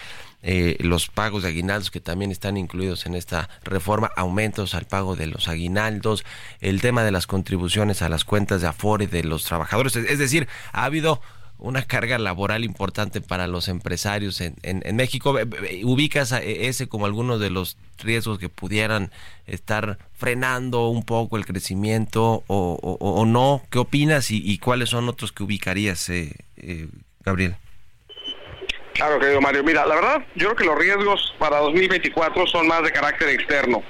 eh, 0.48 0.78
los 0.80 1.08
pagos 1.08 1.42
de 1.42 1.50
aguinaldos 1.50 1.90
que 1.90 2.00
también 2.00 2.30
están 2.30 2.56
incluidos 2.56 3.08
en 3.08 3.16
esta 3.16 3.50
reforma, 3.64 4.12
aumentos 4.16 4.76
al 4.76 4.86
pago 4.86 5.16
de 5.16 5.26
los 5.26 5.48
aguinaldos, 5.48 6.24
el 6.62 6.82
tema 6.82 7.04
de 7.04 7.12
las 7.12 7.26
contribuciones 7.26 8.04
a 8.04 8.10
las 8.10 8.26
cuentas 8.26 8.62
de 8.62 8.68
Afore 8.68 9.08
de 9.08 9.24
los 9.24 9.44
trabajadores. 9.44 9.96
Es 9.96 10.20
decir, 10.20 10.48
ha 10.72 10.86
habido 10.86 11.20
una 11.58 11.82
carga 11.82 12.20
laboral 12.20 12.64
importante 12.64 13.22
para 13.22 13.48
los 13.48 13.70
empresarios 13.70 14.40
en, 14.40 14.56
en, 14.62 14.96
México. 14.96 15.36
¿Ubicas 15.84 16.32
ese 16.34 16.88
como 16.88 17.08
alguno 17.08 17.40
de 17.40 17.50
los 17.50 17.78
riesgos 17.98 18.38
que 18.38 18.50
pudieran 18.50 19.12
estar 19.48 19.98
frenando 20.14 20.90
un 20.90 21.04
poco 21.04 21.38
el 21.38 21.46
crecimiento 21.48 22.44
o, 22.46 23.26
no? 23.26 23.64
¿Qué 23.72 23.80
opinas 23.80 24.30
y, 24.30 24.58
cuáles 24.60 24.90
son 24.90 25.10
otros 25.10 25.32
que 25.32 25.42
ubicarías, 25.42 26.08
eh, 26.10 26.36
eh, 26.58 26.88
Gabriel? 27.24 27.56
Claro, 28.96 29.20
querido 29.20 29.42
Mario. 29.42 29.62
Mira, 29.64 29.86
la 29.86 29.96
verdad, 29.96 30.26
yo 30.36 30.48
creo 30.48 30.56
que 30.56 30.64
los 30.64 30.80
riesgos 30.80 31.36
para 31.38 31.58
2024 31.58 32.48
son 32.48 32.66
más 32.66 32.82
de 32.82 32.94
carácter 32.94 33.28
externo, 33.28 33.84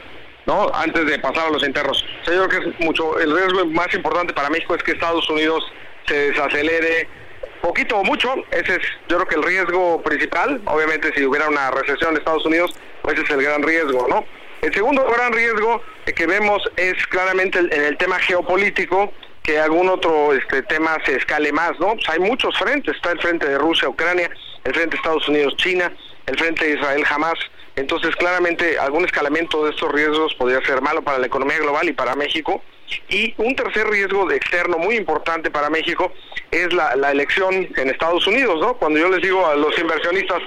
¿no? 0.48 0.72
Antes 0.74 1.06
de 1.06 1.20
pasar 1.20 1.48
a 1.48 1.52
los 1.52 1.64
internos. 1.64 2.04
yo 2.26 2.48
creo 2.48 2.50
que 2.50 2.70
es 2.70 2.80
mucho, 2.80 3.20
el 3.20 3.36
riesgo 3.36 3.66
más 3.68 3.94
importante 3.94 4.34
para 4.34 4.50
México 4.50 4.74
es 4.74 4.82
que 4.82 4.94
Estados 4.94 5.30
Unidos 5.30 5.64
se 6.08 6.32
desacelere 6.32 7.08
poquito 7.62 7.98
o 7.98 8.04
mucho. 8.04 8.34
Ese 8.50 8.78
es, 8.78 8.82
yo 9.08 9.18
creo 9.18 9.28
que 9.28 9.36
el 9.36 9.44
riesgo 9.44 10.02
principal. 10.02 10.60
Obviamente, 10.66 11.14
si 11.14 11.24
hubiera 11.24 11.50
una 11.50 11.70
recesión 11.70 12.12
en 12.12 12.18
Estados 12.18 12.46
Unidos, 12.48 12.76
pues 13.04 13.14
ese 13.14 13.26
es 13.26 13.30
el 13.30 13.44
gran 13.44 13.62
riesgo, 13.62 14.08
¿no? 14.10 14.26
El 14.64 14.74
segundo 14.74 15.06
gran 15.06 15.34
riesgo 15.34 15.84
que 16.16 16.26
vemos 16.26 16.64
es 16.78 16.96
claramente 17.08 17.60
en 17.60 17.84
el 17.84 17.96
tema 17.98 18.18
geopolítico 18.18 19.14
que 19.44 19.60
algún 19.60 19.88
otro 19.90 20.34
este 20.34 20.64
tema 20.64 20.98
se 21.06 21.18
escale 21.18 21.52
más, 21.52 21.80
¿no? 21.80 21.94
Pues 21.94 22.10
hay 22.10 22.18
muchos 22.18 22.58
frentes, 22.58 22.96
está 22.96 23.12
el 23.12 23.20
frente 23.20 23.48
de 23.48 23.60
Rusia, 23.60 23.88
Ucrania, 23.88 24.32
el 24.66 24.74
frente 24.74 24.98
Estados 24.98 25.28
Unidos-China, 25.30 25.96
el 26.26 26.38
frente 26.38 26.70
Israel-Jamás. 26.70 27.40
Entonces, 27.76 28.16
claramente, 28.16 28.78
algún 28.80 29.06
escalamiento 29.06 29.64
de 29.64 29.72
estos 29.72 29.92
riesgos 29.92 30.34
podría 30.36 30.62
ser 30.66 30.82
malo 30.82 31.02
para 31.02 31.20
la 31.20 31.28
economía 31.28 31.60
global 31.60 31.88
y 31.88 31.94
para 31.94 32.16
México. 32.16 32.62
Y 33.10 33.34
un 33.38 33.56
tercer 33.56 33.88
riesgo 33.88 34.30
externo 34.32 34.78
muy 34.78 34.96
importante 34.96 35.50
para 35.50 35.70
México 35.70 36.12
es 36.52 36.72
la, 36.74 36.94
elección 37.12 37.68
en 37.76 37.90
Estados 37.90 38.26
Unidos, 38.28 38.60
¿no? 38.60 38.76
Cuando 38.76 39.00
yo 39.00 39.10
les 39.10 39.22
digo 39.22 39.46
a 39.46 39.56
los 39.56 39.78
inversionistas, 39.78 40.42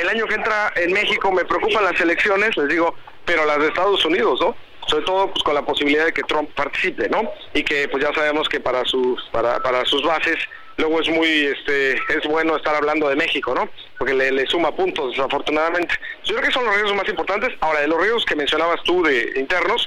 el 0.00 0.08
año 0.08 0.26
que 0.26 0.34
entra 0.34 0.72
en 0.76 0.92
México 0.92 1.30
me 1.30 1.44
preocupan 1.44 1.84
las 1.84 2.00
elecciones, 2.00 2.56
les 2.56 2.68
digo, 2.68 2.94
pero 3.24 3.44
las 3.44 3.58
de 3.58 3.68
Estados 3.68 4.04
Unidos, 4.04 4.40
¿no? 4.40 4.56
Sobre 4.86 5.04
todo 5.04 5.30
pues, 5.30 5.42
con 5.44 5.54
la 5.54 5.62
posibilidad 5.62 6.06
de 6.06 6.12
que 6.12 6.22
Trump 6.22 6.50
participe, 6.54 7.08
¿no? 7.08 7.30
Y 7.54 7.62
que 7.62 7.88
pues 7.88 8.02
ya 8.02 8.12
sabemos 8.14 8.48
que 8.48 8.60
para 8.60 8.84
sus, 8.84 9.22
para, 9.30 9.60
para 9.60 9.84
sus 9.84 10.02
bases 10.02 10.36
luego 10.76 11.00
es 11.00 11.08
muy 11.08 11.46
este 11.46 11.92
es 11.92 12.24
bueno 12.28 12.56
estar 12.56 12.74
hablando 12.74 13.08
de 13.08 13.16
México, 13.16 13.54
¿no? 13.54 13.68
Porque 13.98 14.14
le, 14.14 14.46
suma 14.46 14.74
puntos, 14.74 15.12
desafortunadamente. 15.12 15.94
Yo 16.24 16.34
creo 16.34 16.48
que 16.48 16.54
son 16.54 16.64
los 16.64 16.74
riesgos 16.74 16.96
más 16.96 17.08
importantes. 17.08 17.50
Ahora, 17.60 17.80
de 17.80 17.88
los 17.88 18.00
riesgos 18.00 18.24
que 18.24 18.36
mencionabas 18.36 18.82
tú 18.84 19.02
de 19.02 19.32
internos, 19.36 19.86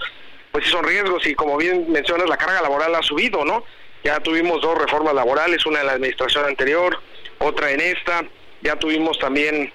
pues 0.52 0.66
sí 0.66 0.72
son 0.72 0.86
riesgos 0.86 1.26
y 1.28 1.36
como 1.36 1.58
bien 1.58 1.92
mencionas, 1.92 2.30
la 2.30 2.38
carga 2.38 2.62
laboral 2.62 2.96
ha 2.96 3.04
subido, 3.04 3.44
¿no? 3.44 3.64
Ya 4.04 4.20
tuvimos 4.20 4.62
dos 4.62 4.78
reformas 4.78 5.14
laborales, 5.16 5.66
una 5.66 5.82
en 5.82 5.88
la 5.88 5.94
administración 5.94 6.46
anterior, 6.46 7.00
otra 7.40 7.72
en 7.72 7.82
esta. 7.82 8.24
Ya 8.62 8.76
tuvimos 8.76 9.18
también 9.20 9.72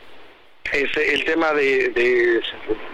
este, 0.72 1.14
el 1.14 1.24
tema 1.24 1.52
de, 1.52 1.88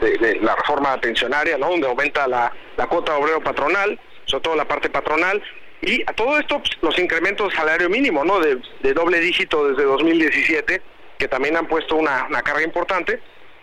de, 0.01 0.39
la 0.41 0.57
reforma 0.57 0.99
pensionaria, 1.01 1.59
¿no? 1.59 1.69
Donde 1.69 1.87
aumenta 1.87 2.27
la, 2.27 2.53
la 2.77 2.87
cuota 2.87 3.17
obrero 3.17 3.43
patronal, 3.43 4.01
sobre 4.25 4.43
todo 4.43 4.57
la 4.57 4.67
parte 4.67 4.89
patronal. 4.89 5.43
Y 5.87 6.03
a 6.05 6.13
todo 6.13 6.37
esto, 6.37 6.59
pues, 6.59 6.73
los 6.83 6.99
incrementos 6.99 7.55
salario 7.55 7.89
mínimo, 7.89 8.25
¿no? 8.25 8.41
De, 8.41 8.59
doble 8.93 9.21
dígito 9.21 9.69
desde 9.69 9.85
2017, 9.85 10.83
que 11.17 11.29
también 11.29 11.57
han 11.57 11.69
puesto 11.69 11.95
una, 11.95 12.27
carga 12.43 12.65
importante. 12.65 13.21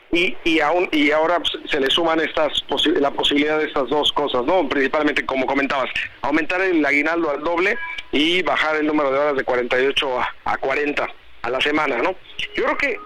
Y, 0.10 0.38
y, 0.46 0.62
aún, 0.62 0.88
y 0.94 1.12
ahora 1.12 1.40
pues, 1.40 1.52
se 1.70 1.82
le 1.82 1.90
suman 1.90 2.22
estas 2.22 2.64
la 2.86 3.12
posibilidad 3.12 3.58
de 3.58 3.66
estas 3.66 3.90
dos 3.90 4.14
cosas, 4.14 4.46
¿no? 4.46 4.70
Principalmente, 4.70 5.26
como 5.26 5.46
comentabas, 5.46 5.90
aumentar 6.22 6.62
el 6.62 6.86
aguinaldo 6.86 7.30
al 7.30 7.44
doble 7.44 7.78
y 8.14 8.42
bajar 8.42 8.78
el 8.78 8.88
número 8.88 9.12
de 9.12 9.20
horas 9.20 9.36
de 9.36 9.44
48 9.44 10.22
a, 10.22 10.36
a 10.46 10.58
40 10.58 11.06
a 11.42 11.50
la 11.50 11.60
semana, 11.60 11.98
¿no? 11.98 12.16
Yo 12.56 12.64
creo 12.64 12.78
que 12.78 12.98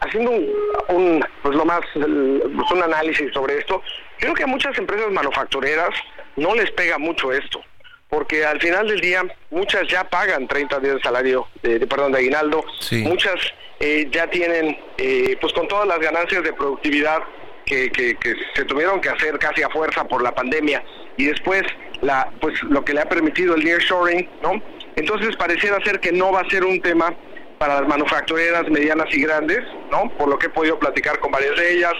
haciendo 0.00 0.30
un, 0.88 1.24
pues 1.42 1.56
lo 1.56 1.64
más, 1.64 1.80
pues 1.94 2.70
un 2.70 2.82
análisis 2.82 3.32
sobre 3.32 3.58
esto, 3.58 3.82
creo 4.18 4.34
que 4.34 4.44
a 4.44 4.46
muchas 4.46 4.76
empresas 4.78 5.10
manufactureras 5.10 5.90
no 6.36 6.54
les 6.54 6.70
pega 6.72 6.98
mucho 6.98 7.32
esto 7.32 7.64
porque 8.12 8.44
al 8.44 8.60
final 8.60 8.86
del 8.86 9.00
día 9.00 9.24
muchas 9.48 9.88
ya 9.88 10.04
pagan 10.04 10.46
30 10.46 10.80
días 10.80 10.96
de 10.96 11.00
salario, 11.00 11.46
de, 11.62 11.86
perdón, 11.86 12.12
de 12.12 12.18
aguinaldo, 12.18 12.62
muchas 13.04 13.36
eh, 13.80 14.06
ya 14.12 14.26
tienen, 14.28 14.76
eh, 14.98 15.38
pues 15.40 15.54
con 15.54 15.66
todas 15.66 15.88
las 15.88 15.98
ganancias 15.98 16.42
de 16.44 16.52
productividad 16.52 17.20
que, 17.64 17.90
que, 17.90 18.18
se 18.54 18.66
tuvieron 18.66 19.00
que 19.00 19.08
hacer 19.08 19.38
casi 19.38 19.62
a 19.62 19.70
fuerza 19.70 20.06
por 20.06 20.22
la 20.22 20.34
pandemia 20.34 20.84
y 21.16 21.24
después 21.24 21.62
la, 22.02 22.28
pues 22.38 22.62
lo 22.64 22.84
que 22.84 22.92
le 22.92 23.00
ha 23.00 23.08
permitido 23.08 23.54
el 23.54 23.64
nearshoring, 23.64 24.28
¿no? 24.42 24.62
Entonces 24.94 25.34
pareciera 25.36 25.82
ser 25.82 25.98
que 25.98 26.12
no 26.12 26.32
va 26.32 26.40
a 26.40 26.50
ser 26.50 26.64
un 26.64 26.82
tema 26.82 27.14
para 27.56 27.80
las 27.80 27.88
manufactureras 27.88 28.68
medianas 28.68 29.06
y 29.10 29.22
grandes, 29.22 29.60
¿no? 29.90 30.10
Por 30.18 30.28
lo 30.28 30.38
que 30.38 30.48
he 30.48 30.50
podido 30.50 30.78
platicar 30.78 31.18
con 31.18 31.32
varias 31.32 31.56
de 31.56 31.76
ellas, 31.78 31.94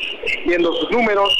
viendo 0.44 0.74
sus 0.74 0.90
números. 0.90 1.34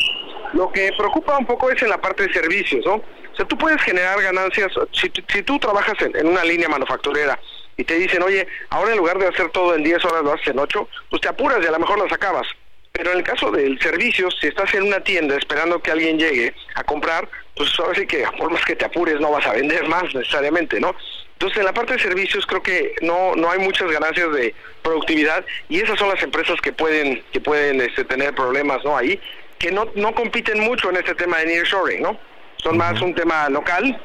Lo 0.55 0.73
que 0.73 0.93
preocupa 0.97 1.37
un 1.37 1.45
poco 1.45 1.71
es 1.71 1.83
en 1.83 1.91
la 1.91 2.01
parte 2.01 2.27
de 2.27 2.33
servicios, 2.33 2.87
¿no? 2.87 3.03
O 3.33 3.37
sea, 3.37 3.47
tú 3.47 3.57
puedes 3.57 3.81
generar 3.83 4.21
ganancias, 4.21 4.73
si, 4.93 5.11
si 5.29 5.43
tú 5.43 5.59
trabajas 5.59 5.95
en, 6.01 6.27
una 6.27 6.45
línea 6.45 6.69
manufacturera 6.69 7.39
y 7.77 7.85
te 7.85 7.95
dicen, 7.95 8.23
oye, 8.23 8.47
ahora 8.71 8.93
en 8.93 8.99
lugar 8.99 9.19
de 9.19 9.29
hacer 9.29 9.51
todo 9.51 9.75
en 9.75 9.83
10 9.83 10.05
horas 10.05 10.23
lo 10.23 10.33
haces 10.35 10.49
en 10.49 10.59
8, 10.59 10.89
pues 11.09 11.23
te 11.23 11.29
apuras 11.29 11.59
y 11.63 11.67
a 11.67 11.71
lo 11.71 11.79
mejor 11.79 11.99
las 11.99 12.13
acabas. 12.13 12.47
Pero 12.93 13.13
en 13.13 13.19
el 13.19 13.25
caso 13.25 13.51
del 13.51 13.81
servicio, 13.81 14.31
si 14.31 14.49
estás 14.49 14.75
en 14.75 14.83
una 14.83 15.01
tienda 15.01 15.37
esperando 15.37 15.81
que 15.81 15.91
alguien 15.91 16.19
llegue 16.19 16.55
a 16.75 16.85
comprar, 16.85 17.27
pues 17.57 17.71
ahora 17.81 17.95
sí 17.95 18.07
que 18.07 18.25
por 18.39 18.51
más 18.51 18.65
que 18.67 18.77
te 18.77 18.85
apures 18.85 19.19
no 19.19 19.31
vas 19.31 19.47
a 19.47 19.55
vender 19.55 19.89
más 19.89 20.15
necesariamente, 20.15 20.79
¿no? 20.79 20.95
Entonces 21.33 21.59
en 21.59 21.65
la 21.65 21.73
parte 21.73 21.95
de 21.95 21.99
servicios 21.99 22.47
creo 22.47 22.63
que 22.63 22.95
no 23.01 23.35
no 23.35 23.51
hay 23.51 23.59
muchas 23.59 23.91
ganancias 23.91 24.31
de 24.35 24.55
productividad 24.83 25.45
y 25.71 25.81
esas 25.81 25.99
son 25.99 26.11
las 26.11 26.23
empresas 26.23 26.61
que 26.61 26.73
pueden 26.73 27.25
que 27.33 27.41
pueden 27.41 27.81
este, 27.81 28.05
tener 28.05 28.35
problemas, 28.35 28.85
¿no? 28.85 28.97
Ahí 28.97 29.19
que 29.59 29.73
no 29.73 29.91
no 29.95 30.15
compiten 30.15 30.61
mucho 30.61 30.91
en 30.91 30.97
este 30.97 31.15
tema 31.15 31.39
de 31.39 31.47
nearshoring, 31.47 32.03
¿no? 32.03 32.19
Son 32.63 32.77
más 32.77 33.01
un 33.01 33.15
tema 33.15 33.49
local. 33.49 34.01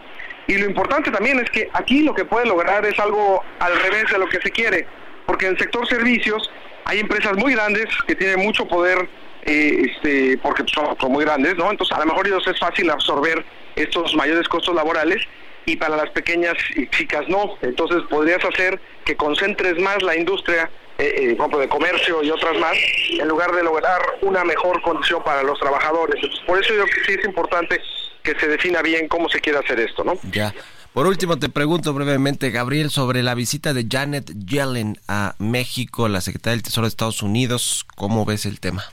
Y 0.47 0.57
lo 0.57 0.65
importante 0.65 1.11
también 1.11 1.39
es 1.39 1.49
que 1.49 1.69
aquí 1.73 2.03
lo 2.03 2.13
que 2.13 2.25
puede 2.25 2.45
lograr 2.45 2.85
es 2.85 2.97
algo 2.99 3.43
al 3.59 3.79
revés 3.81 4.09
de 4.11 4.17
lo 4.17 4.27
que 4.29 4.39
se 4.39 4.49
quiere, 4.49 4.87
porque 5.25 5.45
en 5.45 5.53
el 5.53 5.59
sector 5.59 5.87
servicios 5.87 6.49
hay 6.85 6.99
empresas 6.99 7.35
muy 7.35 7.53
grandes 7.53 7.85
que 8.07 8.15
tienen 8.15 8.39
mucho 8.39 8.65
poder, 8.65 9.09
eh, 9.43 9.91
este, 9.91 10.37
porque 10.37 10.63
son, 10.67 11.11
muy 11.11 11.25
grandes, 11.25 11.57
¿no? 11.57 11.69
Entonces 11.69 11.95
a 11.95 11.99
lo 11.99 12.05
mejor 12.05 12.27
ellos 12.27 12.47
es 12.47 12.57
fácil 12.57 12.89
absorber 12.89 13.43
estos 13.75 14.15
mayores 14.15 14.47
costos 14.47 14.73
laborales 14.73 15.21
y 15.65 15.75
para 15.75 15.97
las 15.97 16.09
pequeñas 16.11 16.53
y 16.75 16.87
chicas 16.87 17.27
no. 17.27 17.57
Entonces 17.61 18.03
podrías 18.09 18.43
hacer 18.45 18.79
que 19.03 19.17
concentres 19.17 19.77
más 19.79 20.01
la 20.01 20.15
industria 20.15 20.69
eh, 20.97 21.35
eh 21.37 21.57
de 21.59 21.67
comercio 21.67 22.23
y 22.23 22.31
otras 22.31 22.57
más, 22.57 22.77
en 23.19 23.27
lugar 23.27 23.51
de 23.51 23.63
lograr 23.63 24.01
una 24.21 24.45
mejor 24.45 24.81
condición 24.81 25.21
para 25.23 25.43
los 25.43 25.59
trabajadores. 25.59 26.15
Entonces, 26.15 26.39
por 26.47 26.57
eso 26.57 26.73
yo 26.73 26.85
creo 26.85 26.95
que 26.95 27.11
sí 27.11 27.19
es 27.19 27.25
importante 27.25 27.81
que 28.27 28.39
se 28.39 28.47
defina 28.47 28.81
bien 28.81 29.07
cómo 29.07 29.29
se 29.29 29.39
quiere 29.39 29.59
hacer 29.59 29.79
esto, 29.79 30.03
¿no? 30.03 30.19
Ya. 30.31 30.53
Por 30.93 31.07
último, 31.07 31.37
te 31.37 31.47
pregunto 31.47 31.93
brevemente, 31.93 32.49
Gabriel, 32.49 32.89
sobre 32.89 33.23
la 33.23 33.35
visita 33.35 33.73
de 33.73 33.85
Janet 33.89 34.31
Yellen 34.45 34.97
a 35.07 35.35
México, 35.37 36.09
la 36.09 36.19
secretaria 36.21 36.55
del 36.55 36.63
Tesoro 36.63 36.85
de 36.85 36.89
Estados 36.89 37.21
Unidos. 37.21 37.85
¿Cómo 37.95 38.25
ves 38.25 38.45
el 38.45 38.59
tema? 38.59 38.83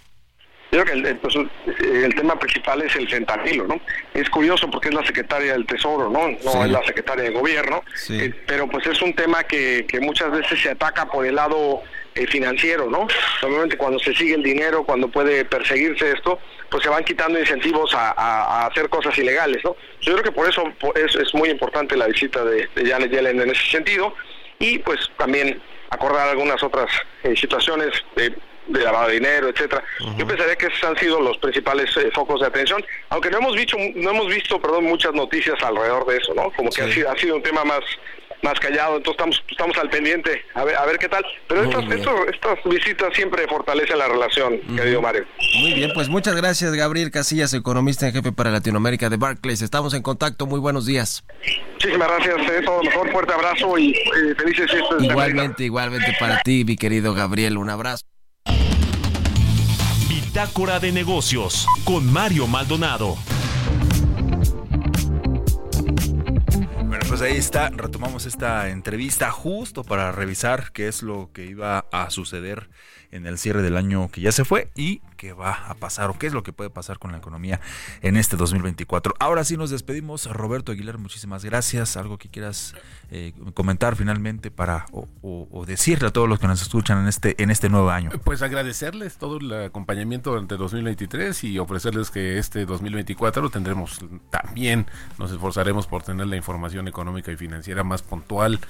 Yo 0.70 0.82
creo 0.82 1.02
que 1.02 1.08
el, 1.08 1.16
pues, 1.16 1.34
el, 1.34 2.14
tema 2.14 2.38
principal 2.38 2.82
es 2.82 2.94
el 2.96 3.08
fentanilo, 3.08 3.66
¿no? 3.66 3.80
Es 4.12 4.28
curioso 4.28 4.70
porque 4.70 4.88
es 4.88 4.94
la 4.94 5.04
secretaria 5.04 5.52
del 5.52 5.66
Tesoro, 5.66 6.10
¿no? 6.10 6.28
No 6.44 6.64
es 6.64 6.70
la 6.70 6.84
secretaria 6.84 7.24
de 7.24 7.30
Gobierno, 7.30 7.82
eh, 8.10 8.32
pero 8.46 8.68
pues 8.68 8.86
es 8.86 9.00
un 9.00 9.14
tema 9.14 9.44
que, 9.44 9.86
que 9.88 10.00
muchas 10.00 10.30
veces 10.30 10.60
se 10.60 10.70
ataca 10.70 11.06
por 11.06 11.24
el 11.26 11.36
lado 11.36 11.82
eh, 12.16 12.28
financiero, 12.28 12.88
¿no? 12.88 13.08
Normalmente 13.42 13.76
cuando 13.76 13.98
se 13.98 14.14
sigue 14.14 14.34
el 14.34 14.42
dinero, 14.42 14.84
cuando 14.84 15.08
puede 15.08 15.44
perseguirse 15.44 16.12
esto, 16.12 16.38
pues 16.74 16.82
se 16.82 16.90
van 16.90 17.04
quitando 17.04 17.38
incentivos 17.38 17.94
a, 17.94 18.66
hacer 18.66 18.88
cosas 18.88 19.16
ilegales, 19.16 19.62
¿no? 19.62 19.76
Yo 20.00 20.14
creo 20.14 20.24
que 20.24 20.32
por 20.32 20.48
eso 20.48 20.64
es, 20.96 21.14
es 21.14 21.32
muy 21.32 21.48
importante 21.48 21.96
la 21.96 22.08
visita 22.08 22.44
de, 22.44 22.68
de, 22.74 22.90
Janet 22.90 23.12
Yellen 23.12 23.40
en 23.40 23.50
ese 23.50 23.64
sentido 23.70 24.12
y 24.58 24.80
pues 24.80 25.08
también 25.16 25.62
acordar 25.90 26.30
algunas 26.30 26.60
otras 26.64 26.90
eh, 27.22 27.36
situaciones 27.36 27.90
de, 28.16 28.34
de 28.66 28.80
lavado 28.80 29.06
de 29.06 29.14
dinero, 29.14 29.50
etcétera. 29.50 29.84
Yo 30.16 30.26
pensaría 30.26 30.56
que 30.56 30.66
esos 30.66 30.82
han 30.82 30.98
sido 30.98 31.20
los 31.20 31.38
principales 31.38 31.96
eh, 31.96 32.10
focos 32.12 32.40
de 32.40 32.48
atención, 32.48 32.84
aunque 33.10 33.30
no 33.30 33.38
hemos 33.38 33.54
visto, 33.54 33.76
no 33.94 34.10
hemos 34.10 34.26
visto, 34.26 34.60
perdón, 34.60 34.86
muchas 34.86 35.12
noticias 35.12 35.62
alrededor 35.62 36.04
de 36.06 36.16
eso, 36.16 36.34
¿no? 36.34 36.50
Como 36.56 36.70
que 36.70 36.82
ha, 36.82 36.90
sido, 36.92 37.08
ha 37.08 37.16
sido 37.16 37.36
un 37.36 37.42
tema 37.44 37.62
más 37.62 37.84
más 38.44 38.60
callado, 38.60 38.98
entonces 38.98 39.16
estamos 39.16 39.42
estamos 39.50 39.78
al 39.78 39.90
pendiente, 39.90 40.44
a 40.54 40.64
ver, 40.64 40.76
a 40.76 40.84
ver 40.84 40.98
qué 40.98 41.08
tal. 41.08 41.24
Pero 41.48 41.64
estas, 41.64 41.84
estas 42.32 42.58
visitas 42.64 43.14
siempre 43.14 43.46
fortalecen 43.48 43.98
la 43.98 44.06
relación, 44.06 44.60
querido 44.76 45.00
Mario. 45.02 45.24
Muy 45.58 45.72
bien, 45.72 45.90
pues 45.94 46.08
muchas 46.08 46.36
gracias, 46.36 46.72
Gabriel 46.74 47.10
Casillas, 47.10 47.54
economista 47.54 48.06
en 48.06 48.12
jefe 48.12 48.30
para 48.30 48.50
Latinoamérica 48.50 49.08
de 49.08 49.16
Barclays. 49.16 49.62
Estamos 49.62 49.94
en 49.94 50.02
contacto, 50.02 50.46
muy 50.46 50.60
buenos 50.60 50.86
días. 50.86 51.24
Muchísimas 51.72 52.08
gracias, 52.08 52.50
eh, 52.50 52.62
todo 52.64 52.82
mejor, 52.82 53.10
fuerte 53.10 53.32
abrazo 53.32 53.78
y 53.78 53.90
eh, 53.92 54.34
felices 54.36 54.70
fiestas. 54.70 55.02
Igualmente, 55.02 55.64
igualmente 55.64 56.14
para 56.20 56.40
ti, 56.42 56.64
mi 56.64 56.76
querido 56.76 57.14
Gabriel, 57.14 57.56
un 57.56 57.70
abrazo. 57.70 58.04
Bitácora 60.08 60.80
de 60.80 60.92
negocios 60.92 61.66
con 61.84 62.12
Mario 62.12 62.46
Maldonado. 62.46 63.16
Pues 67.16 67.30
ahí 67.30 67.36
está, 67.38 67.70
retomamos 67.70 68.26
esta 68.26 68.70
entrevista 68.70 69.30
justo 69.30 69.84
para 69.84 70.10
revisar 70.10 70.72
qué 70.72 70.88
es 70.88 71.00
lo 71.00 71.30
que 71.32 71.46
iba 71.46 71.86
a 71.92 72.10
suceder 72.10 72.68
en 73.14 73.26
el 73.26 73.38
cierre 73.38 73.62
del 73.62 73.76
año 73.76 74.10
que 74.10 74.20
ya 74.20 74.32
se 74.32 74.44
fue 74.44 74.70
y 74.74 75.00
qué 75.16 75.32
va 75.32 75.52
a 75.52 75.74
pasar 75.74 76.10
o 76.10 76.18
qué 76.18 76.26
es 76.26 76.32
lo 76.32 76.42
que 76.42 76.52
puede 76.52 76.68
pasar 76.68 76.98
con 76.98 77.12
la 77.12 77.18
economía 77.18 77.60
en 78.02 78.16
este 78.16 78.36
2024. 78.36 79.14
Ahora 79.20 79.44
sí 79.44 79.56
nos 79.56 79.70
despedimos. 79.70 80.26
Roberto 80.26 80.72
Aguilar, 80.72 80.98
muchísimas 80.98 81.44
gracias. 81.44 81.96
Algo 81.96 82.18
que 82.18 82.28
quieras 82.28 82.74
eh, 83.12 83.32
comentar 83.54 83.94
finalmente 83.94 84.50
para 84.50 84.86
o, 84.92 85.64
decirle 85.64 86.08
a 86.08 86.10
todos 86.10 86.28
los 86.28 86.40
que 86.40 86.48
nos 86.48 86.60
escuchan 86.60 87.02
en 87.02 87.08
este, 87.08 87.40
en 87.42 87.50
este 87.50 87.68
nuevo 87.68 87.88
año. 87.90 88.10
Pues 88.24 88.42
agradecerles 88.42 89.16
todo 89.16 89.38
el 89.38 89.66
acompañamiento 89.66 90.30
durante 90.30 90.56
2023 90.56 91.44
y 91.44 91.58
ofrecerles 91.58 92.10
que 92.10 92.38
este 92.38 92.66
2024 92.66 93.42
lo 93.42 93.50
tendremos 93.50 94.00
también. 94.30 94.86
Nos 95.18 95.30
esforzaremos 95.30 95.86
por 95.86 96.02
tener 96.02 96.26
la 96.26 96.36
información 96.36 96.88
económica 96.88 97.30
y 97.30 97.36
financiera 97.36 97.84
más 97.84 98.02
puntual 98.02 98.60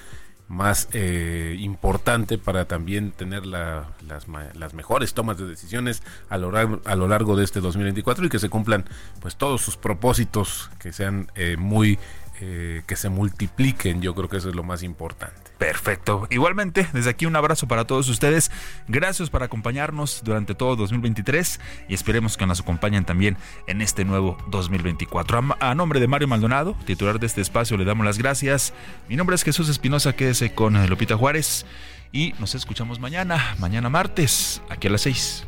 más 0.49 0.89
eh, 0.93 1.57
importante 1.59 2.37
para 2.39 2.67
también 2.67 3.13
tener 3.13 3.47
las, 3.47 3.87
las, 4.03 4.75
mejores 4.75 5.15
tomas 5.15 5.39
de 5.39 5.47
decisiones 5.47 6.03
a 6.29 6.37
lo, 6.37 6.51
largo, 6.51 6.81
a 6.85 6.95
lo 6.97 7.09
largo 7.09 7.37
de 7.37 7.45
este 7.45 7.61
2024 7.61 8.27
y 8.27 8.29
que 8.29 8.39
se 8.39 8.51
cumplan 8.51 8.85
pues 9.21 9.37
todos 9.37 9.63
sus 9.63 9.77
propósitos 9.77 10.71
que 10.79 10.93
sean 10.93 11.31
eh, 11.35 11.57
muy 11.57 11.99
eh, 12.41 12.83
que 12.87 12.97
se 12.97 13.09
multipliquen 13.09 14.03
yo 14.03 14.15
creo 14.15 14.29
que 14.29 14.39
eso 14.39 14.49
es 14.49 14.55
lo 14.55 14.63
más 14.63 14.83
importante 14.83 15.45
Perfecto. 15.59 16.27
Igualmente, 16.31 16.89
desde 16.93 17.11
aquí 17.11 17.27
un 17.27 17.37
abrazo 17.37 17.67
para 17.69 17.87
todos 17.87 18.09
ustedes. 18.09 18.51
Gracias 18.89 19.31
por 19.31 19.43
acompañarnos 19.43 20.23
durante 20.23 20.55
todo 20.55 20.77
2023 20.77 21.61
y 21.89 21.95
esperemos 21.95 22.37
que 22.37 22.45
nos 22.45 22.61
acompañen 22.61 23.05
también 23.05 23.37
en 23.67 23.81
este 23.81 24.05
nuevo 24.05 24.37
2024. 24.49 25.57
A, 25.61 25.75
nombre 25.75 26.01
de 26.01 26.07
Mario 26.07 26.29
Maldonado, 26.29 26.77
titular 26.85 27.19
de 27.19 27.27
este 27.27 27.41
espacio, 27.41 27.77
le 27.77 27.85
damos 27.85 28.05
las 28.05 28.19
gracias. 28.19 28.75
Mi 29.09 29.17
nombre 29.17 29.37
es 29.37 29.43
Jesús 29.43 29.69
Espinosa, 29.69 30.15
quédese 30.15 30.55
con 30.55 30.87
Lupita 30.87 31.17
Juárez 31.17 31.65
y 32.13 32.35
nos 32.39 32.55
escuchamos 32.55 32.99
mañana, 32.99 33.55
mañana 33.59 33.89
martes, 33.89 34.61
aquí 34.69 34.89
a 34.89 34.91
las 34.91 35.01
6. 35.03 35.47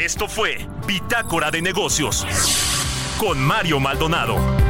Esto 0.00 0.28
fue 0.28 0.66
Bitácora 0.86 1.50
de 1.50 1.60
Negocios 1.60 2.26
con 3.20 3.38
Mario 3.38 3.78
Maldonado. 3.80 4.69